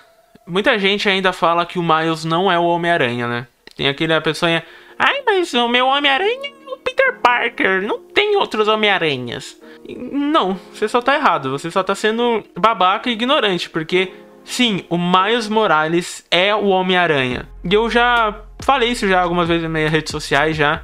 muita 0.48 0.80
gente 0.80 1.10
ainda 1.10 1.34
fala 1.34 1.66
que 1.66 1.78
o 1.78 1.84
Miles 1.84 2.24
não 2.24 2.50
é 2.50 2.58
o 2.58 2.64
Homem-Aranha, 2.64 3.28
né? 3.28 3.48
Tem 3.76 3.90
aquele 3.90 4.14
a 4.14 4.22
pessoa, 4.22 4.64
ai, 4.98 5.22
mas 5.26 5.54
o 5.54 5.68
meu 5.68 5.88
Homem-Aranha 5.88 6.50
é 6.50 6.74
o 6.74 6.78
Peter 6.78 7.20
Parker, 7.20 7.82
não 7.82 8.00
tem 8.00 8.38
outros 8.38 8.70
Homem-Aranhas. 8.70 9.60
Não, 9.90 10.58
você 10.74 10.88
só 10.88 11.02
tá 11.02 11.16
errado, 11.16 11.52
você 11.52 11.70
só 11.70 11.84
tá 11.84 11.94
sendo 11.94 12.44
babaca 12.58 13.10
e 13.10 13.14
ignorante, 13.14 13.70
porque 13.70 14.14
sim, 14.44 14.84
o 14.90 14.98
Miles 14.98 15.48
Morales 15.48 16.26
é 16.30 16.54
o 16.54 16.68
Homem-Aranha. 16.68 17.48
E 17.64 17.74
eu 17.74 17.90
já 17.90 18.42
falei 18.60 18.90
isso 18.90 19.08
já 19.08 19.22
algumas 19.22 19.48
vezes 19.48 19.64
nas 19.64 19.72
minhas 19.72 19.92
redes 19.92 20.12
sociais 20.12 20.56
já, 20.56 20.84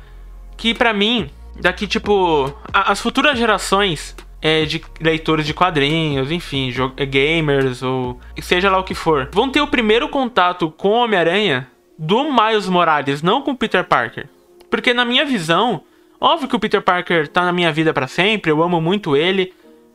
que 0.56 0.74
para 0.74 0.94
mim, 0.94 1.30
daqui 1.60 1.88
tipo, 1.88 2.54
as 2.74 3.00
futuras 3.00 3.38
gerações 3.38 4.16
é, 4.42 4.66
de 4.66 4.84
leitores 5.00 5.46
de 5.46 5.54
quadrinhos, 5.54 6.32
enfim, 6.32 6.74
é, 6.96 7.06
gamers 7.06 7.82
ou 7.84 8.20
seja 8.42 8.70
lá 8.70 8.78
o 8.78 8.84
que 8.84 8.96
for, 8.96 9.30
vão 9.32 9.50
ter 9.50 9.62
o 9.62 9.68
primeiro 9.68 10.10
contato 10.10 10.70
com 10.72 10.90
o 10.90 11.04
Homem-Aranha 11.04 11.68
do 11.98 12.32
Miles 12.32 12.68
Morales, 12.68 13.22
não 13.22 13.42
com 13.42 13.52
o 13.52 13.58
Peter 13.58 13.84
Parker. 13.84 14.28
Porque 14.70 14.94
na 14.94 15.06
minha 15.06 15.26
visão, 15.26 15.82
óbvio 16.20 16.48
que 16.48 16.56
o 16.56 16.60
Peter 16.60 16.82
Parker 16.82 17.28
tá 17.28 17.44
na 17.44 17.54
minha 17.54 17.72
vida 17.72 17.94
para 17.94 18.08
sempre, 18.08 18.52
eu 18.52 18.62
amo 18.62 18.80
muito 18.80 19.16
ele, 19.16 19.54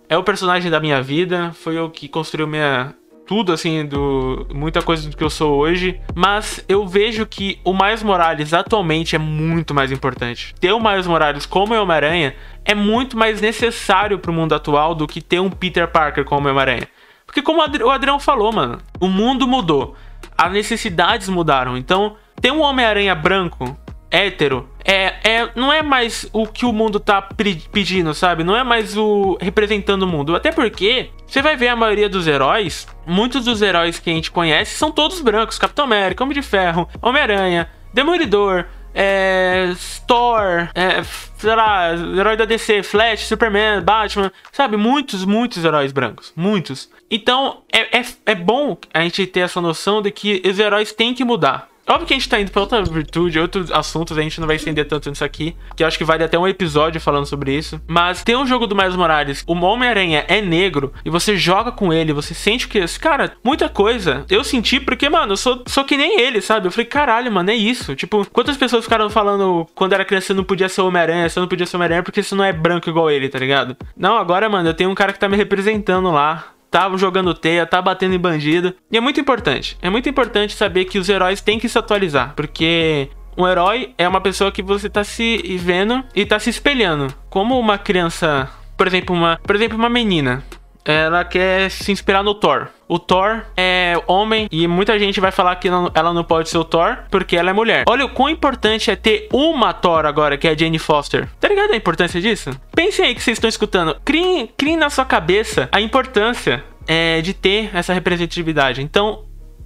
é 0.09 0.17
o 0.17 0.25
personagem 0.25 0.71
da 0.71 0.81
minha 0.81 1.03
vida, 1.03 1.53
foi 1.55 1.79
o 1.79 1.89
que 1.89 2.09
construiu 2.09 2.47
minha 2.47 2.95
tudo 3.27 3.53
assim 3.53 3.87
do 3.87 4.47
muita 4.53 4.83
coisa 4.83 5.09
do 5.09 5.17
que 5.17 5.25
eu 5.25 5.31
sou 5.31 5.59
hoje, 5.59 6.01
mas 6.15 6.65
eu 6.69 6.87
vejo 6.87 7.25
que 7.27 7.59
o 7.65 7.73
Miles 7.73 8.03
Morales 8.03 8.53
atualmente 8.53 9.17
é 9.17 9.19
muito 9.19 9.75
mais 9.75 9.93
importante. 9.93 10.55
Ter 10.61 10.73
o 10.73 10.81
Miles 10.81 11.07
Morales 11.07 11.47
como 11.47 11.75
Homem-Aranha 11.75 12.35
é 12.65 12.75
muito 12.75 13.17
mais 13.17 13.41
necessário 13.41 14.19
pro 14.19 14.33
mundo 14.33 14.55
atual 14.55 14.95
do 14.95 15.07
que 15.07 15.21
ter 15.21 15.41
um 15.41 15.51
Peter 15.51 15.89
Parker 15.89 16.25
como 16.25 16.49
Homem-Aranha. 16.49 16.89
Porque 17.27 17.43
como 17.43 17.61
o 17.61 17.91
Adrião 17.91 18.21
falou, 18.21 18.53
mano, 18.53 18.79
o 19.01 19.09
mundo 19.09 19.49
mudou, 19.49 19.97
as 20.37 20.53
necessidades 20.53 21.29
mudaram. 21.29 21.77
Então, 21.77 22.17
ter 22.41 22.53
um 22.53 22.61
Homem-Aranha 22.61 23.15
branco 23.15 23.77
hétero 24.13 24.69
é, 24.85 25.15
é, 25.25 25.51
não 25.55 25.73
é 25.73 25.83
mais 25.83 26.29
o 26.33 26.47
que 26.47 26.67
o 26.67 26.73
mundo 26.73 26.99
tá 26.99 27.23
pedindo, 27.23 28.13
sabe? 28.15 28.45
Não 28.45 28.57
é 28.57 28.65
mais 28.65 28.97
o 28.97 29.39
representando 29.41 30.03
o 30.03 30.07
mundo. 30.07 30.35
Até 30.35 30.51
porque 30.51 31.11
você 31.27 31.41
vai 31.41 31.57
ver 31.57 31.69
a 31.69 31.77
maioria 31.77 32.09
dos 32.09 32.27
heróis, 32.27 32.87
muitos 33.07 33.45
dos 33.45 33.63
heróis 33.63 33.99
que 33.99 34.11
a 34.11 34.13
gente 34.13 34.31
conhece 34.31 34.75
são 34.75 34.91
todos 34.91 35.21
brancos: 35.21 35.59
Capitão 35.59 35.85
América, 35.85 36.23
Homem 36.23 36.35
de 36.35 36.43
Ferro, 36.43 36.89
Homem-Aranha, 37.01 37.69
Demolidor, 37.95 38.67
é, 38.95 39.73
Thor, 40.07 40.69
é, 40.75 41.03
sei 41.37 41.55
lá, 41.55 41.93
herói 41.93 42.37
da 42.37 42.45
DC, 42.45 42.83
Flash, 42.83 43.27
Superman, 43.27 43.81
Batman, 43.83 44.33
sabe? 44.51 44.77
Muitos, 44.77 45.25
muitos 45.25 45.65
heróis 45.65 45.93
brancos. 45.93 46.33
Muitos. 46.37 46.91
Então 47.11 47.63
é, 47.73 47.99
é, 47.99 48.05
é 48.27 48.35
bom 48.35 48.77
a 48.93 49.01
gente 49.01 49.27
ter 49.27 49.41
essa 49.41 49.61
noção 49.61 50.03
de 50.03 50.11
que 50.11 50.43
os 50.45 50.59
heróis 50.59 50.93
têm 50.93 51.15
que 51.15 51.25
mudar. 51.25 51.72
Óbvio 51.87 52.07
que 52.07 52.15
a 52.15 52.17
gente 52.17 52.29
tá 52.29 52.41
indo 52.41 52.51
pra 52.51 52.63
outra 52.63 52.83
virtude, 52.83 53.39
outros 53.39 53.71
assuntos, 53.71 54.17
a 54.17 54.23
gente 54.23 54.41
não 54.41 54.47
vai 54.47 54.57
estender 54.57 54.87
tanto 54.87 55.11
nisso 55.11 55.25
aqui, 55.25 55.57
que 55.77 55.83
eu 55.83 55.87
acho 55.87 55.99
que 55.99 56.05
vale 56.05 56.23
até 56.23 56.39
um 56.39 56.47
episódio 56.47 57.01
falando 57.01 57.27
sobre 57.27 57.57
isso. 57.57 57.81
Mas 57.87 58.23
tem 58.23 58.37
um 58.37 58.47
jogo 58.47 58.67
do 58.67 58.77
Miles 58.77 58.97
Morales, 58.97 59.45
o 59.47 59.55
Homem-Aranha 59.55 60.25
é 60.29 60.41
negro, 60.41 60.93
e 61.05 61.11
você 61.11 61.37
joga 61.37 61.73
com 61.73 61.93
ele, 61.93 62.13
você 62.13 62.35
sente 62.35 62.69
que. 62.69 62.83
Cara, 62.99 63.33
muita 63.43 63.69
coisa 63.69 64.25
eu 64.31 64.45
senti 64.45 64.79
porque, 64.79 65.09
mano, 65.09 65.33
eu 65.33 65.37
sou, 65.37 65.63
sou 65.67 65.85
que 65.85 65.97
nem 65.97 66.21
ele, 66.21 66.41
sabe? 66.41 66.67
Eu 66.69 66.73
falei, 66.73 66.87
caralho, 66.87 67.33
mano, 67.33 67.51
é 67.51 67.55
isso. 67.55 67.97
Tipo, 67.97 68.27
quantas 68.31 68.57
pessoas 68.57 68.85
ficaram 68.85 69.11
falando 69.11 69.67
quando 69.75 69.93
era 69.93 70.05
criança 70.05 70.29
você 70.29 70.35
não 70.35 70.45
podia 70.45 70.69
ser 70.69 70.83
Homem-Aranha, 70.83 71.29
você 71.29 71.41
não 71.41 71.49
podia 71.49 71.67
ser 71.67 71.77
Homem-Aranha 71.77 72.03
porque 72.03 72.23
você 72.23 72.35
não 72.35 72.45
é 72.45 72.53
branco 72.53 72.89
igual 72.89 73.11
ele, 73.11 73.29
tá 73.29 73.39
ligado? 73.39 73.77
Não, 73.97 74.17
agora, 74.17 74.49
mano, 74.49 74.69
eu 74.69 74.75
tenho 74.75 74.91
um 74.91 74.95
cara 74.95 75.13
que 75.13 75.19
tá 75.19 75.29
me 75.29 75.37
representando 75.37 76.11
lá 76.11 76.53
tá 76.73 76.91
jogando 76.97 77.35
teia, 77.35 77.67
tá 77.67 77.81
batendo 77.83 78.15
em 78.15 78.19
bandido. 78.19 78.75
E 78.91 78.97
é 78.97 79.01
muito 79.01 79.21
importante. 79.21 79.77
É 79.83 79.91
muito 79.91 80.09
importante 80.09 80.57
saber 80.57 80.87
que 80.87 80.99
os 80.99 81.09
heróis 81.09 81.43
têm 81.43 81.59
que 81.59 81.69
se 81.69 81.79
atualizar, 81.79 82.33
porque 82.35 83.11
um 83.37 83.47
herói 83.47 83.95
é 83.99 84.09
uma 84.09 84.21
pessoa 84.21 84.51
que 84.51 84.63
você 84.63 84.89
tá 84.89 85.05
se 85.05 85.37
vendo 85.59 86.03
e 86.17 86.25
tá 86.25 86.39
se 86.39 86.49
espelhando. 86.49 87.13
Como 87.29 87.59
uma 87.61 87.77
criança, 87.77 88.49
por 88.77 88.87
exemplo, 88.87 89.15
uma, 89.15 89.39
por 89.45 89.55
exemplo, 89.55 89.77
uma 89.77 89.91
menina 89.91 90.43
ela 90.85 91.25
quer 91.25 91.71
se 91.71 91.93
inspirar 91.93 92.23
no 92.23 92.35
Thor. 92.35 92.69
O 92.89 92.99
Thor 92.99 93.43
é 93.57 93.95
homem 94.07 94.49
e 94.51 94.67
muita 94.67 94.99
gente 94.99 95.21
vai 95.21 95.31
falar 95.31 95.57
que 95.57 95.69
ela 95.69 96.13
não 96.13 96.25
pode 96.25 96.49
ser 96.49 96.59
o 96.59 96.65
Thor 96.65 96.99
porque 97.11 97.37
ela 97.37 97.51
é 97.51 97.53
mulher. 97.53 97.85
Olha 97.89 98.05
o 98.05 98.09
quão 98.09 98.29
importante 98.29 98.91
é 98.91 98.97
ter 98.97 99.29
uma 99.33 99.73
Thor 99.73 100.05
agora, 100.05 100.37
que 100.37 100.47
é 100.47 100.51
a 100.51 100.57
Jane 100.57 100.79
Foster. 100.79 101.29
Tá 101.41 101.49
ligado 101.49 101.73
a 101.73 101.77
importância 101.77 102.21
disso? 102.21 102.51
Pensem 102.75 103.07
aí 103.07 103.15
que 103.15 103.23
vocês 103.23 103.37
estão 103.37 103.49
escutando. 103.49 103.97
Criem, 104.05 104.49
criem 104.57 104.77
na 104.77 104.91
sua 104.91 105.05
cabeça 105.05 105.69
a 105.73 105.81
importância 105.81 106.65
é, 106.87 107.21
de 107.21 107.33
ter 107.33 107.71
essa 107.75 107.93
representatividade. 107.93 108.83
Então, 108.83 109.25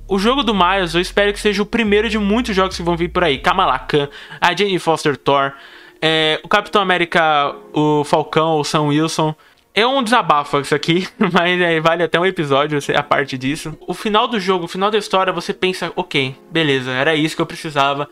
o 0.08 0.18
jogo 0.18 0.42
do 0.42 0.54
Miles, 0.54 0.94
eu 0.94 1.00
espero 1.00 1.32
que 1.32 1.40
seja 1.40 1.62
o 1.62 1.66
primeiro 1.66 2.08
de 2.08 2.18
muitos 2.18 2.54
jogos 2.54 2.76
que 2.76 2.82
vão 2.82 2.96
vir 2.96 3.08
por 3.08 3.24
aí. 3.24 3.38
Kamala 3.38 3.78
Khan, 3.78 4.08
a 4.40 4.54
Jane 4.54 4.78
Foster 4.78 5.16
Thor, 5.16 5.52
é, 6.00 6.38
o 6.44 6.48
Capitão 6.48 6.80
América, 6.80 7.54
o 7.72 8.04
Falcão, 8.04 8.60
o 8.60 8.64
Sam 8.64 8.82
Wilson. 8.82 9.34
É 9.76 9.86
um 9.86 10.02
desabafo 10.02 10.58
isso 10.58 10.74
aqui, 10.74 11.06
mas 11.20 11.60
é, 11.60 11.78
vale 11.80 12.02
até 12.02 12.18
um 12.18 12.24
episódio 12.24 12.78
a 12.96 13.02
parte 13.02 13.36
disso. 13.36 13.76
O 13.86 13.92
final 13.92 14.26
do 14.26 14.40
jogo, 14.40 14.64
o 14.64 14.68
final 14.68 14.90
da 14.90 14.96
história, 14.96 15.30
você 15.30 15.52
pensa, 15.52 15.92
ok, 15.94 16.34
beleza, 16.50 16.90
era 16.90 17.14
isso 17.14 17.36
que 17.36 17.42
eu 17.42 17.46
precisava. 17.46 18.08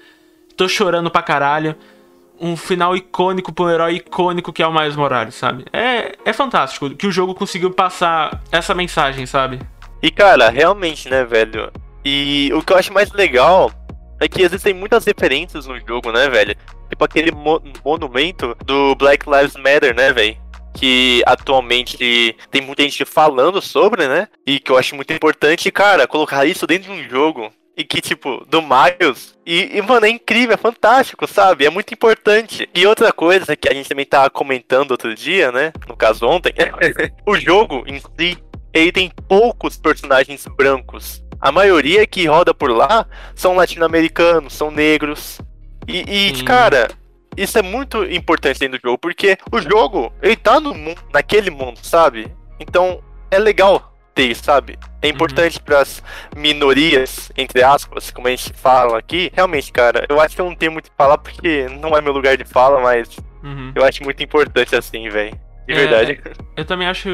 Tô 0.59 0.68
chorando 0.68 1.11
pra 1.11 1.22
caralho. 1.22 1.74
Um 2.38 2.55
final 2.55 2.94
icônico 2.94 3.50
pra 3.50 3.64
um 3.64 3.70
herói 3.70 3.94
icônico 3.94 4.53
que 4.53 4.62
é 4.62 4.66
o 4.66 4.72
Miles 4.74 4.94
Morales, 4.94 5.37
sabe? 5.37 5.64
É, 5.72 6.14
é 6.22 6.33
fantástico 6.35 6.90
que 6.90 7.07
o 7.07 7.12
jogo 7.12 7.35
conseguiu 7.35 7.70
passar 7.70 8.42
essa 8.53 8.74
mensagem, 8.74 9.24
sabe? 9.24 9.59
E 10.03 10.11
cara, 10.11 10.50
realmente, 10.50 11.09
né, 11.09 11.24
velho? 11.24 11.72
E 12.05 12.50
o 12.53 12.61
que 12.61 12.74
eu 12.74 12.77
acho 12.77 12.92
mais 12.92 13.11
legal 13.12 13.72
é 14.20 14.29
que 14.29 14.42
existem 14.42 14.74
muitas 14.74 15.07
referências 15.07 15.66
no 15.66 15.81
jogo, 15.81 16.12
né, 16.12 16.29
velho? 16.29 16.55
Tipo 16.90 17.05
aquele 17.05 17.31
mo 17.33 17.62
monumento 17.83 18.55
do 18.66 18.94
Black 18.96 19.24
Lives 19.27 19.57
Matter, 19.57 19.94
né, 19.94 20.12
velho? 20.12 20.44
Que 20.75 21.23
atualmente 21.25 22.37
tem 22.51 22.61
muita 22.61 22.83
gente 22.83 23.05
falando 23.05 23.63
sobre, 23.63 24.07
né? 24.09 24.29
E 24.47 24.59
que 24.59 24.71
eu 24.71 24.77
acho 24.77 24.95
muito 24.97 25.13
importante, 25.13 25.71
cara, 25.71 26.07
colocar 26.07 26.45
isso 26.45 26.67
dentro 26.67 26.93
de 26.93 27.01
um 27.01 27.09
jogo. 27.09 27.51
E 27.77 27.83
que, 27.83 28.01
tipo, 28.01 28.45
do 28.47 28.63
Miles. 28.63 29.37
E, 29.45 29.77
e, 29.77 29.83
mano, 29.83 30.07
é 30.07 30.09
incrível, 30.09 30.55
é 30.55 30.57
fantástico, 30.57 31.27
sabe? 31.27 31.65
É 31.65 31.71
muito 31.71 31.93
importante. 31.93 32.69
E 32.73 32.87
outra 32.87 33.13
coisa 33.13 33.57
que 33.57 33.69
a 33.69 33.75
gente 33.75 33.89
também 33.89 34.07
tava 34.07 34.31
comentando 34.31 34.93
outro 34.93 35.13
dia, 35.15 35.51
né? 35.51 35.73
No 35.89 35.97
caso 35.97 36.27
ontem, 36.27 36.53
o 37.27 37.37
jogo 37.37 37.83
em 37.87 37.99
si, 37.99 38.39
ele 38.73 38.93
tem 38.93 39.11
poucos 39.29 39.77
personagens 39.77 40.47
brancos. 40.57 41.25
A 41.41 41.51
maioria 41.51 42.07
que 42.07 42.27
roda 42.27 42.55
por 42.55 42.71
lá 42.71 43.07
são 43.35 43.57
latino-americanos, 43.57 44.55
são 44.55 44.71
negros. 44.71 45.41
E, 45.87 46.29
e 46.29 46.45
cara, 46.45 46.89
isso 47.37 47.59
é 47.59 47.62
muito 47.62 48.05
importante 48.05 48.61
dentro 48.61 48.79
do 48.79 48.83
jogo, 48.83 48.99
porque 48.99 49.37
o 49.51 49.61
jogo, 49.61 50.12
ele 50.23 50.37
tá 50.37 50.61
no 50.61 50.75
mundo, 50.75 51.03
naquele 51.12 51.51
mundo, 51.51 51.79
sabe? 51.83 52.31
Então, 52.59 53.03
é 53.31 53.38
legal 53.38 53.94
ter, 54.14 54.35
sabe? 54.37 54.79
É 55.03 55.09
importante 55.09 55.59
uhum. 55.59 55.64
para 55.64 55.81
as 55.81 56.03
minorias, 56.37 57.33
entre 57.37 57.62
aspas, 57.62 58.11
como 58.11 58.29
a 58.29 58.31
gente 58.31 58.53
fala 58.55 58.99
aqui. 58.99 59.31
Realmente, 59.35 59.73
cara, 59.73 60.07
eu 60.09 60.20
acho 60.20 60.35
que 60.35 60.40
eu 60.40 60.47
não 60.47 60.55
tenho 60.55 60.73
muito 60.73 60.90
que 60.90 60.97
falar 60.97 61.18
porque 61.18 61.66
não 61.81 61.97
é 61.97 62.01
meu 62.01 62.12
lugar 62.12 62.37
de 62.37 62.44
fala, 62.44 62.81
mas 62.81 63.09
uhum. 63.42 63.73
eu 63.75 63.85
acho 63.85 64.03
muito 64.05 64.23
importante 64.23 64.77
assim, 64.77 65.09
velho. 65.09 65.38
De 65.66 65.72
é, 65.72 65.77
verdade. 65.77 66.20
Eu 66.57 66.64
também 66.64 66.87
acho 66.87 67.09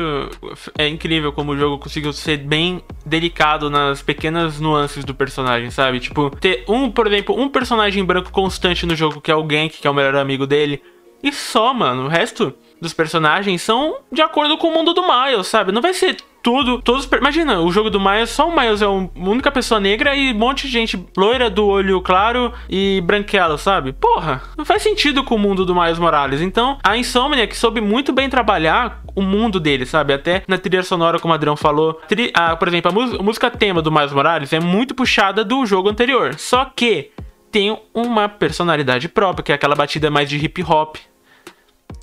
é 0.76 0.88
incrível 0.88 1.32
como 1.32 1.52
o 1.52 1.56
jogo 1.56 1.78
conseguiu 1.78 2.12
ser 2.12 2.38
bem 2.38 2.82
delicado 3.06 3.70
nas 3.70 4.02
pequenas 4.02 4.60
nuances 4.60 5.04
do 5.04 5.14
personagem, 5.14 5.70
sabe? 5.70 6.00
Tipo, 6.00 6.30
ter 6.30 6.64
um, 6.68 6.90
por 6.90 7.06
exemplo, 7.06 7.38
um 7.38 7.48
personagem 7.48 8.04
branco 8.04 8.30
constante 8.32 8.84
no 8.84 8.96
jogo 8.96 9.20
que 9.20 9.30
é 9.30 9.34
o 9.34 9.44
Gank, 9.44 9.78
que 9.80 9.86
é 9.86 9.90
o 9.90 9.94
melhor 9.94 10.16
amigo 10.16 10.46
dele. 10.46 10.82
E 11.22 11.32
só, 11.32 11.72
mano. 11.72 12.06
O 12.06 12.08
resto 12.08 12.54
dos 12.80 12.92
personagens 12.92 13.62
são 13.62 13.98
de 14.10 14.22
acordo 14.22 14.56
com 14.56 14.68
o 14.68 14.74
mundo 14.74 14.92
do 14.94 15.02
Miles, 15.02 15.46
sabe? 15.46 15.70
Não 15.70 15.82
vai 15.82 15.94
ser 15.94 16.16
tudo, 16.42 16.80
todos. 16.80 17.08
Imagina, 17.12 17.60
o 17.60 17.70
jogo 17.70 17.90
do 17.90 18.00
Miles, 18.00 18.30
só 18.30 18.48
o 18.48 18.58
Miles 18.58 18.82
é 18.82 18.84
a 18.84 18.90
única 18.90 19.50
pessoa 19.50 19.80
negra 19.80 20.14
e 20.14 20.32
um 20.32 20.38
monte 20.38 20.66
de 20.66 20.72
gente 20.72 21.06
loira 21.16 21.50
do 21.50 21.66
olho 21.66 22.00
claro 22.00 22.52
e 22.68 23.02
branquela, 23.04 23.58
sabe? 23.58 23.92
Porra, 23.92 24.42
não 24.56 24.64
faz 24.64 24.82
sentido 24.82 25.22
com 25.22 25.34
o 25.34 25.38
mundo 25.38 25.64
do 25.64 25.74
Miles 25.74 25.98
Morales. 25.98 26.40
Então, 26.40 26.78
a 26.82 26.96
Insomniac 26.96 27.56
soube 27.56 27.80
muito 27.80 28.12
bem 28.12 28.28
trabalhar 28.28 29.02
o 29.14 29.22
mundo 29.22 29.60
dele, 29.60 29.84
sabe? 29.84 30.12
Até 30.12 30.42
na 30.46 30.56
trilha 30.56 30.82
sonora, 30.82 31.18
como 31.18 31.32
o 31.32 31.34
Adrião 31.34 31.56
falou. 31.56 31.94
Tri... 32.08 32.32
Por 32.58 32.68
exemplo, 32.68 32.90
a, 32.90 33.20
a 33.20 33.22
música 33.22 33.50
tema 33.50 33.82
do 33.82 33.92
Miles 33.92 34.12
Morales 34.12 34.52
é 34.52 34.60
muito 34.60 34.94
puxada 34.94 35.44
do 35.44 35.66
jogo 35.66 35.88
anterior. 35.88 36.34
Só 36.38 36.64
que 36.64 37.10
tem 37.50 37.76
uma 37.92 38.28
personalidade 38.28 39.08
própria, 39.08 39.42
que 39.42 39.52
é 39.52 39.54
aquela 39.54 39.74
batida 39.74 40.10
mais 40.10 40.28
de 40.28 40.36
hip 40.36 40.62
hop. 40.62 40.96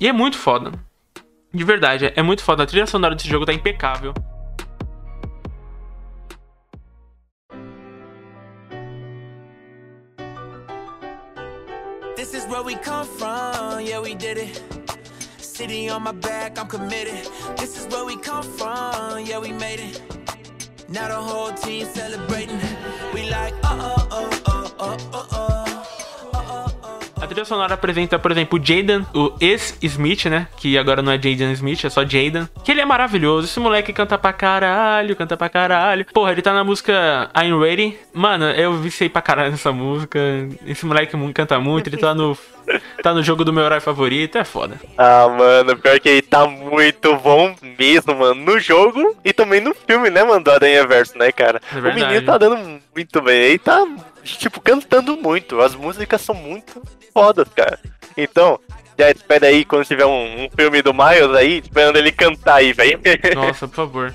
E 0.00 0.06
é 0.06 0.12
muito 0.12 0.36
foda. 0.36 0.72
De 1.52 1.64
verdade, 1.64 2.12
é 2.14 2.22
muito 2.22 2.42
foda. 2.42 2.62
A 2.62 2.66
trilha 2.66 2.86
sonora 2.86 3.14
desse 3.14 3.28
jogo 3.28 3.46
tá 3.46 3.52
impecável. 3.52 4.12
This 12.16 12.34
is 12.34 12.44
where 12.46 12.62
we 12.62 12.74
come 12.76 13.06
from, 13.06 13.80
yeah, 13.80 14.00
we 14.00 14.14
did 14.14 14.38
it. 14.38 14.62
City 15.38 15.88
on 15.88 16.02
my 16.02 16.12
back, 16.12 16.58
I'm 16.58 16.68
committed. 16.68 17.26
This 17.56 17.78
is 17.78 17.86
where 17.86 18.04
we 18.04 18.16
come 18.16 18.42
from, 18.42 19.24
yeah, 19.24 19.38
we 19.38 19.52
made 19.52 19.80
it. 19.80 20.02
Now 20.88 21.08
the 21.08 21.14
whole 21.14 21.52
team 21.52 21.86
celebrating. 21.86 22.60
We 23.14 23.30
like, 23.30 23.54
uh 23.64 23.96
uh 24.00 24.06
uh 24.10 24.30
uh 24.48 24.70
uh 24.78 24.96
uh 25.12 25.26
uh. 25.32 25.57
Trilha 27.38 27.44
sonora 27.44 27.74
apresenta, 27.74 28.18
por 28.18 28.30
exemplo, 28.30 28.58
o 28.58 28.64
Jaden, 28.64 29.06
o 29.14 29.32
ex-Smith, 29.40 30.26
né? 30.26 30.48
Que 30.56 30.76
agora 30.76 31.02
não 31.02 31.12
é 31.12 31.16
Jaden 31.16 31.52
Smith, 31.52 31.84
é 31.84 31.90
só 31.90 32.02
Jaden. 32.02 32.48
Que 32.64 32.72
ele 32.72 32.80
é 32.80 32.84
maravilhoso. 32.84 33.46
Esse 33.46 33.60
moleque 33.60 33.92
canta 33.92 34.18
pra 34.18 34.32
caralho, 34.32 35.14
canta 35.14 35.36
pra 35.36 35.48
caralho. 35.48 36.04
Porra, 36.12 36.32
ele 36.32 36.42
tá 36.42 36.52
na 36.52 36.64
música 36.64 37.30
I'm 37.36 37.58
Ready. 37.60 37.96
Mano, 38.12 38.46
eu 38.50 38.74
vicei 38.74 39.08
pra 39.08 39.22
caralho 39.22 39.52
nessa 39.52 39.72
música. 39.72 40.18
Esse 40.66 40.84
moleque 40.84 41.16
canta 41.32 41.58
muito, 41.60 41.88
ele 41.88 41.96
tá 41.96 42.14
no. 42.14 42.36
Tá 43.02 43.14
no 43.14 43.22
jogo 43.22 43.44
do 43.44 43.52
meu 43.52 43.64
herói 43.64 43.80
favorito, 43.80 44.36
é 44.36 44.44
foda. 44.44 44.78
Ah, 44.98 45.26
mano, 45.26 45.74
pior 45.78 45.98
que 45.98 46.08
ele 46.08 46.20
tá 46.20 46.46
muito 46.46 47.16
bom 47.16 47.54
mesmo, 47.78 48.14
mano. 48.14 48.34
No 48.34 48.60
jogo 48.60 49.16
e 49.24 49.32
também 49.32 49.58
no 49.58 49.74
filme, 49.74 50.10
né, 50.10 50.22
mano, 50.22 50.44
do 50.44 50.50
Aranha 50.50 50.86
Verso, 50.86 51.16
né, 51.16 51.32
cara? 51.32 51.62
É 51.74 51.78
o 51.78 51.94
menino 51.94 52.26
tá 52.26 52.36
dando 52.36 52.78
muito 52.94 53.22
bem. 53.22 53.40
Ele 53.40 53.58
tá, 53.58 53.86
tipo, 54.36 54.60
cantando 54.60 55.16
muito. 55.16 55.60
As 55.60 55.74
músicas 55.74 56.20
são 56.20 56.34
muito 56.34 56.82
fodas, 57.12 57.48
cara. 57.54 57.78
Então, 58.16 58.58
já 58.98 59.10
espera 59.10 59.46
aí 59.46 59.64
quando 59.64 59.84
tiver 59.84 60.06
um, 60.06 60.44
um 60.44 60.48
filme 60.50 60.82
do 60.82 60.92
Miles 60.92 61.34
aí, 61.36 61.58
esperando 61.58 61.96
ele 61.96 62.10
cantar 62.10 62.56
aí, 62.56 62.72
velho. 62.72 63.00
Nossa, 63.34 63.68
por 63.68 63.76
favor. 63.76 64.14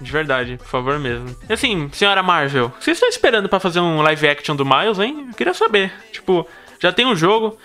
De 0.00 0.10
verdade, 0.10 0.56
por 0.56 0.66
favor 0.66 0.98
mesmo. 0.98 1.34
E 1.48 1.52
assim, 1.52 1.88
senhora 1.92 2.22
Marvel, 2.22 2.72
vocês 2.80 2.96
estão 2.96 3.08
esperando 3.08 3.48
pra 3.48 3.60
fazer 3.60 3.80
um 3.80 4.02
live 4.02 4.28
action 4.28 4.54
do 4.56 4.64
Miles, 4.64 4.98
hein? 4.98 5.26
Eu 5.28 5.34
queria 5.34 5.54
saber. 5.54 5.92
Tipo, 6.12 6.46
já 6.80 6.92
tem 6.92 7.06
um 7.06 7.16
jogo, 7.16 7.58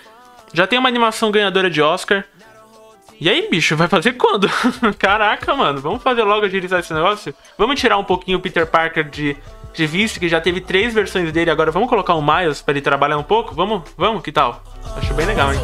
já 0.52 0.66
tem 0.66 0.78
uma 0.78 0.88
animação 0.88 1.30
ganhadora 1.30 1.70
de 1.70 1.82
Oscar. 1.82 2.24
E 3.20 3.28
aí, 3.28 3.48
bicho, 3.50 3.76
vai 3.76 3.86
fazer 3.86 4.14
quando? 4.14 4.48
Caraca, 4.98 5.54
mano, 5.54 5.80
vamos 5.80 6.02
fazer 6.02 6.22
logo 6.22 6.46
agilizar 6.46 6.80
esse 6.80 6.94
negócio? 6.94 7.34
Vamos 7.58 7.78
tirar 7.78 7.98
um 7.98 8.04
pouquinho 8.04 8.38
o 8.38 8.40
Peter 8.40 8.66
Parker 8.66 9.04
de, 9.04 9.36
de 9.72 9.86
vista, 9.86 10.18
que 10.18 10.28
já 10.28 10.40
teve 10.40 10.60
três 10.60 10.92
versões 10.92 11.32
dele, 11.32 11.50
agora 11.50 11.70
vamos 11.70 11.88
colocar 11.88 12.14
o 12.14 12.22
Miles 12.22 12.60
pra 12.60 12.72
ele 12.72 12.80
trabalhar 12.80 13.18
um 13.18 13.22
pouco? 13.22 13.54
Vamos? 13.54 13.82
Vamos? 13.96 14.22
Que 14.22 14.32
tal? 14.32 14.62
Acho 14.96 15.14
bem 15.14 15.26
legal, 15.26 15.52
hein? 15.52 15.60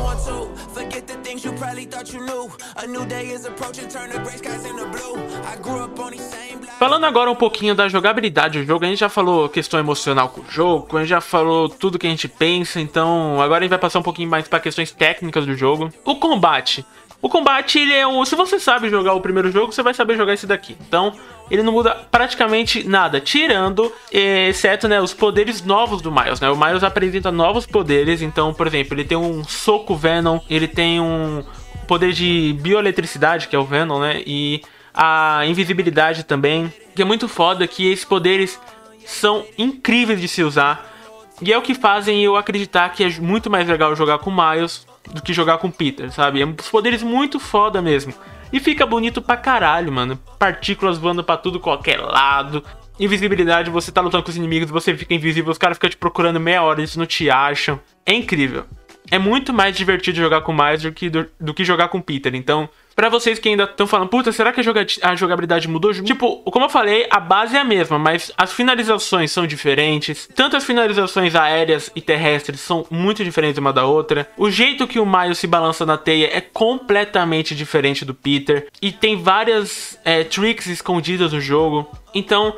Falando 6.79 7.05
agora 7.05 7.31
um 7.31 7.35
pouquinho 7.35 7.75
da 7.75 7.89
jogabilidade 7.89 8.61
do 8.61 8.67
jogo, 8.67 8.85
a 8.85 8.89
gente 8.89 8.99
já 8.99 9.09
falou 9.09 9.49
questão 9.49 9.81
emocional 9.81 10.29
com 10.29 10.43
o 10.43 10.45
jogo, 10.49 10.97
a 10.97 11.01
gente 11.01 11.09
já 11.09 11.21
falou 11.21 11.69
tudo 11.69 11.99
que 11.99 12.07
a 12.07 12.11
gente 12.11 12.29
pensa, 12.29 12.81
então 12.81 13.41
agora 13.41 13.61
a 13.61 13.63
gente 13.63 13.71
vai 13.71 13.79
passar 13.79 13.99
um 13.99 14.03
pouquinho 14.03 14.29
mais 14.29 14.47
para 14.47 14.61
questões 14.61 14.93
técnicas 14.93 15.47
do 15.47 15.55
jogo. 15.57 15.91
O 16.05 16.17
combate. 16.17 16.85
O 17.21 17.29
combate, 17.29 17.79
ele 17.79 17.93
é 17.93 18.07
um. 18.07 18.25
Se 18.25 18.37
você 18.37 18.61
sabe 18.61 18.89
jogar 18.89 19.15
o 19.15 19.21
primeiro 19.21 19.51
jogo, 19.51 19.73
você 19.73 19.83
vai 19.83 19.95
saber 19.95 20.17
jogar 20.17 20.35
esse 20.35 20.47
daqui. 20.47 20.77
Então, 20.87 21.13
ele 21.51 21.63
não 21.63 21.73
muda 21.73 21.95
praticamente 22.11 22.87
nada, 22.87 23.21
tirando, 23.21 23.93
eh, 24.13 24.49
exceto, 24.49 24.87
né, 24.87 25.01
os 25.01 25.15
poderes 25.15 25.65
novos 25.65 26.03
do 26.03 26.13
Miles, 26.13 26.41
né? 26.41 26.51
O 26.51 26.57
Miles 26.57 26.83
apresenta 26.83 27.33
novos 27.33 27.67
poderes, 27.67 28.21
então, 28.21 28.53
por 28.53 28.67
exemplo, 28.67 28.95
ele 28.95 29.05
tem 29.05 29.17
um 29.17 29.45
soco 29.45 29.95
Venom, 29.97 30.41
ele 30.51 30.69
tem 30.69 31.01
um 31.01 31.43
poder 31.87 32.13
de 32.13 32.55
bioeletricidade, 32.61 33.49
que 33.49 33.57
é 33.57 33.59
o 33.59 33.65
Venom, 33.65 34.01
né? 34.01 34.23
E 34.27 34.63
a 34.93 35.43
invisibilidade 35.47 36.25
também, 36.25 36.73
que 36.95 37.03
é 37.03 37.05
muito 37.05 37.29
foda, 37.29 37.67
que 37.67 37.91
esses 37.91 38.05
poderes 38.05 38.61
são 39.05 39.45
incríveis 39.57 40.21
de 40.21 40.27
se 40.27 40.43
usar. 40.43 40.93
E 41.41 41.53
é 41.53 41.59
o 41.59 41.63
que 41.63 41.75
fazem 41.75 42.25
eu 42.25 42.35
acreditar 42.37 42.89
que 42.89 43.05
é 43.05 43.11
muito 43.21 43.51
mais 43.51 43.69
legal 43.69 43.95
jogar 43.95 44.19
com 44.19 44.31
Miles 44.31 44.87
do 45.13 45.23
que 45.23 45.33
jogar 45.33 45.59
com 45.59 45.71
Peter, 45.71 46.11
sabe? 46.13 46.41
É 46.41 46.47
uns 46.47 46.69
poderes 46.69 47.03
muito 47.03 47.39
foda 47.39 47.81
mesmo. 47.81 48.13
E 48.53 48.61
fica 48.61 48.87
bonito 48.87 49.21
pra 49.21 49.37
caralho, 49.37 49.93
mano. 49.93 50.19
Partículas 50.39 50.99
voando 50.99 51.25
pra 51.25 51.37
tudo 51.37 51.61
qualquer 51.61 52.01
lado. 52.01 52.63
Invisibilidade, 52.99 53.71
você 53.71 53.93
tá 53.93 54.01
lutando 54.01 54.25
com 54.25 54.31
os 54.31 54.37
inimigos, 54.37 54.71
você 54.71 54.97
fica 54.97 55.15
invisível, 55.15 55.51
os 55.51 55.59
caras 55.59 55.77
ficam 55.77 55.91
te 55.91 55.97
procurando 55.97 56.41
meia 56.41 56.63
hora, 56.63 56.81
eles 56.81 56.97
não 56.97 57.05
te 57.05 57.29
acham. 57.29 57.79
É 58.07 58.15
incrível. 58.15 58.65
É 59.11 59.19
muito 59.19 59.53
mais 59.53 59.77
divertido 59.77 60.19
jogar 60.19 60.41
com 60.41 60.53
Miles 60.53 60.83
do 60.83 60.93
que, 60.93 61.09
do, 61.09 61.27
do 61.41 61.55
que 61.55 61.65
jogar 61.65 61.89
com 61.89 62.01
Peter. 62.01 62.35
Então, 62.35 62.69
pra 62.95 63.09
vocês 63.09 63.39
que 63.39 63.49
ainda 63.49 63.65
estão 63.65 63.87
falando, 63.87 64.09
puta, 64.09 64.33
será 64.33 64.53
que 64.53 64.61
a 65.03 65.15
jogabilidade 65.15 65.69
mudou? 65.69 65.93
Tipo, 65.93 66.39
como 66.51 66.65
eu 66.65 66.71
falei, 66.71 67.07
a 67.11 67.21
base 67.21 67.57
é 67.57 67.61
a 67.61 67.65
mesma, 67.65 67.99
mas 67.99 68.33
as 68.37 68.53
finalizações 68.53 69.31
são 69.31 69.47
diferentes. 69.47 70.29
Tanto 70.35 70.57
as 70.57 70.65
finalizações 70.65 71.35
aéreas 71.35 71.91
e 71.95 72.01
terrestres 72.01 72.61
são 72.61 72.87
muito 72.91 73.23
diferentes 73.23 73.59
uma 73.59 73.73
da 73.73 73.85
outra. 73.85 74.29
O 74.37 74.51
jeito 74.51 74.87
que 74.87 74.99
o 74.99 75.07
Miles 75.07 75.39
se 75.39 75.47
balança 75.47 75.85
na 75.85 75.97
teia 75.97 76.31
é 76.33 76.41
completamente 76.41 77.55
diferente 77.55 78.05
do 78.05 78.15
Peter. 78.15 78.69
E 78.81 78.91
tem 78.91 79.23
várias 79.23 79.99
é, 80.05 80.25
tricks 80.25 80.67
escondidas 80.67 81.33
no 81.33 81.41
jogo. 81.41 81.91
Então, 82.15 82.57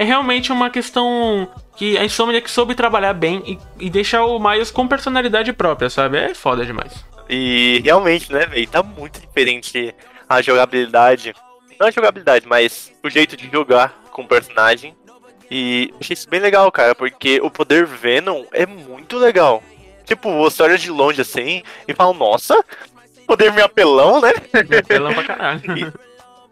é 0.00 0.04
realmente 0.04 0.50
uma 0.50 0.70
questão 0.70 1.46
que 1.80 1.96
a 1.96 2.04
Insomniac 2.04 2.50
soube 2.50 2.74
trabalhar 2.74 3.14
bem 3.14 3.42
e, 3.78 3.86
e 3.86 3.88
deixar 3.88 4.26
o 4.26 4.38
Miles 4.38 4.70
com 4.70 4.86
personalidade 4.86 5.50
própria, 5.50 5.88
sabe? 5.88 6.18
É 6.18 6.34
foda 6.34 6.66
demais. 6.66 6.92
E 7.26 7.80
realmente, 7.82 8.30
né, 8.30 8.44
velho, 8.44 8.68
tá 8.68 8.82
muito 8.82 9.18
diferente 9.18 9.94
a 10.28 10.42
jogabilidade. 10.42 11.34
Não 11.78 11.86
a 11.86 11.90
jogabilidade, 11.90 12.46
mas 12.46 12.92
o 13.02 13.08
jeito 13.08 13.34
de 13.34 13.50
jogar 13.50 13.98
com 14.12 14.20
o 14.20 14.28
personagem. 14.28 14.94
E 15.50 15.90
achei 15.98 16.12
isso 16.12 16.28
bem 16.28 16.38
legal, 16.38 16.70
cara, 16.70 16.94
porque 16.94 17.40
o 17.42 17.50
poder 17.50 17.86
Venom 17.86 18.44
é 18.52 18.66
muito 18.66 19.16
legal. 19.16 19.62
Tipo, 20.04 20.36
você 20.36 20.62
olha 20.62 20.76
de 20.76 20.90
longe 20.90 21.22
assim 21.22 21.62
e 21.88 21.94
fala, 21.94 22.12
nossa, 22.12 22.62
poder 23.26 23.54
meio 23.54 23.64
apelão, 23.64 24.20
né? 24.20 24.34
Pelão 24.86 25.14
pra 25.14 25.24
caralho. 25.24 25.62
E, 25.78 26.09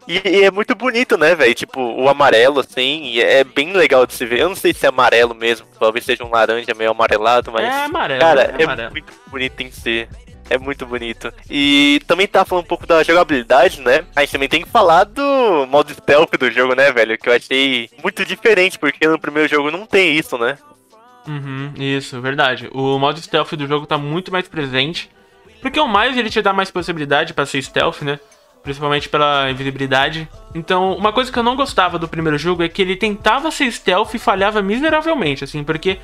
e 0.09 0.43
é 0.43 0.51
muito 0.51 0.73
bonito, 0.75 1.17
né, 1.17 1.35
velho? 1.35 1.53
Tipo, 1.53 1.79
o 1.79 2.09
amarelo, 2.09 2.59
assim, 2.61 3.03
e 3.03 3.21
é 3.21 3.43
bem 3.43 3.73
legal 3.73 4.05
de 4.05 4.13
se 4.13 4.25
ver. 4.25 4.39
Eu 4.39 4.49
não 4.49 4.55
sei 4.55 4.73
se 4.73 4.85
é 4.85 4.89
amarelo 4.89 5.35
mesmo, 5.35 5.67
talvez 5.79 6.03
seja 6.05 6.23
um 6.23 6.31
laranja 6.31 6.73
meio 6.75 6.91
amarelado, 6.91 7.51
mas. 7.51 7.63
É 7.65 7.85
amarelo, 7.85 8.19
Cara, 8.19 8.55
é 8.57 8.61
é, 8.61 8.63
amarelo. 8.63 8.91
muito 8.91 9.13
bonito 9.27 9.61
em 9.61 9.71
si. 9.71 10.07
É 10.49 10.57
muito 10.57 10.83
bonito. 10.83 11.31
E 11.47 12.01
também 12.07 12.25
tá 12.25 12.43
falando 12.43 12.63
um 12.65 12.67
pouco 12.67 12.87
da 12.87 13.03
jogabilidade, 13.03 13.81
né? 13.81 14.03
A 14.15 14.21
gente 14.21 14.31
também 14.31 14.49
tem 14.49 14.63
que 14.63 14.69
falar 14.69 15.03
do 15.03 15.67
modo 15.67 15.93
stealth 15.93 16.31
do 16.39 16.49
jogo, 16.49 16.73
né, 16.73 16.91
velho? 16.91 17.15
Que 17.19 17.29
eu 17.29 17.33
achei 17.33 17.87
muito 18.01 18.25
diferente, 18.25 18.79
porque 18.79 19.07
no 19.07 19.19
primeiro 19.19 19.47
jogo 19.47 19.69
não 19.69 19.85
tem 19.85 20.15
isso, 20.17 20.39
né? 20.39 20.57
Uhum, 21.27 21.73
isso, 21.77 22.19
verdade. 22.19 22.67
O 22.73 22.97
modo 22.97 23.21
stealth 23.21 23.53
do 23.53 23.67
jogo 23.67 23.85
tá 23.85 23.95
muito 23.95 24.31
mais 24.31 24.47
presente. 24.47 25.11
Porque 25.61 25.79
o 25.79 25.87
Miles 25.87 26.17
ele 26.17 26.31
te 26.31 26.41
dá 26.41 26.51
mais 26.51 26.71
possibilidade 26.71 27.33
pra 27.33 27.45
ser 27.45 27.61
stealth, 27.61 28.01
né? 28.01 28.19
Principalmente 28.63 29.07
pela 29.09 29.49
invisibilidade. 29.49 30.27
Então, 30.53 30.93
uma 30.93 31.13
coisa 31.13 31.31
que 31.31 31.39
eu 31.39 31.43
não 31.43 31.55
gostava 31.55 31.97
do 31.97 32.07
primeiro 32.07 32.37
jogo 32.37 32.61
é 32.61 32.69
que 32.69 32.81
ele 32.81 32.95
tentava 32.95 33.49
ser 33.51 33.71
stealth 33.71 34.13
e 34.13 34.19
falhava 34.19 34.61
miseravelmente, 34.61 35.43
assim, 35.43 35.63
porque 35.63 35.97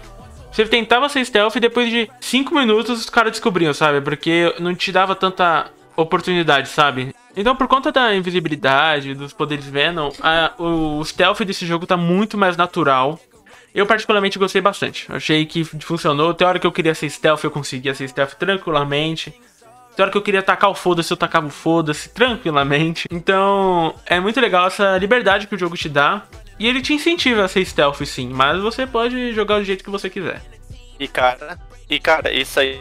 você 0.51 0.65
tentava 0.65 1.09
ser 1.09 1.25
stealth 1.25 1.55
e 1.57 1.59
depois 1.59 1.89
de 1.89 2.09
5 2.21 2.55
minutos 2.55 2.99
os 3.01 3.09
caras 3.09 3.31
descobriam, 3.31 3.73
sabe? 3.73 3.99
Porque 4.01 4.55
não 4.59 4.73
te 4.73 4.91
dava 4.91 5.13
tanta 5.13 5.67
oportunidade, 5.97 6.69
sabe? 6.69 7.13
Então, 7.35 7.55
por 7.55 7.67
conta 7.67 7.91
da 7.91 8.15
invisibilidade, 8.15 9.13
dos 9.13 9.33
poderes 9.33 9.65
Venom, 9.65 10.09
a- 10.21 10.53
o, 10.57 10.99
o 10.99 11.05
stealth 11.05 11.41
desse 11.41 11.65
jogo 11.65 11.85
tá 11.85 11.97
muito 11.97 12.37
mais 12.37 12.55
natural. 12.55 13.19
Eu 13.73 13.85
particularmente 13.85 14.39
gostei 14.39 14.61
bastante. 14.61 15.05
Achei 15.09 15.45
que 15.45 15.65
funcionou. 15.65 16.33
Tem 16.33 16.47
hora 16.47 16.57
que 16.59 16.65
eu 16.65 16.71
queria 16.71 16.95
ser 16.95 17.09
stealth, 17.09 17.43
eu 17.43 17.51
conseguia 17.51 17.93
ser 17.93 18.07
stealth 18.07 18.35
tranquilamente. 18.35 19.33
Tem 19.95 20.03
hora 20.03 20.11
que 20.11 20.17
eu 20.17 20.21
queria 20.21 20.43
tacar 20.43 20.69
o 20.69 20.75
foda-se, 20.75 21.11
eu 21.11 21.17
tacava 21.17 21.47
o 21.47 21.49
foda-se 21.49 22.09
tranquilamente. 22.09 23.07
Então, 23.09 23.95
é 24.05 24.19
muito 24.19 24.39
legal 24.41 24.67
essa 24.67 24.97
liberdade 24.97 25.47
que 25.47 25.55
o 25.55 25.57
jogo 25.57 25.77
te 25.77 25.87
dá. 25.87 26.23
E 26.57 26.67
ele 26.67 26.81
te 26.81 26.93
incentiva 26.93 27.43
a 27.43 27.47
ser 27.47 27.65
stealth 27.65 28.01
sim, 28.05 28.29
mas 28.29 28.61
você 28.61 28.87
pode 28.87 29.33
jogar 29.33 29.59
do 29.59 29.65
jeito 29.65 29.83
que 29.83 29.89
você 29.89 30.09
quiser. 30.09 30.41
E 30.97 31.07
cara, 31.07 31.59
e 31.89 31.99
cara, 31.99 32.31
isso 32.31 32.59
aí 32.59 32.79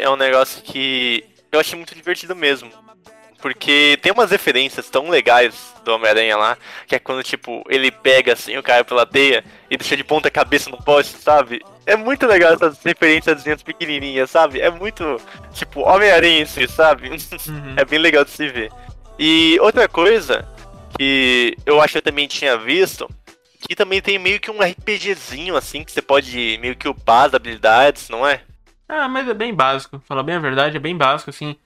é 0.00 0.08
um 0.10 0.16
negócio 0.16 0.62
que 0.62 1.24
eu 1.50 1.58
achei 1.58 1.76
muito 1.76 1.94
divertido 1.94 2.36
mesmo. 2.36 2.70
Porque 3.46 3.96
tem 4.02 4.10
umas 4.10 4.32
referências 4.32 4.90
tão 4.90 5.08
legais 5.08 5.72
do 5.84 5.92
Homem-Aranha 5.94 6.36
lá, 6.36 6.58
que 6.84 6.96
é 6.96 6.98
quando, 6.98 7.22
tipo, 7.22 7.62
ele 7.68 7.92
pega 7.92 8.32
assim 8.32 8.56
o 8.56 8.62
cara 8.62 8.84
pela 8.84 9.06
teia 9.06 9.44
e 9.70 9.76
deixa 9.76 9.96
de 9.96 10.02
ponta 10.02 10.28
cabeça 10.28 10.68
no 10.68 10.82
poste, 10.82 11.16
sabe? 11.16 11.62
É 11.86 11.94
muito 11.94 12.26
legal 12.26 12.54
essas 12.54 12.82
referências 12.82 13.62
pequenininhas, 13.62 14.32
sabe? 14.32 14.60
É 14.60 14.68
muito, 14.68 15.20
tipo, 15.52 15.82
Homem-Aranha 15.82 16.40
em 16.40 16.44
si, 16.44 16.66
sabe? 16.66 17.08
é 17.78 17.84
bem 17.84 18.00
legal 18.00 18.24
de 18.24 18.32
se 18.32 18.48
ver. 18.48 18.72
E 19.16 19.56
outra 19.60 19.86
coisa 19.86 20.44
que 20.98 21.56
eu 21.64 21.80
acho 21.80 21.92
que 21.92 21.98
eu 21.98 22.02
também 22.02 22.26
tinha 22.26 22.58
visto, 22.58 23.08
que 23.60 23.76
também 23.76 24.02
tem 24.02 24.18
meio 24.18 24.40
que 24.40 24.50
um 24.50 24.58
RPGzinho, 24.60 25.56
assim, 25.56 25.84
que 25.84 25.92
você 25.92 26.02
pode 26.02 26.58
meio 26.60 26.74
que 26.74 26.88
upar 26.88 27.26
as 27.26 27.34
habilidades, 27.34 28.08
não 28.08 28.26
é? 28.26 28.40
Ah, 28.88 29.08
mas 29.08 29.28
é 29.28 29.34
bem 29.34 29.54
básico. 29.54 30.02
Falar 30.04 30.24
bem 30.24 30.34
a 30.34 30.40
verdade, 30.40 30.76
é 30.76 30.80
bem 30.80 30.96
básico, 30.96 31.30
assim. 31.30 31.56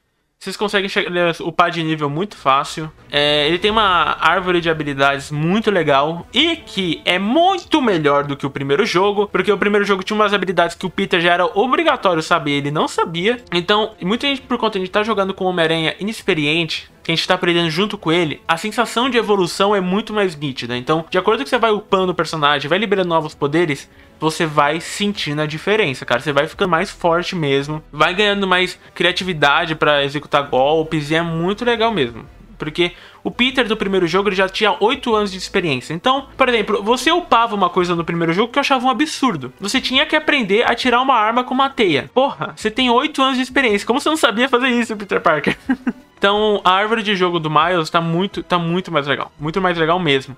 Vocês 0.43 0.57
conseguem 0.57 0.89
chegar, 0.89 1.37
upar 1.43 1.71
de 1.71 1.83
nível 1.83 2.09
muito 2.09 2.35
fácil. 2.35 2.91
É, 3.13 3.47
ele 3.47 3.59
tem 3.59 3.71
uma 3.71 4.17
árvore 4.19 4.59
de 4.63 4.71
habilidades 4.71 5.31
muito 5.31 5.71
legal. 5.71 6.27
E 6.33 6.57
que 6.57 7.03
é 7.05 7.19
muito 7.19 7.83
melhor 7.83 8.25
do 8.25 8.35
que 8.35 8.47
o 8.47 8.51
primeiro 8.51 8.87
jogo. 8.87 9.29
Porque 9.31 9.53
o 9.53 9.59
primeiro 9.59 9.85
jogo 9.85 10.03
tinha 10.03 10.15
umas 10.15 10.33
habilidades 10.33 10.75
que 10.75 10.87
o 10.87 10.89
Peter 10.89 11.21
já 11.21 11.35
era 11.35 11.45
obrigatório 11.45 12.23
saber. 12.23 12.53
Ele 12.53 12.71
não 12.71 12.89
sabia. 12.89 13.37
Então, 13.53 13.95
muita 14.01 14.27
gente, 14.27 14.41
por 14.41 14.57
conta 14.57 14.79
de 14.79 14.87
estar 14.87 15.03
jogando 15.03 15.35
com 15.35 15.45
o 15.45 15.49
Homem-Aranha 15.49 15.95
inexperiente. 16.01 16.91
Que 17.03 17.11
a 17.11 17.15
gente 17.15 17.27
tá 17.27 17.35
aprendendo 17.35 17.71
junto 17.71 17.97
com 17.97 18.13
ele, 18.13 18.41
a 18.47 18.57
sensação 18.57 19.09
de 19.09 19.19
evolução 19.19 19.75
é 19.75 19.81
muito 19.81 20.13
mais 20.13 20.37
nítida. 20.37 20.77
Então, 20.77 21.05
de 21.11 21.19
acordo 21.19 21.39
com 21.39 21.45
que 21.45 21.51
você 21.51 21.59
vai 21.59 21.71
upando 21.71 22.13
o 22.13 22.15
personagem, 22.15 22.69
vai 22.69 22.79
liberando 22.79 23.09
novos 23.09 23.35
poderes, 23.35 23.89
você 24.19 24.45
vai 24.45 24.81
sentindo 24.81 25.41
a 25.41 25.47
diferença, 25.47 26.05
cara. 26.05 26.21
Você 26.21 26.33
vai 26.33 26.47
ficando 26.47 26.69
mais 26.69 26.91
forte 26.91 27.35
mesmo, 27.35 27.83
vai 27.91 28.15
ganhando 28.15 28.47
mais 28.47 28.79
criatividade 28.95 29.75
para 29.75 30.05
executar 30.05 30.43
golpes 30.49 31.11
e 31.11 31.15
é 31.15 31.23
muito 31.23 31.65
legal 31.65 31.91
mesmo. 31.91 32.27
Porque 32.59 32.93
o 33.25 33.31
Peter 33.31 33.67
do 33.67 33.75
primeiro 33.75 34.07
jogo 34.07 34.29
ele 34.29 34.37
já 34.37 34.47
tinha 34.47 34.77
8 34.79 35.15
anos 35.15 35.33
de 35.33 35.39
experiência. 35.39 35.95
Então, 35.95 36.29
por 36.37 36.47
exemplo, 36.47 36.83
você 36.83 37.11
upava 37.11 37.55
uma 37.55 37.71
coisa 37.71 37.97
no 37.97 38.05
primeiro 38.05 38.35
jogo 38.35 38.53
que 38.53 38.59
eu 38.59 38.61
achava 38.61 38.87
um 38.87 38.91
absurdo. 38.91 39.51
Você 39.59 39.81
tinha 39.81 40.05
que 40.05 40.15
aprender 40.15 40.71
a 40.71 40.75
tirar 40.75 41.01
uma 41.01 41.15
arma 41.15 41.43
com 41.43 41.55
uma 41.55 41.71
teia. 41.71 42.11
Porra, 42.13 42.53
você 42.55 42.71
tem 42.71 42.91
8 42.91 43.23
anos 43.23 43.37
de 43.39 43.43
experiência. 43.43 43.87
Como 43.87 43.99
você 43.99 44.11
não 44.11 44.17
sabia 44.19 44.47
fazer 44.47 44.69
isso, 44.69 44.95
Peter 44.95 45.23
Parker? 45.23 45.57
então, 46.21 46.61
a 46.63 46.73
árvore 46.73 47.03
de 47.03 47.17
jogo 47.17 47.41
do 47.41 47.49
Miles 47.49 47.89
tá 47.89 47.99
muito, 47.99 48.43
tá 48.43 48.59
muito 48.59 48.93
mais 48.93 49.07
legal. 49.07 49.33
Muito 49.41 49.59
mais 49.59 49.79
legal 49.79 49.99
mesmo. 49.99 50.37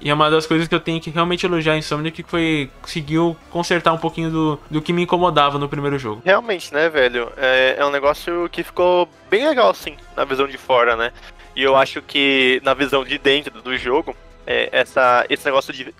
E 0.00 0.10
é 0.10 0.14
uma 0.14 0.28
das 0.28 0.48
coisas 0.48 0.66
que 0.66 0.74
eu 0.74 0.80
tenho 0.80 1.00
que 1.00 1.10
realmente 1.10 1.46
elogiar 1.46 1.76
em 1.76 1.78
Insomniac 1.78 2.24
que 2.24 2.28
foi 2.28 2.68
conseguiu 2.80 3.36
consertar 3.48 3.92
um 3.92 3.98
pouquinho 3.98 4.32
do, 4.32 4.60
do 4.68 4.82
que 4.82 4.92
me 4.92 5.02
incomodava 5.02 5.60
no 5.60 5.68
primeiro 5.68 5.96
jogo. 5.96 6.20
Realmente, 6.24 6.74
né, 6.74 6.88
velho? 6.88 7.32
É, 7.36 7.76
é 7.78 7.86
um 7.86 7.92
negócio 7.92 8.48
que 8.50 8.64
ficou 8.64 9.08
bem 9.30 9.46
legal, 9.46 9.70
assim, 9.70 9.96
na 10.16 10.24
visão 10.24 10.48
de 10.48 10.58
fora, 10.58 10.96
né? 10.96 11.12
E 11.54 11.62
eu 11.62 11.76
acho 11.76 12.02
que 12.02 12.60
na 12.64 12.74
visão 12.74 13.04
de 13.04 13.16
dentro 13.16 13.62
do 13.62 13.78
jogo, 13.78 14.16
é, 14.44 14.70
essa, 14.72 15.24
esse 15.30 15.44
negócio 15.44 15.72
de 15.72 15.94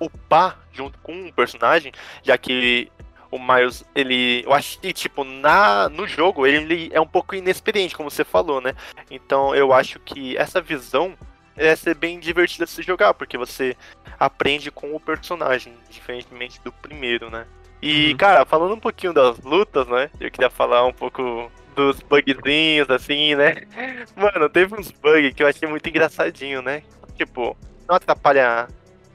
upar 0.00 0.58
junto 0.72 0.98
com 0.98 1.28
o 1.28 1.32
personagem, 1.32 1.92
já 2.24 2.36
que 2.36 2.90
o 3.34 3.38
Miles, 3.38 3.84
ele. 3.94 4.44
Eu 4.44 4.52
acho 4.52 4.78
que, 4.78 4.92
tipo, 4.92 5.24
na, 5.24 5.88
no 5.88 6.06
jogo, 6.06 6.46
ele, 6.46 6.88
é 6.92 7.00
um 7.00 7.06
pouco 7.06 7.34
inexperiente, 7.34 7.96
como 7.96 8.10
você 8.10 8.24
falou, 8.24 8.60
né? 8.60 8.74
Então 9.10 9.54
eu 9.54 9.72
acho 9.72 9.98
que 9.98 10.36
essa 10.36 10.60
visão 10.60 11.14
é 11.56 11.74
ser 11.74 11.94
bem 11.94 12.20
divertida 12.20 12.64
de 12.64 12.70
se 12.70 12.82
jogar, 12.82 13.14
porque 13.14 13.36
você 13.36 13.76
aprende 14.18 14.70
com 14.70 14.94
o 14.94 15.00
personagem, 15.00 15.74
diferentemente 15.90 16.60
do 16.62 16.72
primeiro, 16.72 17.28
né? 17.28 17.46
E, 17.82 18.10
uhum. 18.10 18.16
cara, 18.16 18.46
falando 18.46 18.74
um 18.74 18.80
pouquinho 18.80 19.12
das 19.12 19.38
lutas, 19.40 19.86
né? 19.88 20.10
Eu 20.20 20.30
queria 20.30 20.50
falar 20.50 20.86
um 20.86 20.92
pouco 20.92 21.50
dos 21.74 22.00
bugzinhos, 22.00 22.88
assim, 22.88 23.34
né? 23.34 23.62
Mano, 24.14 24.48
teve 24.48 24.74
uns 24.74 24.92
bugs 24.92 25.34
que 25.34 25.42
eu 25.42 25.48
achei 25.48 25.68
muito 25.68 25.88
engraçadinho, 25.88 26.62
né? 26.62 26.82
Tipo, 27.16 27.56
não 27.88 27.96
atrapalha 27.96 28.68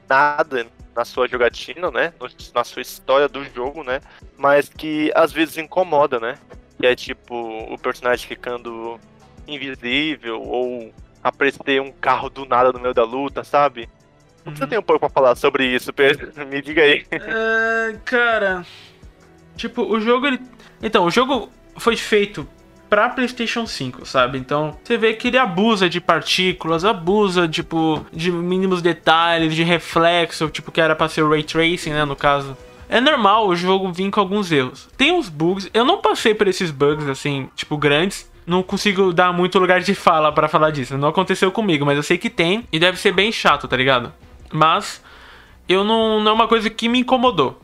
nada 0.08 0.66
na 1.00 1.04
sua 1.06 1.26
jogatina, 1.26 1.90
né? 1.90 2.12
Na 2.54 2.62
sua 2.62 2.82
história 2.82 3.26
do 3.26 3.42
jogo, 3.42 3.82
né? 3.82 4.02
Mas 4.36 4.68
que 4.68 5.10
às 5.14 5.32
vezes 5.32 5.56
incomoda, 5.56 6.20
né? 6.20 6.34
Que 6.78 6.86
é 6.86 6.94
tipo 6.94 7.34
o 7.72 7.78
personagem 7.78 8.28
ficando 8.28 9.00
invisível 9.48 10.42
ou 10.42 10.92
aparecer 11.24 11.80
um 11.80 11.90
carro 11.90 12.28
do 12.28 12.44
nada 12.44 12.70
no 12.70 12.78
meio 12.78 12.92
da 12.92 13.02
luta, 13.02 13.42
sabe? 13.42 13.88
Uhum. 14.44 14.54
Você 14.54 14.66
tem 14.66 14.78
um 14.78 14.82
pouco 14.82 15.00
pra 15.00 15.08
falar 15.08 15.34
sobre 15.36 15.64
isso, 15.64 15.90
Pedro? 15.90 16.32
Me 16.46 16.60
diga 16.60 16.82
aí. 16.82 17.06
É, 17.10 17.96
cara. 18.04 18.66
Tipo, 19.56 19.82
o 19.82 19.98
jogo 20.00 20.26
ele. 20.26 20.40
Então, 20.82 21.06
o 21.06 21.10
jogo 21.10 21.50
foi 21.78 21.96
feito 21.96 22.46
pra 22.90 23.08
PlayStation 23.08 23.64
5, 23.66 24.04
sabe? 24.04 24.36
Então, 24.36 24.76
você 24.82 24.98
vê 24.98 25.14
que 25.14 25.28
ele 25.28 25.38
abusa 25.38 25.88
de 25.88 26.00
partículas, 26.00 26.84
abusa, 26.84 27.48
tipo, 27.48 28.04
de 28.12 28.32
mínimos 28.32 28.82
detalhes, 28.82 29.54
de 29.54 29.62
reflexo, 29.62 30.50
tipo, 30.50 30.72
que 30.72 30.80
era 30.80 30.96
pra 30.96 31.08
ser 31.08 31.24
Ray 31.26 31.44
Tracing, 31.44 31.90
né, 31.90 32.04
no 32.04 32.16
caso. 32.16 32.56
É 32.88 33.00
normal 33.00 33.46
o 33.46 33.54
jogo 33.54 33.92
vir 33.92 34.10
com 34.10 34.18
alguns 34.18 34.50
erros. 34.50 34.88
Tem 34.96 35.12
uns 35.12 35.28
bugs, 35.28 35.70
eu 35.72 35.84
não 35.84 36.02
passei 36.02 36.34
por 36.34 36.48
esses 36.48 36.72
bugs, 36.72 37.08
assim, 37.08 37.48
tipo, 37.54 37.78
grandes, 37.78 38.28
não 38.44 38.64
consigo 38.64 39.12
dar 39.12 39.32
muito 39.32 39.60
lugar 39.60 39.80
de 39.80 39.94
fala 39.94 40.32
para 40.32 40.48
falar 40.48 40.72
disso. 40.72 40.98
Não 40.98 41.08
aconteceu 41.08 41.52
comigo, 41.52 41.86
mas 41.86 41.96
eu 41.96 42.02
sei 42.02 42.18
que 42.18 42.28
tem 42.28 42.66
e 42.72 42.80
deve 42.80 42.98
ser 42.98 43.12
bem 43.12 43.30
chato, 43.30 43.68
tá 43.68 43.76
ligado? 43.76 44.12
Mas 44.52 45.00
eu 45.68 45.84
não, 45.84 46.20
não 46.20 46.32
é 46.32 46.34
uma 46.34 46.48
coisa 46.48 46.68
que 46.68 46.88
me 46.88 46.98
incomodou. 46.98 47.60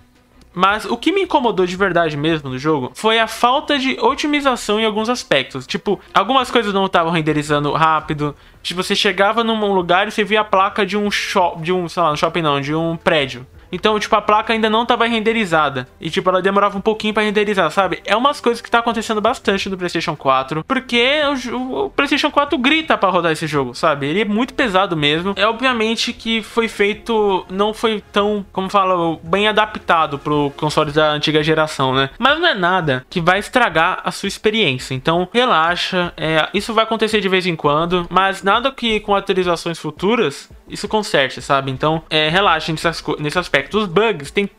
Mas 0.58 0.86
o 0.86 0.96
que 0.96 1.12
me 1.12 1.20
incomodou 1.20 1.66
de 1.66 1.76
verdade 1.76 2.16
mesmo 2.16 2.48
no 2.48 2.56
jogo 2.56 2.90
foi 2.94 3.18
a 3.18 3.26
falta 3.26 3.78
de 3.78 3.98
otimização 4.00 4.80
em 4.80 4.86
alguns 4.86 5.10
aspectos. 5.10 5.66
Tipo, 5.66 6.00
algumas 6.14 6.50
coisas 6.50 6.72
não 6.72 6.86
estavam 6.86 7.12
renderizando 7.12 7.70
rápido. 7.72 8.34
Tipo, 8.62 8.82
você 8.82 8.96
chegava 8.96 9.44
num 9.44 9.74
lugar 9.74 10.08
e 10.08 10.10
você 10.10 10.24
via 10.24 10.40
a 10.40 10.44
placa 10.44 10.86
de 10.86 10.96
um 10.96 11.10
shopping, 11.10 11.60
de 11.60 11.72
um, 11.74 11.86
sei 11.90 12.02
lá, 12.02 12.10
um 12.10 12.16
shopping 12.16 12.40
não, 12.40 12.58
de 12.58 12.74
um 12.74 12.96
prédio. 12.96 13.46
Então, 13.70 13.98
tipo, 13.98 14.14
a 14.16 14.22
placa 14.22 14.52
ainda 14.52 14.70
não 14.70 14.82
estava 14.82 15.06
renderizada. 15.06 15.86
E, 16.00 16.10
tipo, 16.10 16.28
ela 16.28 16.42
demorava 16.42 16.78
um 16.78 16.80
pouquinho 16.80 17.14
para 17.14 17.22
renderizar, 17.22 17.70
sabe? 17.70 18.00
É 18.04 18.16
umas 18.16 18.40
coisas 18.40 18.60
que 18.60 18.70
tá 18.70 18.78
acontecendo 18.78 19.20
bastante 19.20 19.68
no 19.68 19.76
PlayStation 19.76 20.16
4. 20.16 20.64
Porque 20.64 21.20
o, 21.52 21.84
o 21.84 21.90
PlayStation 21.90 22.30
4 22.30 22.56
grita 22.58 22.96
para 22.96 23.10
rodar 23.10 23.32
esse 23.32 23.46
jogo, 23.46 23.74
sabe? 23.74 24.06
Ele 24.06 24.22
é 24.22 24.24
muito 24.24 24.54
pesado 24.54 24.96
mesmo. 24.96 25.34
É 25.36 25.46
obviamente 25.46 26.12
que 26.12 26.42
foi 26.42 26.68
feito. 26.68 27.46
Não 27.50 27.74
foi 27.74 28.02
tão, 28.12 28.44
como 28.52 28.68
fala, 28.68 29.18
bem 29.22 29.48
adaptado 29.48 30.18
pro 30.18 30.52
console 30.56 30.92
da 30.92 31.10
antiga 31.10 31.42
geração, 31.42 31.94
né? 31.94 32.10
Mas 32.18 32.38
não 32.38 32.46
é 32.46 32.54
nada 32.54 33.04
que 33.08 33.20
vai 33.20 33.38
estragar 33.38 34.00
a 34.04 34.10
sua 34.10 34.28
experiência. 34.28 34.94
Então, 34.94 35.28
relaxa. 35.32 36.12
É, 36.16 36.48
isso 36.54 36.72
vai 36.72 36.84
acontecer 36.84 37.20
de 37.20 37.28
vez 37.28 37.46
em 37.46 37.56
quando. 37.56 38.06
Mas 38.10 38.42
nada 38.42 38.70
que 38.72 39.00
com 39.00 39.14
atualizações 39.14 39.78
futuras 39.78 40.48
isso 40.68 40.88
conserte, 40.88 41.40
sabe? 41.40 41.70
Então, 41.70 42.02
é, 42.10 42.28
relaxa 42.28 42.72
nesse, 42.72 43.38
aspecto. 43.38 43.78
Os 43.78 43.86
bugs, 43.86 44.30
tem 44.30 44.50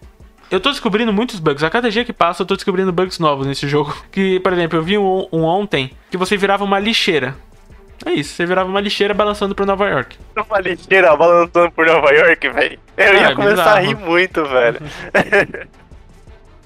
eu 0.49 0.61
tô 0.61 0.69
descobrindo 0.69 1.11
muitos 1.11 1.39
bugs. 1.39 1.63
A 1.63 1.69
cada 1.69 1.91
dia 1.91 2.05
que 2.05 2.13
passa, 2.13 2.41
eu 2.41 2.45
tô 2.45 2.55
descobrindo 2.55 2.91
bugs 2.93 3.19
novos 3.19 3.45
nesse 3.45 3.67
jogo. 3.67 3.95
Que, 4.11 4.39
por 4.39 4.53
exemplo, 4.53 4.79
eu 4.79 4.83
vi 4.83 4.97
um, 4.97 5.27
um, 5.31 5.43
ontem 5.43 5.91
que 6.09 6.17
você 6.17 6.37
virava 6.37 6.63
uma 6.63 6.79
lixeira. 6.79 7.35
É 8.05 8.11
isso, 8.11 8.33
você 8.33 8.45
virava 8.45 8.69
uma 8.69 8.79
lixeira 8.79 9.13
balançando 9.13 9.55
por 9.55 9.65
Nova 9.65 9.89
York. 9.89 10.17
Uma 10.35 10.59
lixeira 10.59 11.15
balançando 11.15 11.71
por 11.71 11.85
Nova 11.85 12.11
York, 12.11 12.49
velho. 12.49 12.79
Eu 12.95 13.13
ia 13.13 13.27
é, 13.27 13.35
começar 13.35 13.55
bizarro. 13.55 13.77
a 13.77 13.79
rir 13.79 13.95
muito, 13.95 14.45
velho. 14.45 14.79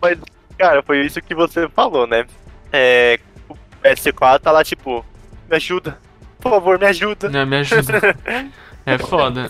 Mas, 0.01 0.19
cara, 0.58 0.84
foi 0.84 1.06
isso 1.06 1.21
que 1.21 1.34
você 1.34 1.67
falou, 1.69 2.06
né? 2.06 2.25
É, 2.71 3.19
o 3.49 3.56
PS4 3.84 4.39
tá 4.39 4.51
lá, 4.51 4.63
tipo, 4.63 5.06
me 5.49 5.56
ajuda. 5.56 5.97
Por 6.39 6.51
favor, 6.51 6.77
me 6.77 6.86
ajuda. 6.86 7.30
Não, 7.30 7.45
me 7.45 7.58
ajuda. 7.58 8.15
É 8.93 8.97
foda. 8.97 9.47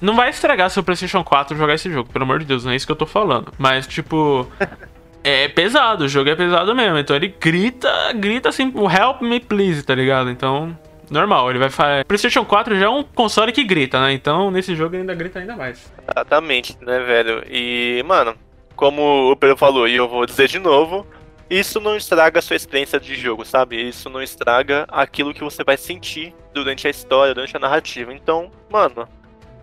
Não 0.00 0.16
vai 0.16 0.30
estragar 0.30 0.70
seu 0.70 0.82
PlayStation 0.82 1.22
4 1.22 1.56
jogar 1.56 1.74
esse 1.74 1.90
jogo, 1.90 2.10
pelo 2.10 2.24
amor 2.24 2.38
de 2.38 2.46
Deus, 2.46 2.64
não 2.64 2.72
é 2.72 2.76
isso 2.76 2.86
que 2.86 2.92
eu 2.92 2.96
tô 2.96 3.06
falando. 3.06 3.52
Mas, 3.58 3.86
tipo. 3.86 4.46
É 5.22 5.48
pesado, 5.48 6.04
o 6.04 6.08
jogo 6.08 6.30
é 6.30 6.34
pesado 6.34 6.74
mesmo. 6.74 6.96
Então 6.96 7.14
ele 7.14 7.34
grita, 7.38 7.90
grita 8.14 8.48
assim, 8.48 8.72
help 8.74 9.20
me 9.20 9.38
please, 9.38 9.82
tá 9.82 9.94
ligado? 9.94 10.30
Então, 10.30 10.74
normal, 11.10 11.50
ele 11.50 11.58
vai 11.58 11.68
fazer. 11.68 12.06
PlayStation 12.06 12.42
4 12.42 12.78
já 12.78 12.86
é 12.86 12.88
um 12.88 13.02
console 13.02 13.52
que 13.52 13.62
grita, 13.62 14.00
né? 14.00 14.14
Então 14.14 14.50
nesse 14.50 14.74
jogo 14.74 14.94
ele 14.94 15.02
ainda 15.02 15.14
grita 15.14 15.38
ainda 15.38 15.56
mais. 15.56 15.92
Exatamente, 16.08 16.74
né, 16.80 17.00
velho? 17.00 17.44
E, 17.50 18.02
mano, 18.06 18.34
como 18.74 19.30
o 19.30 19.36
Pedro 19.36 19.58
falou, 19.58 19.86
e 19.86 19.94
eu 19.94 20.08
vou 20.08 20.24
dizer 20.24 20.48
de 20.48 20.58
novo, 20.58 21.06
isso 21.50 21.80
não 21.80 21.96
estraga 21.96 22.38
a 22.38 22.42
sua 22.42 22.54
experiência 22.54 23.00
de 23.00 23.16
jogo, 23.16 23.44
sabe? 23.44 23.88
Isso 23.88 24.08
não 24.08 24.22
estraga 24.22 24.86
aquilo 24.88 25.34
que 25.34 25.42
você 25.42 25.64
vai 25.64 25.76
sentir 25.76 26.32
durante 26.54 26.86
a 26.86 26.90
história, 26.90 27.34
durante 27.34 27.56
a 27.56 27.60
narrativa. 27.60 28.14
Então, 28.14 28.52
mano, 28.70 29.08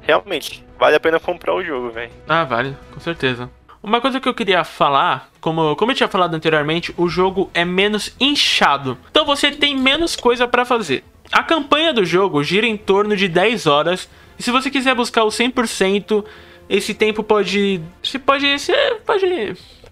realmente, 0.02 0.66
vale 0.78 0.98
a 0.98 1.00
pena 1.00 1.20
comprar 1.20 1.56
o 1.56 1.64
jogo, 1.64 1.90
velho. 1.90 2.12
Ah, 2.28 2.44
vale, 2.44 2.76
com 2.94 3.00
certeza. 3.00 3.50
Uma 3.82 4.02
coisa 4.02 4.20
que 4.20 4.28
eu 4.28 4.34
queria 4.34 4.66
falar, 4.66 5.30
como, 5.40 5.76
como 5.78 5.92
eu 5.92 5.96
tinha 5.96 6.10
falado 6.10 6.34
anteriormente, 6.34 6.94
o 6.98 7.08
jogo 7.08 7.50
é 7.54 7.64
menos 7.64 8.14
inchado. 8.20 8.98
Então 9.10 9.26
você 9.26 9.52
tem 9.52 9.78
menos 9.78 10.16
coisa 10.16 10.46
para 10.46 10.66
fazer. 10.66 11.06
A 11.32 11.42
campanha 11.42 11.94
do 11.94 12.04
jogo 12.04 12.44
gira 12.44 12.66
em 12.66 12.76
torno 12.76 13.16
de 13.16 13.30
10 13.30 13.66
horas. 13.66 14.10
E 14.38 14.44
se 14.44 14.52
você 14.52 14.70
quiser 14.70 14.94
buscar 14.94 15.24
o 15.24 15.30
100%, 15.30 16.26
esse 16.70 16.94
tempo 16.94 17.24
pode. 17.24 17.82
Você 18.04 18.20
pode. 18.20 18.60
Você 18.60 18.98
pode 19.06 19.26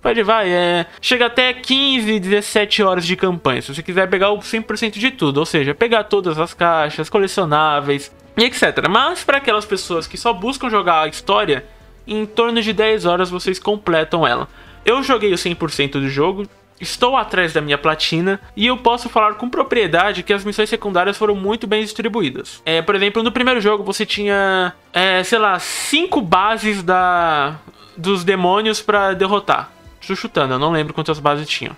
Pode 0.06 0.22
vai, 0.22 0.52
é. 0.52 0.86
Chega 1.02 1.26
até 1.26 1.52
15, 1.52 2.20
17 2.20 2.84
horas 2.84 3.08
de 3.08 3.16
campanha. 3.16 3.60
Se 3.60 3.74
você 3.74 3.82
quiser 3.82 4.08
pegar 4.08 4.30
o 4.30 4.38
100% 4.38 5.00
de 5.00 5.10
tudo, 5.10 5.40
ou 5.40 5.48
seja, 5.48 5.74
pegar 5.74 6.04
todas 6.04 6.38
as 6.38 6.54
caixas, 6.54 7.10
colecionáveis 7.10 8.16
e 8.38 8.44
etc. 8.44 8.88
Mas 8.88 9.24
para 9.24 9.38
aquelas 9.38 9.66
pessoas 9.66 10.06
que 10.06 10.16
só 10.16 10.32
buscam 10.32 10.70
jogar 10.70 11.02
a 11.02 11.08
história, 11.08 11.66
em 12.06 12.24
torno 12.24 12.62
de 12.62 12.72
10 12.72 13.06
horas 13.06 13.32
vocês 13.32 13.58
completam 13.58 14.28
ela. 14.28 14.48
Eu 14.86 15.02
joguei 15.02 15.34
o 15.34 15.38
100% 15.38 15.94
do 15.94 16.08
jogo, 16.08 16.48
Estou 16.80 17.16
atrás 17.16 17.54
da 17.54 17.62
minha 17.62 17.78
platina 17.78 18.38
e 18.54 18.68
eu 18.68 18.76
posso 18.76 19.08
falar 19.08 19.36
com 19.36 19.50
propriedade 19.50 20.22
que 20.22 20.34
as 20.34 20.44
missões 20.44 20.70
secundárias 20.70 21.18
foram 21.18 21.34
muito 21.34 21.66
bem 21.66 21.82
distribuídas. 21.82 22.62
É, 22.66 22.82
por 22.82 22.96
exemplo, 22.96 23.24
no 23.24 23.32
primeiro 23.32 23.62
jogo 23.62 23.82
você 23.82 24.06
tinha, 24.06 24.74
é, 24.92 25.24
sei 25.24 25.40
lá, 25.40 25.58
cinco 25.58 26.22
bases 26.22 26.84
da 26.84 27.56
dos 27.98 28.26
demônios 28.26 28.82
para 28.82 29.14
derrotar. 29.14 29.75
Estou 30.06 30.16
chutando, 30.16 30.54
eu 30.54 30.60
não 30.60 30.72
lembro 30.72 30.94
quantas 30.94 31.20
bases 31.20 31.48
tinham. 31.48 31.76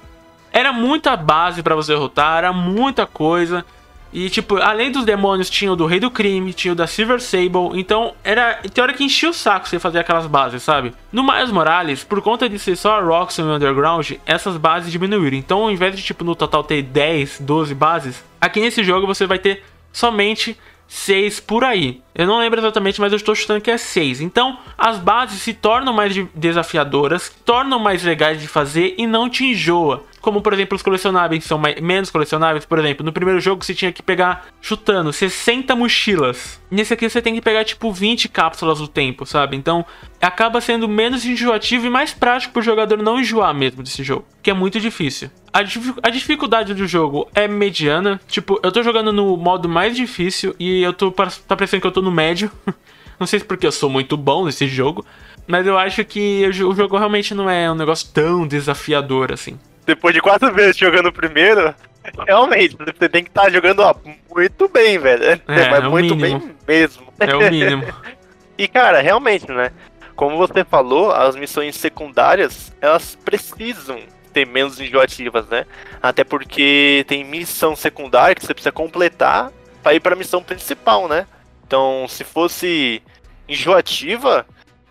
Era 0.51 0.73
muita 0.73 1.15
base 1.15 1.63
para 1.63 1.75
você 1.75 1.93
derrotar, 1.93 2.37
era 2.39 2.53
muita 2.53 3.05
coisa. 3.05 3.65
E, 4.11 4.29
tipo, 4.29 4.57
além 4.57 4.91
dos 4.91 5.03
demônios, 5.03 5.49
tinha 5.49 5.71
o 5.71 5.75
do 5.75 5.85
Rei 5.85 5.99
do 5.99 6.09
Crime, 6.09 6.53
tinha 6.53 6.71
o 6.71 6.75
da 6.75 6.87
Silver 6.87 7.21
Sable. 7.21 7.71
Então, 7.73 8.13
era. 8.23 8.55
Tem 8.55 8.81
hora 8.81 8.93
que 8.93 9.03
enchia 9.03 9.29
o 9.29 9.33
saco 9.33 9.67
você 9.67 9.79
fazer 9.79 9.99
aquelas 9.99 10.25
bases, 10.25 10.63
sabe? 10.63 10.93
No 11.11 11.23
Miles 11.23 11.51
Morales, 11.51 12.03
por 12.03 12.21
conta 12.21 12.47
de 12.47 12.57
ser 12.57 12.75
só 12.77 12.97
a 12.97 13.01
Roxxon 13.01 13.43
e 13.43 13.55
Underground, 13.55 14.11
essas 14.25 14.55
bases 14.57 14.91
diminuíram. 14.91 15.37
Então, 15.37 15.63
ao 15.63 15.71
invés 15.71 15.95
de, 15.95 16.01
tipo, 16.01 16.23
no 16.23 16.35
total 16.35 16.63
ter 16.63 16.81
10, 16.81 17.41
12 17.41 17.75
bases, 17.75 18.23
Aqui 18.39 18.59
nesse 18.59 18.83
jogo 18.83 19.07
você 19.07 19.25
vai 19.25 19.39
ter 19.39 19.63
somente 19.91 20.57
6 20.87 21.39
por 21.41 21.63
aí. 21.63 22.01
Eu 22.15 22.25
não 22.25 22.39
lembro 22.39 22.59
exatamente, 22.59 22.99
mas 22.99 23.11
eu 23.11 23.17
estou 23.17 23.35
chutando 23.35 23.61
que 23.61 23.71
é 23.71 23.77
6. 23.77 24.21
Então, 24.21 24.57
as 24.77 24.97
bases 24.97 25.41
se 25.41 25.53
tornam 25.53 25.93
mais 25.93 26.15
desafiadoras, 26.33 27.31
tornam 27.45 27.79
mais 27.79 28.03
legais 28.03 28.41
de 28.41 28.47
fazer 28.47 28.95
e 28.97 29.05
não 29.05 29.29
te 29.29 29.45
enjoa. 29.45 30.03
Como, 30.27 30.41
por 30.41 30.51
exemplo, 30.51 30.75
os 30.75 30.81
colecionáveis 30.81 31.45
são 31.45 31.57
mais, 31.57 31.79
menos 31.79 32.09
colecionáveis. 32.09 32.65
Por 32.65 32.77
exemplo, 32.79 33.05
no 33.05 33.13
primeiro 33.13 33.39
jogo 33.39 33.63
você 33.63 33.73
tinha 33.73 33.93
que 33.93 34.03
pegar, 34.03 34.47
chutando, 34.59 35.13
60 35.13 35.73
mochilas. 35.73 36.61
Nesse 36.69 36.93
aqui 36.93 37.09
você 37.09 37.21
tem 37.21 37.33
que 37.33 37.39
pegar, 37.39 37.63
tipo, 37.63 37.89
20 37.93 38.27
cápsulas 38.27 38.79
do 38.79 38.89
tempo, 38.89 39.25
sabe? 39.25 39.55
Então, 39.55 39.85
acaba 40.21 40.59
sendo 40.59 40.85
menos 40.85 41.23
enjoativo 41.23 41.87
e 41.87 41.89
mais 41.89 42.13
prático 42.13 42.51
pro 42.51 42.61
jogador 42.61 43.01
não 43.01 43.21
enjoar 43.21 43.53
mesmo 43.53 43.81
desse 43.81 44.03
jogo. 44.03 44.25
Que 44.43 44.51
é 44.51 44.53
muito 44.53 44.81
difícil. 44.81 45.31
A, 45.53 45.59
a 45.59 46.09
dificuldade 46.09 46.73
do 46.73 46.85
jogo 46.85 47.29
é 47.33 47.47
mediana. 47.47 48.19
Tipo, 48.27 48.59
eu 48.61 48.69
tô 48.69 48.83
jogando 48.83 49.13
no 49.13 49.37
modo 49.37 49.69
mais 49.69 49.95
difícil 49.95 50.53
e 50.59 50.81
eu 50.83 50.91
tô... 50.91 51.09
Tá 51.09 51.55
parecendo 51.55 51.79
que 51.79 51.87
eu 51.87 51.91
tô 51.93 52.01
no 52.01 52.11
médio. 52.11 52.51
não 53.17 53.25
sei 53.25 53.39
se 53.39 53.45
porque 53.45 53.65
eu 53.65 53.71
sou 53.71 53.89
muito 53.89 54.17
bom 54.17 54.43
nesse 54.43 54.67
jogo. 54.67 55.05
Mas 55.47 55.65
eu 55.65 55.77
acho 55.77 56.03
que 56.03 56.45
o 56.45 56.75
jogo 56.75 56.97
realmente 56.97 57.33
não 57.33 57.49
é 57.49 57.71
um 57.71 57.75
negócio 57.75 58.09
tão 58.13 58.45
desafiador 58.45 59.31
assim 59.31 59.57
depois 59.87 60.13
de 60.13 60.21
quatro 60.21 60.53
vezes 60.53 60.77
jogando 60.77 61.07
o 61.07 61.13
primeiro, 61.13 61.73
realmente, 62.27 62.75
você 62.77 63.09
tem 63.09 63.23
que 63.23 63.29
estar 63.29 63.43
tá 63.43 63.49
jogando 63.49 63.79
ó, 63.79 63.95
muito 64.29 64.67
bem, 64.67 64.99
velho. 64.99 65.23
É, 65.23 65.39
é 65.47 65.79
muito 65.81 66.15
mínimo. 66.15 66.39
bem 66.39 66.55
mesmo. 66.67 67.07
É 67.19 67.35
o 67.35 67.49
mínimo. 67.49 67.85
e, 68.57 68.67
cara, 68.67 69.01
realmente, 69.01 69.49
né? 69.49 69.71
Como 70.15 70.37
você 70.37 70.63
falou, 70.63 71.11
as 71.11 71.35
missões 71.35 71.75
secundárias, 71.75 72.73
elas 72.81 73.15
precisam 73.15 73.99
ter 74.33 74.45
menos 74.45 74.79
enjoativas, 74.79 75.47
né? 75.47 75.65
Até 76.01 76.23
porque 76.23 77.05
tem 77.07 77.23
missão 77.23 77.75
secundária 77.75 78.35
que 78.35 78.45
você 78.45 78.53
precisa 78.53 78.71
completar 78.71 79.51
para 79.81 79.93
ir 79.93 79.99
para 79.99 80.13
a 80.13 80.17
missão 80.17 80.43
principal, 80.43 81.07
né? 81.07 81.25
Então, 81.65 82.05
se 82.09 82.23
fosse 82.23 83.01
enjoativa, 83.47 84.45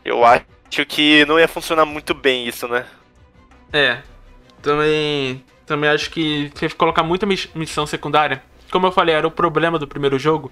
eu 0.04 0.24
acho 0.24 0.86
que 0.86 1.24
não 1.26 1.38
ia 1.38 1.48
funcionar 1.48 1.84
muito 1.84 2.14
bem 2.14 2.46
isso, 2.46 2.68
né? 2.68 2.86
É, 3.72 3.98
também, 4.66 5.44
também 5.64 5.88
acho 5.88 6.10
que 6.10 6.50
se 6.54 6.68
colocar 6.70 7.04
muita 7.04 7.24
missão 7.54 7.86
secundária, 7.86 8.42
como 8.70 8.88
eu 8.88 8.92
falei, 8.92 9.14
era 9.14 9.26
o 9.26 9.30
problema 9.30 9.78
do 9.78 9.86
primeiro 9.86 10.18
jogo. 10.18 10.50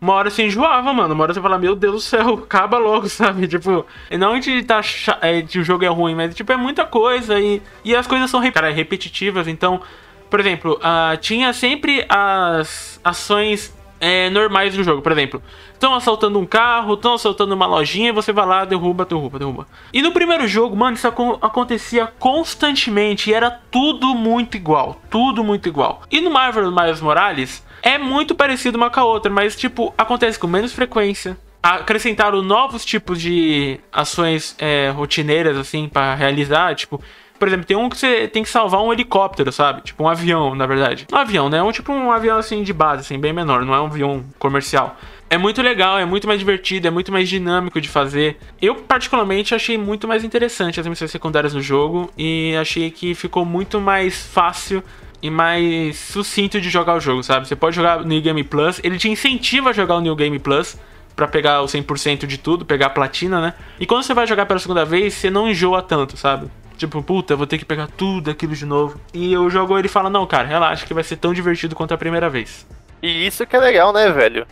Uma 0.00 0.14
hora 0.14 0.30
você 0.30 0.44
enjoava, 0.44 0.92
mano. 0.92 1.12
Uma 1.12 1.24
hora 1.24 1.34
você 1.34 1.40
fala, 1.42 1.58
meu 1.58 1.74
Deus 1.74 1.94
do 1.94 2.00
céu, 2.00 2.34
acaba 2.44 2.78
logo, 2.78 3.08
sabe? 3.10 3.48
Tipo, 3.48 3.84
não 4.18 4.38
de, 4.38 4.62
tá, 4.62 4.80
é, 5.20 5.42
de 5.42 5.58
o 5.58 5.64
jogo 5.64 5.84
é 5.84 5.88
ruim, 5.88 6.14
mas 6.14 6.34
tipo, 6.34 6.52
é 6.52 6.56
muita 6.56 6.86
coisa 6.86 7.38
e, 7.38 7.60
e 7.84 7.94
as 7.94 8.06
coisas 8.06 8.30
são 8.30 8.48
cara, 8.52 8.70
repetitivas. 8.70 9.48
Então, 9.48 9.82
por 10.30 10.38
exemplo, 10.38 10.78
uh, 10.78 11.16
tinha 11.18 11.52
sempre 11.52 12.06
as 12.08 13.00
ações 13.02 13.76
é, 14.00 14.30
normais 14.30 14.74
do 14.74 14.82
jogo. 14.82 15.02
Por 15.02 15.12
exemplo, 15.12 15.42
estão 15.72 15.94
assaltando 15.94 16.38
um 16.38 16.46
carro, 16.46 16.94
estão 16.94 17.14
assaltando 17.14 17.54
uma 17.54 17.66
lojinha, 17.66 18.12
você 18.12 18.32
vai 18.32 18.46
lá, 18.46 18.64
derruba, 18.64 19.04
derruba, 19.04 19.38
derruba. 19.38 19.66
E 19.92 20.00
no 20.02 20.10
primeiro 20.10 20.48
jogo, 20.48 20.74
mano, 20.74 20.96
isso 20.96 21.06
acontecia 21.06 22.06
constantemente 22.18 23.30
e 23.30 23.34
era 23.34 23.50
tudo 23.70 24.14
muito 24.14 24.56
igual. 24.56 25.00
Tudo 25.10 25.44
muito 25.44 25.68
igual. 25.68 26.02
E 26.10 26.20
no 26.20 26.30
Marvel 26.30 26.72
Miles 26.72 27.00
Morales, 27.00 27.64
é 27.82 27.98
muito 27.98 28.34
parecido 28.34 28.76
uma 28.76 28.90
com 28.90 29.00
a 29.00 29.04
outra, 29.04 29.30
mas 29.30 29.54
tipo, 29.54 29.94
acontece 29.96 30.38
com 30.38 30.46
menos 30.46 30.72
frequência. 30.72 31.36
Acrescentaram 31.62 32.40
novos 32.40 32.86
tipos 32.86 33.20
de 33.20 33.78
ações 33.92 34.56
é, 34.58 34.88
rotineiras, 34.88 35.58
assim, 35.58 35.90
para 35.90 36.14
realizar, 36.14 36.74
tipo, 36.74 37.02
por 37.40 37.48
exemplo, 37.48 37.64
tem 37.64 37.76
um 37.76 37.88
que 37.88 37.96
você 37.96 38.28
tem 38.28 38.42
que 38.42 38.50
salvar 38.50 38.82
um 38.82 38.92
helicóptero, 38.92 39.50
sabe? 39.50 39.80
Tipo 39.80 40.04
um 40.04 40.08
avião, 40.08 40.54
na 40.54 40.66
verdade. 40.66 41.06
Um 41.10 41.16
avião, 41.16 41.48
né? 41.48 41.62
Um 41.62 41.72
tipo 41.72 41.90
um 41.90 42.12
avião 42.12 42.36
assim 42.36 42.62
de 42.62 42.72
base, 42.74 43.00
assim, 43.00 43.18
bem 43.18 43.32
menor, 43.32 43.64
não 43.64 43.74
é 43.74 43.80
um 43.80 43.86
avião 43.86 44.22
comercial. 44.38 44.94
É 45.30 45.38
muito 45.38 45.62
legal, 45.62 45.98
é 45.98 46.04
muito 46.04 46.26
mais 46.26 46.38
divertido, 46.38 46.86
é 46.86 46.90
muito 46.90 47.10
mais 47.10 47.30
dinâmico 47.30 47.80
de 47.80 47.88
fazer. 47.88 48.36
Eu, 48.60 48.74
particularmente, 48.74 49.54
achei 49.54 49.78
muito 49.78 50.06
mais 50.06 50.22
interessante 50.22 50.78
as 50.78 50.86
missões 50.86 51.10
secundárias 51.10 51.54
do 51.54 51.62
jogo 51.62 52.10
e 52.18 52.54
achei 52.60 52.90
que 52.90 53.14
ficou 53.14 53.46
muito 53.46 53.80
mais 53.80 54.22
fácil 54.26 54.84
e 55.22 55.30
mais 55.30 55.98
sucinto 55.98 56.60
de 56.60 56.68
jogar 56.68 56.94
o 56.94 57.00
jogo, 57.00 57.22
sabe? 57.22 57.48
Você 57.48 57.56
pode 57.56 57.74
jogar 57.74 58.04
New 58.04 58.20
Game 58.20 58.44
Plus, 58.44 58.80
ele 58.84 58.98
te 58.98 59.08
incentiva 59.08 59.70
a 59.70 59.72
jogar 59.72 59.96
o 59.96 60.00
New 60.02 60.14
Game 60.14 60.38
Plus 60.38 60.76
para 61.16 61.26
pegar 61.26 61.62
o 61.62 61.66
100% 61.66 62.26
de 62.26 62.36
tudo, 62.36 62.66
pegar 62.66 62.86
a 62.86 62.90
platina, 62.90 63.40
né? 63.40 63.54
E 63.78 63.86
quando 63.86 64.02
você 64.02 64.12
vai 64.12 64.26
jogar 64.26 64.44
pela 64.44 64.60
segunda 64.60 64.84
vez, 64.84 65.14
você 65.14 65.30
não 65.30 65.48
enjoa 65.48 65.80
tanto, 65.80 66.18
sabe? 66.18 66.50
Tipo, 66.80 67.02
puta, 67.02 67.36
vou 67.36 67.46
ter 67.46 67.58
que 67.58 67.64
pegar 67.66 67.88
tudo 67.88 68.30
aquilo 68.30 68.54
de 68.54 68.64
novo. 68.64 68.98
E 69.12 69.36
o 69.36 69.50
jogo 69.50 69.78
ele 69.78 69.86
fala: 69.86 70.08
Não, 70.08 70.26
cara, 70.26 70.48
relaxa 70.48 70.86
que 70.86 70.94
vai 70.94 71.04
ser 71.04 71.16
tão 71.16 71.34
divertido 71.34 71.76
quanto 71.76 71.92
a 71.92 71.98
primeira 71.98 72.30
vez. 72.30 72.66
E 73.02 73.26
isso 73.26 73.46
que 73.46 73.54
é 73.54 73.58
legal, 73.58 73.92
né, 73.92 74.10
velho? 74.10 74.46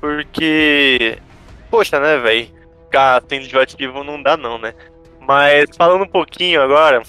Porque. 0.00 1.18
Poxa, 1.68 1.98
né, 1.98 2.18
velho? 2.18 2.46
Ficar 2.84 3.20
sendo 3.28 3.46
enjoativo 3.46 4.04
não 4.04 4.22
dá, 4.22 4.36
não, 4.36 4.58
né? 4.58 4.74
Mas 5.26 5.76
falando 5.76 6.04
um 6.04 6.08
pouquinho 6.08 6.62
agora. 6.62 7.02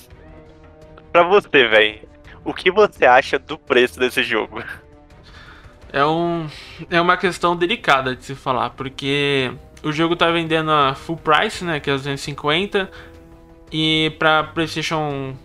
Pra 1.11 1.21
você, 1.21 1.67
velho. 1.67 1.99
O 2.43 2.51
que 2.51 2.71
você 2.71 3.05
acha 3.05 3.38
do 3.38 3.59
preço 3.59 3.99
desse 3.99 4.24
jogo? 4.24 4.63
É, 5.91 6.03
um, 6.03 6.47
é 6.89 6.99
uma 6.99 7.15
questão 7.15 7.55
delicada 7.55 8.15
de 8.15 8.26
se 8.26 8.34
falar, 8.34 8.71
porque 8.71 9.51
o 9.84 9.91
jogo 9.91 10.15
tá 10.15 10.32
vendendo 10.32 10.71
a 10.71 10.95
full 10.95 11.17
price, 11.17 11.63
né? 11.63 11.80
Que 11.80 11.91
é 11.91 11.93
250 11.93 12.89
e 13.74 14.11
pra 14.19 14.43
PlayStation 14.43 15.36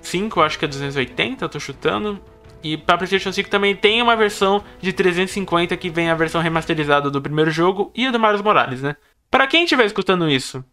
5, 0.00 0.40
acho 0.40 0.56
que 0.56 0.64
é 0.64 0.68
280, 0.68 1.44
eu 1.44 1.48
tô 1.48 1.58
chutando. 1.58 2.22
E 2.62 2.76
pra 2.76 2.96
PlayStation 2.96 3.32
5 3.32 3.50
também 3.50 3.74
tem 3.74 4.00
uma 4.00 4.14
versão 4.14 4.62
de 4.80 4.92
350 4.92 5.76
que 5.76 5.90
vem 5.90 6.10
a 6.10 6.14
versão 6.14 6.40
remasterizada 6.40 7.10
do 7.10 7.20
primeiro 7.20 7.50
jogo 7.50 7.90
e 7.94 8.06
a 8.06 8.10
do 8.12 8.20
Miles 8.20 8.40
Morales, 8.40 8.82
né? 8.82 8.94
Para 9.28 9.48
quem 9.48 9.64
estiver 9.64 9.84
escutando 9.84 10.30
isso 10.30 10.64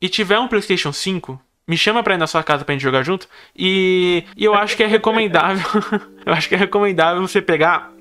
e 0.00 0.08
tiver 0.08 0.38
um 0.38 0.46
PlayStation 0.46 0.92
5, 0.92 1.40
me 1.66 1.76
chama 1.76 2.02
pra 2.02 2.14
ir 2.14 2.18
na 2.18 2.26
sua 2.28 2.44
casa 2.44 2.64
pra 2.64 2.74
gente 2.74 2.82
jogar 2.82 3.02
junto. 3.02 3.26
E, 3.56 4.24
e 4.36 4.44
eu 4.44 4.54
acho 4.54 4.76
que 4.76 4.84
é 4.84 4.86
recomendável. 4.86 5.66
eu 6.24 6.32
acho 6.32 6.48
que 6.48 6.54
é 6.54 6.58
recomendável 6.58 7.20
você 7.20 7.42
pegar 7.42 7.92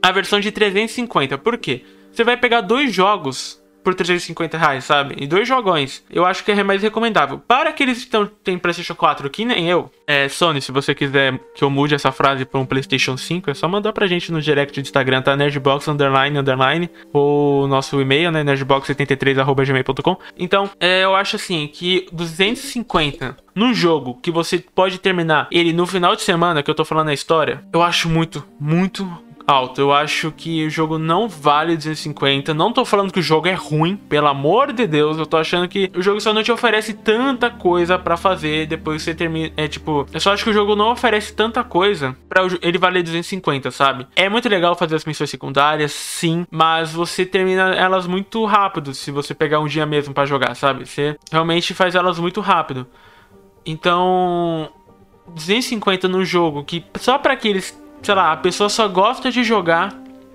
a 0.00 0.12
versão 0.12 0.38
de 0.38 0.52
350. 0.52 1.38
Por 1.38 1.58
quê? 1.58 1.84
Você 2.12 2.22
vai 2.22 2.36
pegar 2.36 2.60
dois 2.60 2.92
jogos 2.92 3.63
por 3.84 3.94
350 3.94 4.56
reais, 4.56 4.84
sabe? 4.84 5.14
E 5.18 5.26
dois 5.26 5.46
jogões. 5.46 6.02
Eu 6.10 6.24
acho 6.24 6.42
que 6.42 6.50
é 6.50 6.62
mais 6.64 6.82
recomendável. 6.82 7.38
Para 7.38 7.70
aqueles 7.70 8.04
que 8.04 8.10
tão, 8.10 8.26
tem 8.26 8.58
PlayStation 8.58 8.94
4, 8.94 9.28
que 9.28 9.44
nem 9.44 9.68
eu, 9.68 9.90
é, 10.06 10.28
Sony, 10.28 10.60
se 10.60 10.72
você 10.72 10.94
quiser 10.94 11.38
que 11.54 11.62
eu 11.62 11.70
mude 11.70 11.94
essa 11.94 12.10
frase 12.10 12.44
para 12.44 12.58
um 12.58 12.66
PlayStation 12.66 13.16
5, 13.16 13.50
é 13.50 13.54
só 13.54 13.68
mandar 13.68 13.92
pra 13.92 14.06
gente 14.06 14.32
no 14.32 14.40
direct 14.40 14.80
do 14.80 14.82
Instagram, 14.84 15.22
tá? 15.22 15.36
Nerdbox 15.36 15.86
underline 15.88 16.38
underline, 16.38 16.90
ou 17.12 17.68
nosso 17.68 18.00
e-mail, 18.00 18.30
né? 18.30 18.42
nerdbox73.gmail.com. 18.42 20.16
Então, 20.38 20.70
é, 20.80 21.04
eu 21.04 21.14
acho 21.14 21.36
assim 21.36 21.68
que 21.72 22.06
250 22.12 23.36
num 23.54 23.72
jogo 23.72 24.18
que 24.20 24.30
você 24.30 24.58
pode 24.58 24.98
terminar 24.98 25.46
ele 25.50 25.72
no 25.72 25.86
final 25.86 26.16
de 26.16 26.22
semana, 26.22 26.62
que 26.62 26.70
eu 26.70 26.74
tô 26.74 26.84
falando 26.84 27.08
a 27.08 27.14
história, 27.14 27.64
eu 27.72 27.82
acho 27.82 28.08
muito, 28.08 28.44
muito, 28.58 29.06
alto. 29.46 29.80
Eu 29.80 29.92
acho 29.92 30.32
que 30.32 30.66
o 30.66 30.70
jogo 30.70 30.98
não 30.98 31.28
vale 31.28 31.76
250. 31.76 32.54
Não 32.54 32.72
tô 32.72 32.84
falando 32.84 33.12
que 33.12 33.20
o 33.20 33.22
jogo 33.22 33.48
é 33.48 33.54
ruim, 33.54 33.96
pelo 33.96 34.28
amor 34.28 34.72
de 34.72 34.86
Deus. 34.86 35.18
Eu 35.18 35.26
tô 35.26 35.36
achando 35.36 35.68
que 35.68 35.90
o 35.94 36.02
jogo 36.02 36.20
só 36.20 36.32
não 36.32 36.42
te 36.42 36.52
oferece 36.52 36.94
tanta 36.94 37.50
coisa 37.50 37.98
para 37.98 38.16
fazer 38.16 38.66
depois 38.66 39.02
que 39.02 39.10
você 39.10 39.14
termina. 39.14 39.52
É 39.56 39.68
tipo, 39.68 40.06
eu 40.12 40.20
só 40.20 40.32
acho 40.32 40.44
que 40.44 40.50
o 40.50 40.54
jogo 40.54 40.74
não 40.74 40.90
oferece 40.90 41.34
tanta 41.34 41.62
coisa 41.62 42.16
para 42.28 42.42
ele 42.62 42.78
valer 42.78 43.02
250, 43.02 43.70
sabe? 43.70 44.06
É 44.16 44.28
muito 44.28 44.48
legal 44.48 44.74
fazer 44.74 44.96
as 44.96 45.04
missões 45.04 45.30
secundárias, 45.30 45.92
sim, 45.92 46.46
mas 46.50 46.92
você 46.92 47.24
termina 47.24 47.74
elas 47.74 48.06
muito 48.06 48.44
rápido 48.44 48.94
se 48.94 49.10
você 49.10 49.34
pegar 49.34 49.60
um 49.60 49.66
dia 49.66 49.86
mesmo 49.86 50.14
para 50.14 50.26
jogar, 50.26 50.54
sabe? 50.54 50.86
Você 50.86 51.16
realmente 51.30 51.74
faz 51.74 51.94
elas 51.94 52.18
muito 52.18 52.40
rápido. 52.40 52.86
Então, 53.66 54.70
250 55.28 56.06
no 56.08 56.24
jogo 56.24 56.64
que 56.64 56.84
só 56.96 57.18
para 57.18 57.32
aqueles 57.32 57.82
sei 58.04 58.14
lá, 58.14 58.32
a 58.32 58.36
pessoa 58.36 58.68
só 58.68 58.86
gosta 58.86 59.30
de 59.30 59.42
jogar 59.42 59.92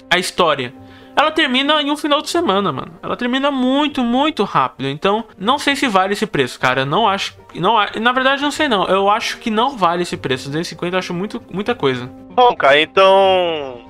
a 0.10 0.18
história. 0.18 0.74
Ela 1.16 1.32
termina 1.32 1.82
em 1.82 1.92
um 1.92 1.98
final 1.98 2.22
de 2.22 2.30
semana, 2.30 2.72
mano. 2.72 2.94
Ela 3.04 3.18
termina 3.18 3.52
muito, 3.52 4.02
muito 4.02 4.44
rápido. 4.46 4.88
Então, 4.88 5.26
não 5.38 5.60
sei 5.60 5.76
se 5.76 5.86
vale 5.88 6.14
esse 6.14 6.26
preço, 6.26 6.58
cara. 6.58 6.86
Não 6.86 7.08
acho. 7.08 7.36
Não, 7.56 7.76
na 8.00 8.12
verdade, 8.14 8.42
não 8.42 8.52
sei 8.52 8.70
não. 8.70 8.86
Eu 8.86 9.10
acho 9.10 9.38
que 9.38 9.52
não 9.52 9.78
vale 9.78 10.04
esse 10.04 10.16
preço. 10.16 10.48
250 10.48 10.96
eu 10.96 11.00
acho 11.00 11.14
muito, 11.14 11.44
muita 11.52 11.76
coisa. 11.76 12.10
Bom, 12.30 12.56
cara, 12.56 12.82
então. 12.82 13.82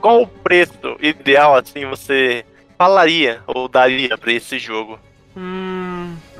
Qual 0.00 0.22
o 0.22 0.26
preço 0.26 0.96
ideal, 1.00 1.54
assim, 1.54 1.84
você 1.86 2.46
falaria 2.78 3.42
ou 3.46 3.68
daria 3.68 4.16
para 4.16 4.32
esse 4.32 4.58
jogo? 4.58 4.98
Hum, 5.36 5.73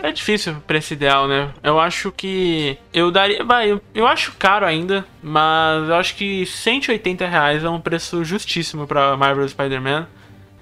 é 0.05 0.13
difícil 0.13 0.57
esse 0.69 0.95
ideal, 0.95 1.27
né? 1.27 1.51
Eu 1.63 1.81
acho 1.81 2.13
que. 2.13 2.77
Eu 2.93 3.11
daria. 3.11 3.45
Vai, 3.45 3.73
eu, 3.73 3.81
eu 3.95 4.07
acho 4.07 4.33
caro 4.39 4.67
ainda, 4.67 5.05
mas 5.23 5.89
eu 5.89 5.95
acho 5.95 6.15
que 6.15 6.45
180 6.45 7.27
reais 7.27 7.65
é 7.65 7.69
um 7.71 7.81
preço 7.81 8.25
justíssimo 8.25 8.87
pra 8.87 9.17
Marvel 9.17 9.49
Spider-Man. 9.49 10.07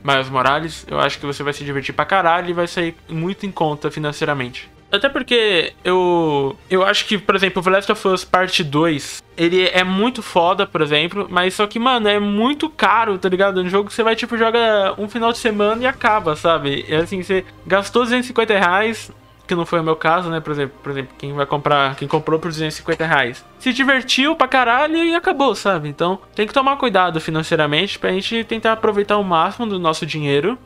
Miles 0.05 0.28
Morales, 0.28 0.84
eu 0.88 0.99
acho 0.99 1.18
que 1.18 1.26
você 1.26 1.45
vai 1.45 1.53
se 1.53 1.64
divertir 1.64 1.95
pra 1.95 2.05
caralho 2.05 2.51
e 2.51 2.53
vai 2.53 2.66
sair 2.66 2.97
muito 3.09 3.47
em 3.47 3.53
conta 3.53 3.88
financeiramente. 3.88 4.68
Até 4.90 5.09
porque 5.09 5.72
eu 5.82 6.55
eu 6.68 6.84
acho 6.84 7.07
que, 7.07 7.16
por 7.16 7.34
exemplo, 7.34 7.62
o 7.64 7.70
Last 7.70 7.90
of 7.90 8.09
Us 8.09 8.24
Parte 8.26 8.62
2, 8.62 9.22
ele 9.38 9.66
é 9.68 9.82
muito 9.82 10.22
foda, 10.22 10.66
por 10.66 10.82
exemplo, 10.82 11.26
mas 11.30 11.55
só 11.55 11.66
que, 11.66 11.78
mano, 11.78 12.09
é 12.09 12.20
muito 12.20 12.68
caro, 12.68 13.16
tá 13.16 13.26
ligado? 13.26 13.62
Um 13.62 13.68
jogo 13.70 13.88
que 13.88 13.95
você 13.95 14.03
vai, 14.03 14.14
tipo, 14.14 14.36
joga 14.36 14.95
um 14.99 15.09
final 15.09 15.32
de 15.32 15.38
semana 15.38 15.82
e 15.82 15.86
acaba, 15.86 16.36
sabe? 16.36 16.84
É 16.88 16.97
assim, 16.97 17.22
você 17.22 17.43
gastou 17.66 18.03
250 18.03 18.59
reais, 18.59 19.11
que 19.53 19.57
não 19.57 19.66
foi 19.66 19.80
o 19.80 19.84
meu 19.84 19.96
caso, 19.96 20.30
né? 20.30 20.40
Por 20.40 20.53
exemplo, 20.53 20.78
por 20.82 20.90
exemplo, 20.90 21.14
quem 21.18 21.32
vai 21.32 21.44
comprar, 21.44 21.94
quem 21.96 22.09
comprou 22.09 22.38
por 22.38 22.48
250 22.48 23.07
reais, 23.07 23.44
se 23.59 23.72
divertiu 23.72 24.34
pra 24.34 24.48
caralho 24.48 24.96
e 24.96 25.14
acabou, 25.14 25.55
sabe? 25.55 25.88
Então 25.88 26.18
tem 26.34 26.46
que 26.46 26.55
tomar 26.55 26.76
cuidado 26.76 27.20
financeiramente 27.20 27.98
pra 27.98 28.11
gente 28.12 28.42
tentar 28.44 28.72
aproveitar 28.72 29.18
o 29.18 29.24
máximo 29.24 29.66
do 29.66 29.78
nosso 29.78 30.07
dinheiro 30.07 30.59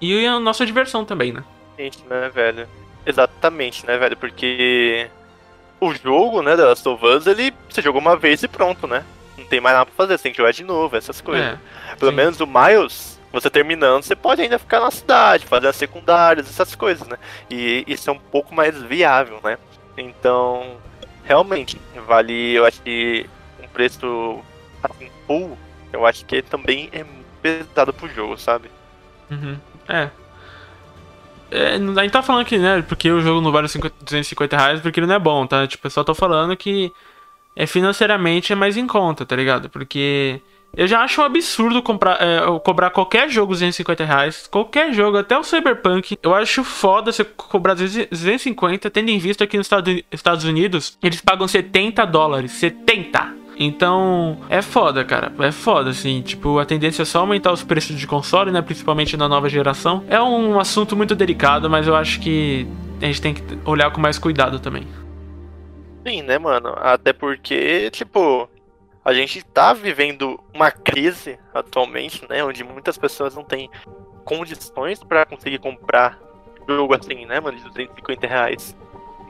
e 0.00 0.26
a 0.26 0.38
nossa 0.38 0.66
diversão 0.66 1.04
também, 1.04 1.32
né? 1.32 1.42
Gente, 1.78 2.04
né, 2.08 2.30
velho? 2.32 2.68
Exatamente, 3.06 3.86
né, 3.86 3.96
velho? 3.96 4.16
Porque 4.16 5.08
o 5.80 5.94
jogo, 5.94 6.42
né, 6.42 6.56
da 6.56 6.66
Last 6.66 6.86
of 6.86 7.04
Us, 7.04 7.26
ele 7.26 7.52
você 7.68 7.80
jogou 7.80 8.00
uma 8.00 8.16
vez 8.16 8.42
e 8.42 8.48
pronto, 8.48 8.86
né? 8.86 9.04
Não 9.38 9.46
tem 9.46 9.60
mais 9.60 9.74
nada 9.74 9.86
pra 9.86 9.94
fazer, 9.94 10.18
você 10.18 10.24
tem 10.24 10.32
que 10.32 10.38
jogar 10.38 10.52
de 10.52 10.64
novo, 10.64 10.94
essas 10.96 11.20
coisas. 11.22 11.46
É, 11.46 11.96
Pelo 11.96 12.10
sim. 12.10 12.16
menos 12.16 12.40
o 12.40 12.46
Miles, 12.46 13.09
você 13.32 13.48
terminando, 13.48 14.02
você 14.02 14.16
pode 14.16 14.42
ainda 14.42 14.58
ficar 14.58 14.80
na 14.80 14.90
cidade, 14.90 15.46
fazer 15.46 15.68
as 15.68 15.76
secundárias, 15.76 16.48
essas 16.48 16.74
coisas, 16.74 17.06
né? 17.06 17.16
E 17.48 17.84
isso 17.86 18.10
é 18.10 18.12
um 18.12 18.18
pouco 18.18 18.54
mais 18.54 18.80
viável, 18.82 19.40
né? 19.42 19.56
Então, 19.96 20.76
realmente, 21.24 21.80
vale, 22.06 22.52
eu 22.54 22.64
acho 22.64 22.82
que 22.82 23.28
um 23.62 23.68
preço 23.68 24.40
assim, 24.82 25.10
full, 25.26 25.56
eu 25.92 26.06
acho 26.06 26.24
que 26.24 26.42
também 26.42 26.88
é 26.92 27.04
pesado 27.42 27.92
pro 27.92 28.08
jogo, 28.08 28.36
sabe? 28.36 28.70
Uhum. 29.30 29.56
É. 29.88 30.10
É, 31.50 31.74
a 31.74 31.78
gente 31.78 32.10
tá 32.10 32.22
falando 32.22 32.42
aqui, 32.42 32.58
né? 32.58 32.82
Porque 32.82 33.10
o 33.10 33.20
jogo 33.20 33.40
não 33.40 33.50
vale 33.50 33.68
50 33.68 33.94
250 34.04 34.56
reais 34.56 34.80
porque 34.80 35.00
ele 35.00 35.06
não 35.06 35.16
é 35.16 35.18
bom, 35.18 35.46
tá? 35.46 35.66
Tipo, 35.66 35.86
eu 35.86 35.90
só 35.90 36.04
tô 36.04 36.14
falando 36.14 36.56
que 36.56 36.92
é 37.56 37.66
financeiramente 37.66 38.52
é 38.52 38.56
mais 38.56 38.76
em 38.76 38.86
conta, 38.86 39.26
tá 39.26 39.34
ligado? 39.34 39.68
Porque 39.68 40.40
eu 40.76 40.86
já 40.86 41.00
acho 41.00 41.20
um 41.20 41.24
absurdo 41.24 41.82
comprar, 41.82 42.18
é, 42.22 42.40
cobrar 42.60 42.90
qualquer 42.90 43.28
jogo 43.28 43.52
250 43.52 44.04
reais. 44.04 44.46
Qualquer 44.46 44.92
jogo, 44.92 45.18
até 45.18 45.36
o 45.38 45.42
Cyberpunk. 45.42 46.18
Eu 46.22 46.34
acho 46.34 46.62
foda 46.62 47.12
você 47.12 47.24
cobrar 47.24 47.74
250, 47.74 48.90
tendo 48.90 49.10
em 49.10 49.18
vista 49.18 49.46
que 49.46 49.56
nos 49.56 49.68
Estados 50.12 50.44
Unidos 50.44 50.96
eles 51.02 51.20
pagam 51.20 51.48
70 51.48 52.04
dólares. 52.06 52.52
70! 52.52 53.40
Então, 53.62 54.38
é 54.48 54.62
foda, 54.62 55.04
cara. 55.04 55.30
É 55.40 55.52
foda, 55.52 55.90
assim. 55.90 56.22
Tipo, 56.22 56.58
a 56.58 56.64
tendência 56.64 57.02
é 57.02 57.04
só 57.04 57.20
aumentar 57.20 57.52
os 57.52 57.62
preços 57.62 57.98
de 57.98 58.06
console, 58.06 58.50
né? 58.50 58.62
Principalmente 58.62 59.18
na 59.18 59.28
nova 59.28 59.50
geração. 59.50 60.02
É 60.08 60.20
um 60.22 60.58
assunto 60.58 60.96
muito 60.96 61.14
delicado, 61.14 61.68
mas 61.68 61.86
eu 61.86 61.94
acho 61.94 62.20
que 62.20 62.66
a 63.02 63.04
gente 63.04 63.20
tem 63.20 63.34
que 63.34 63.42
olhar 63.66 63.90
com 63.90 64.00
mais 64.00 64.18
cuidado 64.18 64.58
também. 64.58 64.86
Sim, 66.06 66.22
né, 66.22 66.38
mano? 66.38 66.72
Até 66.76 67.12
porque, 67.12 67.90
tipo, 67.90 68.48
a 69.04 69.12
gente 69.12 69.42
tá 69.42 69.72
vivendo 69.72 70.38
uma 70.54 70.70
crise 70.70 71.38
atualmente, 71.54 72.26
né? 72.28 72.44
Onde 72.44 72.62
muitas 72.62 72.98
pessoas 72.98 73.34
não 73.34 73.44
têm 73.44 73.70
condições 74.24 75.02
pra 75.02 75.24
conseguir 75.24 75.58
comprar 75.58 76.18
jogo 76.68 76.94
assim, 76.94 77.26
né, 77.26 77.40
mano? 77.40 77.56
De 77.56 77.64
250 77.64 78.26
reais. 78.26 78.76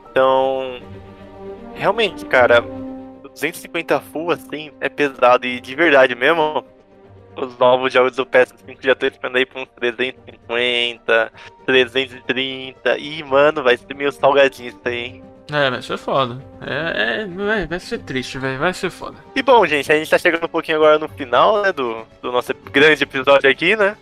Então, 0.09 0.79
realmente, 1.73 2.25
cara, 2.25 2.61
250 2.61 3.99
full 4.01 4.31
assim 4.31 4.71
é 4.79 4.89
pesado 4.89 5.45
e 5.45 5.59
de 5.59 5.75
verdade 5.75 6.15
mesmo. 6.15 6.63
Os 7.33 7.57
novos 7.57 7.93
jogos 7.93 8.17
do 8.17 8.25
PS5 8.25 8.77
já 8.81 8.91
estão 8.91 9.07
esperando 9.07 9.37
aí 9.37 9.45
pra 9.45 9.61
uns 9.61 9.69
350, 9.69 11.31
330. 11.65 12.97
Ih, 12.97 13.23
mano, 13.23 13.63
vai 13.63 13.77
ser 13.77 13.93
meio 13.95 14.11
salgadinho 14.11 14.67
isso 14.67 14.79
aí, 14.83 14.97
hein? 14.97 15.30
É, 15.51 15.69
vai 15.69 15.81
ser 15.81 15.97
foda. 15.97 16.43
É, 16.61 17.21
é 17.21 17.25
vai, 17.25 17.67
vai 17.67 17.79
ser 17.79 17.99
triste, 17.99 18.37
velho. 18.37 18.59
Vai 18.59 18.73
ser 18.73 18.89
foda. 18.89 19.17
E 19.35 19.41
bom, 19.41 19.65
gente, 19.65 19.91
a 19.91 19.95
gente 19.95 20.09
tá 20.09 20.17
chegando 20.17 20.45
um 20.45 20.49
pouquinho 20.49 20.77
agora 20.77 20.99
no 20.99 21.07
final, 21.09 21.61
né, 21.61 21.71
do, 21.71 22.05
do 22.21 22.31
nosso 22.31 22.53
grande 22.71 23.03
episódio 23.03 23.49
aqui, 23.49 23.75
né? 23.75 23.97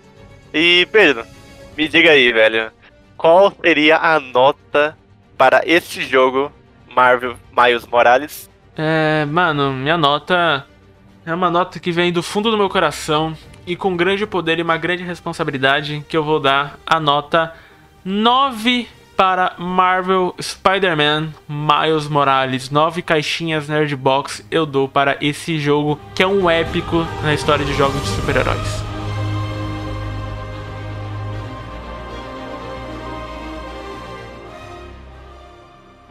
E, 0.53 0.87
Pedro, 0.91 1.25
me 1.77 1.87
diga 1.87 2.11
aí, 2.11 2.31
velho, 2.31 2.71
qual 3.15 3.53
seria 3.61 3.97
a 3.97 4.19
nota 4.19 4.97
para 5.37 5.61
este 5.65 6.03
jogo, 6.03 6.51
Marvel 6.93 7.35
Miles 7.55 7.85
Morales? 7.85 8.49
É, 8.75 9.25
mano, 9.25 9.73
minha 9.73 9.97
nota 9.97 10.65
é 11.25 11.33
uma 11.33 11.49
nota 11.49 11.79
que 11.79 11.91
vem 11.91 12.11
do 12.11 12.23
fundo 12.23 12.49
do 12.49 12.57
meu 12.57 12.69
coração 12.69 13.35
e 13.67 13.75
com 13.75 13.95
grande 13.95 14.25
poder 14.25 14.57
e 14.57 14.61
uma 14.61 14.77
grande 14.77 15.03
responsabilidade 15.03 16.03
que 16.07 16.17
eu 16.17 16.23
vou 16.23 16.39
dar 16.39 16.79
a 16.85 16.99
nota 16.99 17.53
9 18.03 18.87
para 19.19 19.53
Marvel 19.57 20.33
Spider-Man 20.39 21.33
Miles 21.45 22.07
Morales. 22.07 22.69
9 22.69 23.01
caixinhas 23.01 23.67
Nerdbox 23.67 24.45
eu 24.49 24.65
dou 24.65 24.87
para 24.87 25.17
esse 25.19 25.59
jogo 25.59 25.99
que 26.15 26.23
é 26.23 26.27
um 26.27 26.49
épico 26.49 27.05
na 27.21 27.33
história 27.33 27.65
de 27.65 27.73
jogos 27.73 28.01
de 28.01 28.07
super-heróis. 28.07 28.81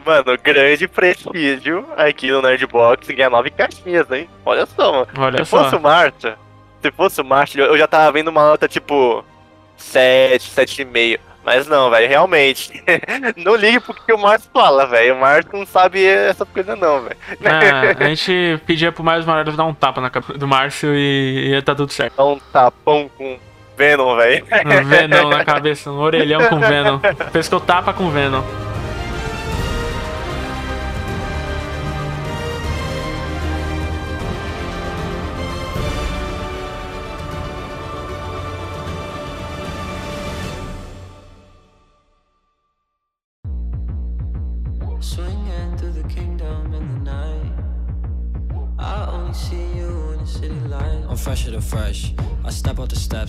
Mano, 0.05 0.37
grande 0.43 0.87
prestígio 0.87 1.87
aqui 1.97 2.29
no 2.29 2.43
Nerdbox 2.43 3.07
ganhar 3.07 3.31
nove 3.31 3.49
caixinhas, 3.49 4.11
hein? 4.11 4.29
Olha 4.45 4.67
só, 4.67 4.91
mano. 4.91 5.07
Olha 5.17 5.43
se 5.43 5.49
só. 5.49 5.63
fosse 5.63 5.75
o 5.75 5.79
Marta, 5.79 6.37
se 6.79 6.91
fosse 6.91 7.21
o 7.21 7.25
Marta, 7.25 7.57
eu 7.57 7.75
já 7.75 7.87
tava 7.87 8.11
vendo 8.11 8.27
uma 8.27 8.47
nota 8.47 8.67
tipo 8.67 9.25
7, 9.77 10.47
7,5. 10.47 11.28
Mas 11.49 11.65
não, 11.65 11.89
velho, 11.89 12.07
realmente. 12.07 12.71
não 13.35 13.55
ligue 13.55 13.79
pro 13.79 13.95
que 13.95 14.13
o 14.13 14.19
Márcio 14.19 14.47
fala, 14.53 14.85
velho. 14.85 15.15
O 15.15 15.19
Márcio 15.19 15.49
não 15.51 15.65
sabe 15.65 16.05
essa 16.05 16.45
coisa, 16.45 16.75
não, 16.75 17.01
velho. 17.01 17.17
É, 17.43 17.97
a 18.05 18.07
gente 18.07 18.61
pedia 18.67 18.91
pro 18.91 19.03
Miles 19.03 19.25
Morales 19.25 19.57
dar 19.57 19.65
um 19.65 19.73
tapa 19.73 19.99
na 19.99 20.11
cabeça 20.11 20.37
do 20.37 20.47
Márcio 20.47 20.93
e 20.93 21.49
ia 21.49 21.61
tá 21.63 21.73
tudo 21.73 21.91
certo. 21.91 22.13
Dá 22.15 22.23
um 22.23 22.37
tapão 22.53 23.09
com 23.17 23.39
Venom, 23.75 24.15
velho. 24.15 24.45
Um 24.63 24.85
Venom 24.85 25.29
na 25.29 25.41
cabeça, 25.43 25.89
um 25.89 25.97
orelhão 25.97 26.47
com 26.49 26.59
Venom. 26.59 26.99
Pescou 27.33 27.59
tapa 27.59 27.93
com 27.93 28.11
Venom. 28.11 28.43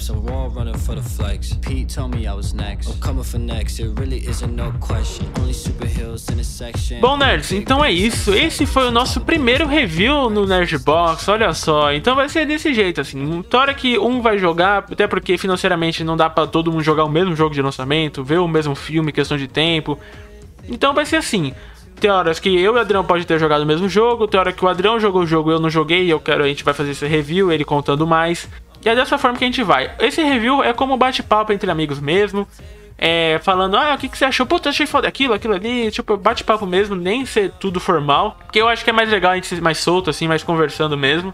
Raw 0.08 0.48
running 0.48 0.78
for 0.78 0.94
the 0.94 1.02
flex. 1.02 1.52
Pete 1.60 1.94
told 1.94 2.14
me 2.16 2.26
I 2.26 2.32
was 2.32 2.54
next. 2.54 2.88
I'm 2.88 3.00
coming 3.00 3.24
for 3.24 3.38
next, 3.38 3.80
it 3.80 3.90
really 3.98 4.26
isn't 4.26 4.54
no 4.54 4.72
question. 4.80 5.26
Only 5.38 5.52
in 5.52 6.36
this 6.36 6.46
section. 6.46 7.00
Bom, 7.00 7.16
nerds, 7.16 7.52
então 7.52 7.84
é 7.84 7.92
isso. 7.92 8.32
Esse 8.32 8.66
foi 8.66 8.88
o 8.88 8.90
nosso 8.90 9.20
primeiro 9.20 9.66
review 9.66 10.30
no 10.30 10.46
Nerdbox. 10.46 11.28
Olha 11.28 11.52
só. 11.52 11.92
Então 11.92 12.14
vai 12.14 12.28
ser 12.28 12.46
desse 12.46 12.72
jeito, 12.72 13.00
assim. 13.00 13.44
Hora 13.52 13.74
que 13.74 13.98
um 13.98 14.20
vai 14.22 14.38
jogar, 14.38 14.78
até 14.90 15.06
porque 15.06 15.36
financeiramente 15.36 16.02
não 16.02 16.16
dá 16.16 16.30
pra 16.30 16.46
todo 16.46 16.70
mundo 16.70 16.82
jogar 16.82 17.04
o 17.04 17.10
mesmo 17.10 17.36
jogo 17.36 17.54
de 17.54 17.60
lançamento, 17.60 18.24
ver 18.24 18.38
o 18.38 18.48
mesmo 18.48 18.74
filme, 18.74 19.12
questão 19.12 19.36
de 19.36 19.46
tempo. 19.46 19.98
Então 20.68 20.94
vai 20.94 21.04
ser 21.04 21.16
assim. 21.16 21.52
Tem 22.00 22.10
horas 22.10 22.40
que 22.40 22.48
eu 22.48 22.74
e 22.74 22.76
o 22.76 22.78
Adrião 22.78 23.04
pode 23.04 23.26
ter 23.26 23.38
jogado 23.38 23.62
o 23.62 23.66
mesmo 23.66 23.86
jogo, 23.86 24.26
tem 24.26 24.40
hora 24.40 24.52
que 24.52 24.64
o 24.64 24.68
Adrião 24.68 24.98
jogou 24.98 25.22
o 25.22 25.26
jogo 25.26 25.50
e 25.50 25.54
eu 25.54 25.60
não 25.60 25.68
joguei, 25.68 26.04
e 26.04 26.10
eu 26.10 26.18
quero, 26.18 26.42
a 26.42 26.48
gente 26.48 26.64
vai 26.64 26.72
fazer 26.72 26.92
esse 26.92 27.06
review, 27.06 27.52
ele 27.52 27.62
contando 27.62 28.06
mais. 28.06 28.48
E 28.84 28.88
é 28.88 28.94
dessa 28.94 29.18
forma 29.18 29.36
que 29.36 29.44
a 29.44 29.46
gente 29.46 29.62
vai. 29.62 29.90
Esse 29.98 30.22
review 30.22 30.62
é 30.62 30.72
como 30.72 30.96
bate-papo 30.96 31.52
entre 31.52 31.70
amigos 31.70 32.00
mesmo. 32.00 32.46
É, 33.02 33.40
falando, 33.42 33.76
ah, 33.76 33.94
o 33.94 33.98
que, 33.98 34.08
que 34.08 34.18
você 34.18 34.26
achou? 34.26 34.44
Puta, 34.44 34.68
achei 34.68 34.86
foda 34.86 35.08
aquilo, 35.08 35.32
aquilo 35.34 35.54
ali. 35.54 35.90
Tipo, 35.90 36.16
bate-papo 36.16 36.66
mesmo, 36.66 36.94
nem 36.94 37.24
ser 37.24 37.50
tudo 37.58 37.80
formal. 37.80 38.36
Porque 38.44 38.60
eu 38.60 38.68
acho 38.68 38.84
que 38.84 38.90
é 38.90 38.92
mais 38.92 39.08
legal 39.10 39.32
a 39.32 39.34
gente 39.36 39.46
ser 39.46 39.60
mais 39.60 39.78
solto, 39.78 40.10
assim, 40.10 40.28
mais 40.28 40.42
conversando 40.42 40.96
mesmo. 40.98 41.32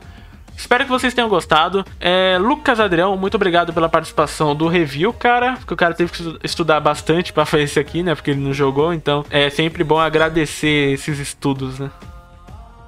Espero 0.56 0.84
que 0.84 0.90
vocês 0.90 1.12
tenham 1.12 1.28
gostado. 1.28 1.84
É, 2.00 2.38
Lucas 2.40 2.80
Adrião, 2.80 3.16
muito 3.16 3.34
obrigado 3.34 3.72
pela 3.74 3.88
participação 3.88 4.54
do 4.54 4.68
review, 4.68 5.12
cara. 5.12 5.54
Porque 5.58 5.74
o 5.74 5.76
cara 5.76 5.92
teve 5.92 6.10
que 6.10 6.22
estu- 6.22 6.38
estudar 6.42 6.80
bastante 6.80 7.32
pra 7.32 7.44
fazer 7.44 7.64
isso 7.64 7.78
aqui, 7.78 8.02
né? 8.02 8.14
Porque 8.14 8.30
ele 8.30 8.40
não 8.40 8.54
jogou. 8.54 8.92
Então 8.94 9.24
é 9.28 9.50
sempre 9.50 9.84
bom 9.84 9.98
agradecer 9.98 10.92
esses 10.94 11.18
estudos, 11.18 11.78
né? 11.78 11.90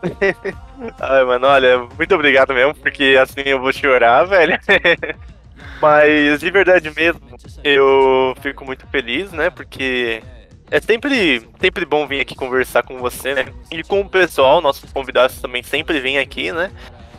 Ai, 1.00 1.24
mano, 1.24 1.46
olha, 1.46 1.78
muito 1.96 2.14
obrigado 2.14 2.54
mesmo, 2.54 2.74
porque 2.74 3.18
assim 3.20 3.42
eu 3.44 3.60
vou 3.60 3.72
chorar, 3.72 4.24
velho. 4.28 4.58
Mas 5.80 6.40
de 6.40 6.50
verdade 6.50 6.90
mesmo, 6.94 7.20
eu 7.64 8.34
fico 8.40 8.64
muito 8.64 8.86
feliz, 8.86 9.32
né? 9.32 9.50
Porque 9.50 10.22
é 10.70 10.80
sempre, 10.80 11.48
sempre 11.60 11.84
bom 11.84 12.06
vir 12.06 12.20
aqui 12.20 12.34
conversar 12.34 12.82
com 12.82 12.98
você, 12.98 13.34
né? 13.34 13.46
E 13.70 13.82
com 13.82 14.00
o 14.00 14.08
pessoal, 14.08 14.60
nossos 14.60 14.92
convidados 14.92 15.40
também 15.40 15.62
sempre 15.62 16.00
vêm 16.00 16.18
aqui, 16.18 16.52
né? 16.52 16.70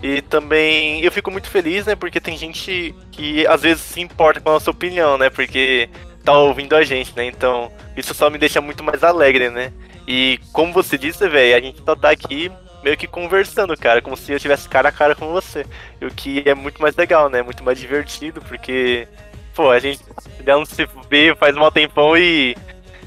E 0.01 0.22
também 0.22 1.01
eu 1.03 1.12
fico 1.12 1.30
muito 1.30 1.49
feliz, 1.49 1.86
né? 1.86 1.95
Porque 1.95 2.22
tem 2.22 2.38
gente 2.38 2.95
que 3.12 3.45
às 3.47 3.62
vezes 3.62 3.84
se 3.84 3.99
importa 3.99 4.39
com 4.39 4.49
a 4.49 4.53
nossa 4.53 4.72
opinião, 4.72 5.18
né? 5.18 5.30
Porque 5.30 5.89
tá 6.24 6.34
ouvindo 6.34 6.76
a 6.76 6.84
gente, 6.84 7.14
né? 7.16 7.26
Então, 7.26 7.72
isso 7.97 8.14
só 8.14 8.30
me 8.30 8.38
deixa 8.38 8.62
muito 8.62 8.84
mais 8.84 9.03
alegre, 9.03 9.49
né? 9.49 9.74
E 10.07 10.39
como 10.53 10.72
você 10.72 10.97
disse, 10.97 11.28
velho, 11.28 11.55
a 11.55 11.62
gente 11.62 11.82
só 11.84 11.95
tá 11.95 12.10
aqui 12.12 12.51
meio 12.84 12.97
que 12.97 13.07
conversando, 13.07 13.75
cara, 13.77 14.01
como 14.01 14.15
se 14.15 14.32
eu 14.32 14.39
tivesse 14.39 14.67
cara 14.67 14.89
a 14.89 14.91
cara 14.91 15.15
com 15.15 15.32
você. 15.32 15.65
O 16.01 16.13
que 16.13 16.43
é 16.45 16.53
muito 16.53 16.82
mais 16.82 16.95
legal, 16.95 17.30
né? 17.30 17.41
Muito 17.41 17.63
mais 17.63 17.80
divertido, 17.80 18.41
porque, 18.41 19.07
pô, 19.53 19.69
a 19.69 19.80
gente 19.80 20.01
não 20.45 20.65
se 20.65 20.88
vê 21.09 21.36
faz 21.36 21.55
mal 21.55 21.71
tempão 21.71 22.17
e, 22.17 22.55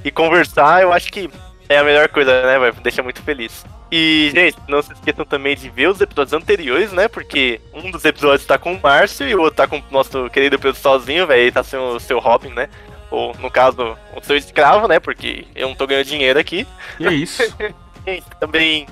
e 0.04 0.10
conversar, 0.10 0.82
eu 0.82 0.92
acho 0.92 1.10
que 1.10 1.30
é 1.68 1.78
a 1.78 1.84
melhor 1.84 2.08
coisa, 2.08 2.42
né, 2.42 2.58
vai 2.58 2.72
Deixa 2.72 3.02
muito 3.02 3.22
feliz. 3.22 3.64
E, 3.90 4.30
gente, 4.34 4.56
não 4.68 4.80
se 4.80 4.92
esqueçam 4.92 5.24
também 5.24 5.54
de 5.54 5.68
ver 5.68 5.88
os 5.88 6.00
episódios 6.00 6.32
anteriores, 6.32 6.92
né? 6.92 7.08
Porque 7.08 7.60
um 7.74 7.90
dos 7.90 8.04
episódios 8.06 8.46
tá 8.46 8.56
com 8.56 8.72
o 8.72 8.80
Márcio 8.80 9.28
e 9.28 9.34
o 9.34 9.40
outro 9.40 9.56
tá 9.56 9.66
com 9.66 9.76
o 9.76 9.84
nosso 9.90 10.30
querido 10.30 10.58
Pedro 10.58 10.80
sozinho, 10.80 11.26
velho. 11.26 11.42
Ele 11.42 11.52
tá 11.52 11.62
sendo 11.62 11.96
o 11.96 12.00
seu 12.00 12.18
Robin, 12.18 12.48
né? 12.48 12.70
Ou, 13.10 13.36
no 13.38 13.50
caso, 13.50 13.96
o 14.16 14.24
seu 14.24 14.34
escravo, 14.34 14.88
né? 14.88 14.98
Porque 14.98 15.44
eu 15.54 15.68
não 15.68 15.74
tô 15.74 15.86
ganhando 15.86 16.06
dinheiro 16.06 16.38
aqui. 16.38 16.66
E 16.98 17.06
é 17.06 17.12
isso. 17.12 17.42
gente, 18.06 18.24
também 18.40 18.86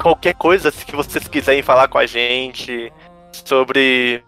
qualquer 0.00 0.34
coisa 0.34 0.70
que 0.70 0.94
vocês 0.94 1.26
quiserem 1.28 1.62
falar 1.62 1.88
com 1.88 1.98
a 1.98 2.06
gente 2.06 2.92
sobre 3.32 4.22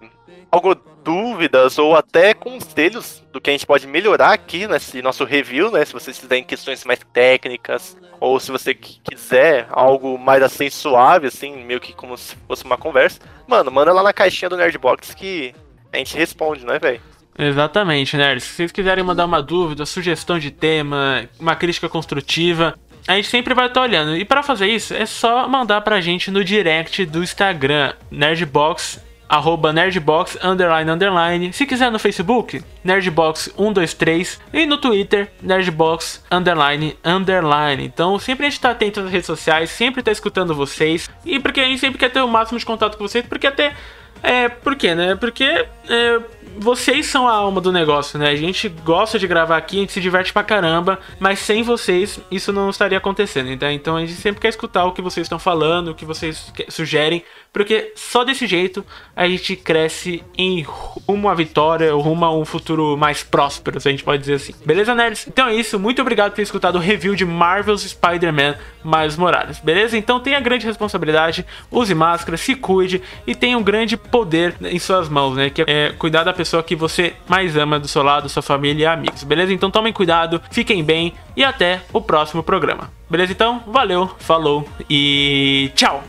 algo 0.50 0.74
dúvidas 1.04 1.78
ou 1.78 1.96
até 1.96 2.34
conselhos 2.34 3.22
do 3.32 3.40
que 3.40 3.48
a 3.48 3.52
gente 3.52 3.66
pode 3.66 3.86
melhorar 3.86 4.32
aqui 4.32 4.66
nesse 4.66 5.00
nosso 5.00 5.24
review, 5.24 5.70
né? 5.70 5.84
Se 5.84 5.92
vocês 5.92 6.18
quiserem 6.18 6.44
questões 6.44 6.84
mais 6.84 7.00
técnicas 7.12 7.96
ou 8.20 8.38
se 8.38 8.50
você 8.50 8.74
quiser 8.74 9.66
algo 9.70 10.18
mais 10.18 10.42
assim 10.42 10.68
suave, 10.68 11.28
assim, 11.28 11.64
meio 11.64 11.80
que 11.80 11.94
como 11.94 12.16
se 12.16 12.36
fosse 12.46 12.64
uma 12.64 12.76
conversa, 12.76 13.20
mano, 13.46 13.70
manda 13.70 13.92
lá 13.92 14.02
na 14.02 14.12
caixinha 14.12 14.50
do 14.50 14.56
Nerdbox 14.56 15.14
que 15.14 15.54
a 15.92 15.96
gente 15.96 16.16
responde, 16.16 16.66
né, 16.66 16.78
velho? 16.78 17.00
Exatamente, 17.38 18.16
nerds. 18.16 18.44
Se 18.44 18.54
vocês 18.54 18.72
quiserem 18.72 19.04
mandar 19.04 19.24
uma 19.24 19.40
dúvida, 19.40 19.86
sugestão 19.86 20.38
de 20.38 20.50
tema, 20.50 21.28
uma 21.38 21.54
crítica 21.54 21.88
construtiva, 21.88 22.74
a 23.08 23.14
gente 23.14 23.28
sempre 23.28 23.54
vai 23.54 23.66
estar 23.66 23.80
olhando. 23.80 24.16
E 24.16 24.24
para 24.24 24.42
fazer 24.42 24.68
isso, 24.68 24.94
é 24.94 25.06
só 25.06 25.48
mandar 25.48 25.80
pra 25.80 26.00
gente 26.00 26.30
no 26.30 26.44
direct 26.44 27.04
do 27.06 27.22
Instagram, 27.22 27.94
Nerdbox 28.10 29.08
arroba 29.28 29.72
nerdbox, 29.72 30.38
underline, 30.42 30.90
underline. 30.90 31.52
Se 31.52 31.66
quiser 31.66 31.92
no 31.92 31.98
Facebook, 31.98 32.62
nerdbox123. 32.84 34.38
E 34.52 34.64
no 34.64 34.78
Twitter, 34.78 35.30
nerdbox, 35.42 36.24
underline, 36.30 36.96
underline. 37.04 37.84
Então, 37.84 38.18
sempre 38.18 38.46
a 38.46 38.50
gente 38.50 38.60
tá 38.60 38.70
atento 38.70 39.02
nas 39.02 39.12
redes 39.12 39.26
sociais, 39.26 39.70
sempre 39.70 40.02
tá 40.02 40.10
escutando 40.10 40.54
vocês. 40.54 41.10
E 41.24 41.38
porque 41.38 41.60
a 41.60 41.64
gente 41.64 41.78
sempre 41.78 41.98
quer 41.98 42.10
ter 42.10 42.22
o 42.22 42.28
máximo 42.28 42.58
de 42.58 42.64
contato 42.64 42.96
com 42.96 43.06
vocês, 43.06 43.24
porque 43.26 43.46
até... 43.46 43.74
É, 44.20 44.48
por 44.48 44.74
quê, 44.74 44.96
né? 44.96 45.14
Porque 45.14 45.44
é, 45.44 46.20
vocês 46.58 47.06
são 47.06 47.28
a 47.28 47.32
alma 47.32 47.60
do 47.60 47.72
negócio, 47.72 48.18
né? 48.18 48.30
A 48.30 48.36
gente 48.36 48.68
gosta 48.68 49.18
de 49.18 49.26
gravar 49.26 49.56
aqui, 49.56 49.78
a 49.78 49.80
gente 49.80 49.92
se 49.92 50.00
diverte 50.00 50.32
pra 50.32 50.42
caramba, 50.42 50.98
mas 51.18 51.38
sem 51.38 51.62
vocês 51.62 52.20
isso 52.30 52.52
não 52.52 52.70
estaria 52.70 52.98
acontecendo, 52.98 53.50
então, 53.50 53.70
então 53.70 53.96
a 53.96 54.00
gente 54.00 54.14
sempre 54.14 54.40
quer 54.40 54.48
escutar 54.48 54.84
o 54.84 54.92
que 54.92 55.00
vocês 55.00 55.24
estão 55.24 55.38
falando, 55.38 55.88
o 55.88 55.94
que 55.94 56.04
vocês 56.04 56.52
sugerem, 56.68 57.24
porque 57.52 57.92
só 57.96 58.24
desse 58.24 58.46
jeito 58.46 58.84
a 59.14 59.26
gente 59.28 59.56
cresce 59.56 60.22
em 60.36 60.62
rumo 60.62 61.28
à 61.28 61.34
vitória, 61.34 61.92
rumo 61.94 62.24
a 62.24 62.36
um 62.36 62.44
futuro 62.44 62.96
mais 62.96 63.22
próspero, 63.22 63.80
se 63.80 63.88
a 63.88 63.90
gente 63.90 64.04
pode 64.04 64.20
dizer 64.20 64.34
assim. 64.34 64.54
Beleza, 64.64 64.94
nerds? 64.94 65.26
Então 65.26 65.48
é 65.48 65.54
isso, 65.54 65.78
muito 65.78 66.00
obrigado 66.02 66.30
por 66.30 66.36
ter 66.36 66.42
escutado 66.42 66.76
o 66.76 66.78
review 66.78 67.14
de 67.14 67.24
Marvel's 67.24 67.82
Spider-Man 67.82 68.56
Miles 68.84 69.16
Morales, 69.16 69.58
beleza? 69.58 69.96
Então 69.96 70.20
tenha 70.20 70.40
grande 70.40 70.66
responsabilidade, 70.66 71.44
use 71.70 71.94
máscara, 71.94 72.36
se 72.36 72.54
cuide 72.54 73.02
e 73.26 73.34
tenha 73.34 73.58
um 73.58 73.62
grande 73.62 73.96
poder 73.96 74.54
em 74.62 74.78
suas 74.78 75.08
mãos, 75.08 75.36
né? 75.36 75.50
Que 75.50 75.64
é 75.66 75.92
cuidar 75.98 76.24
da 76.24 76.32
pessoa 76.32 76.62
que 76.62 76.76
você 76.76 77.14
mais 77.28 77.56
ama 77.56 77.78
do 77.78 77.88
seu 77.88 78.02
lado, 78.02 78.28
sua 78.28 78.42
família 78.42 78.84
e 78.84 78.86
amigos, 78.86 79.24
beleza? 79.24 79.52
Então 79.52 79.70
tomem 79.70 79.92
cuidado, 79.92 80.40
fiquem 80.50 80.82
bem 80.84 81.12
e 81.36 81.44
até 81.44 81.82
o 81.92 82.00
próximo 82.00 82.42
programa. 82.42 82.90
Beleza? 83.10 83.32
Então, 83.32 83.62
valeu, 83.66 84.10
falou 84.18 84.68
e 84.88 85.70
tchau! 85.74 86.04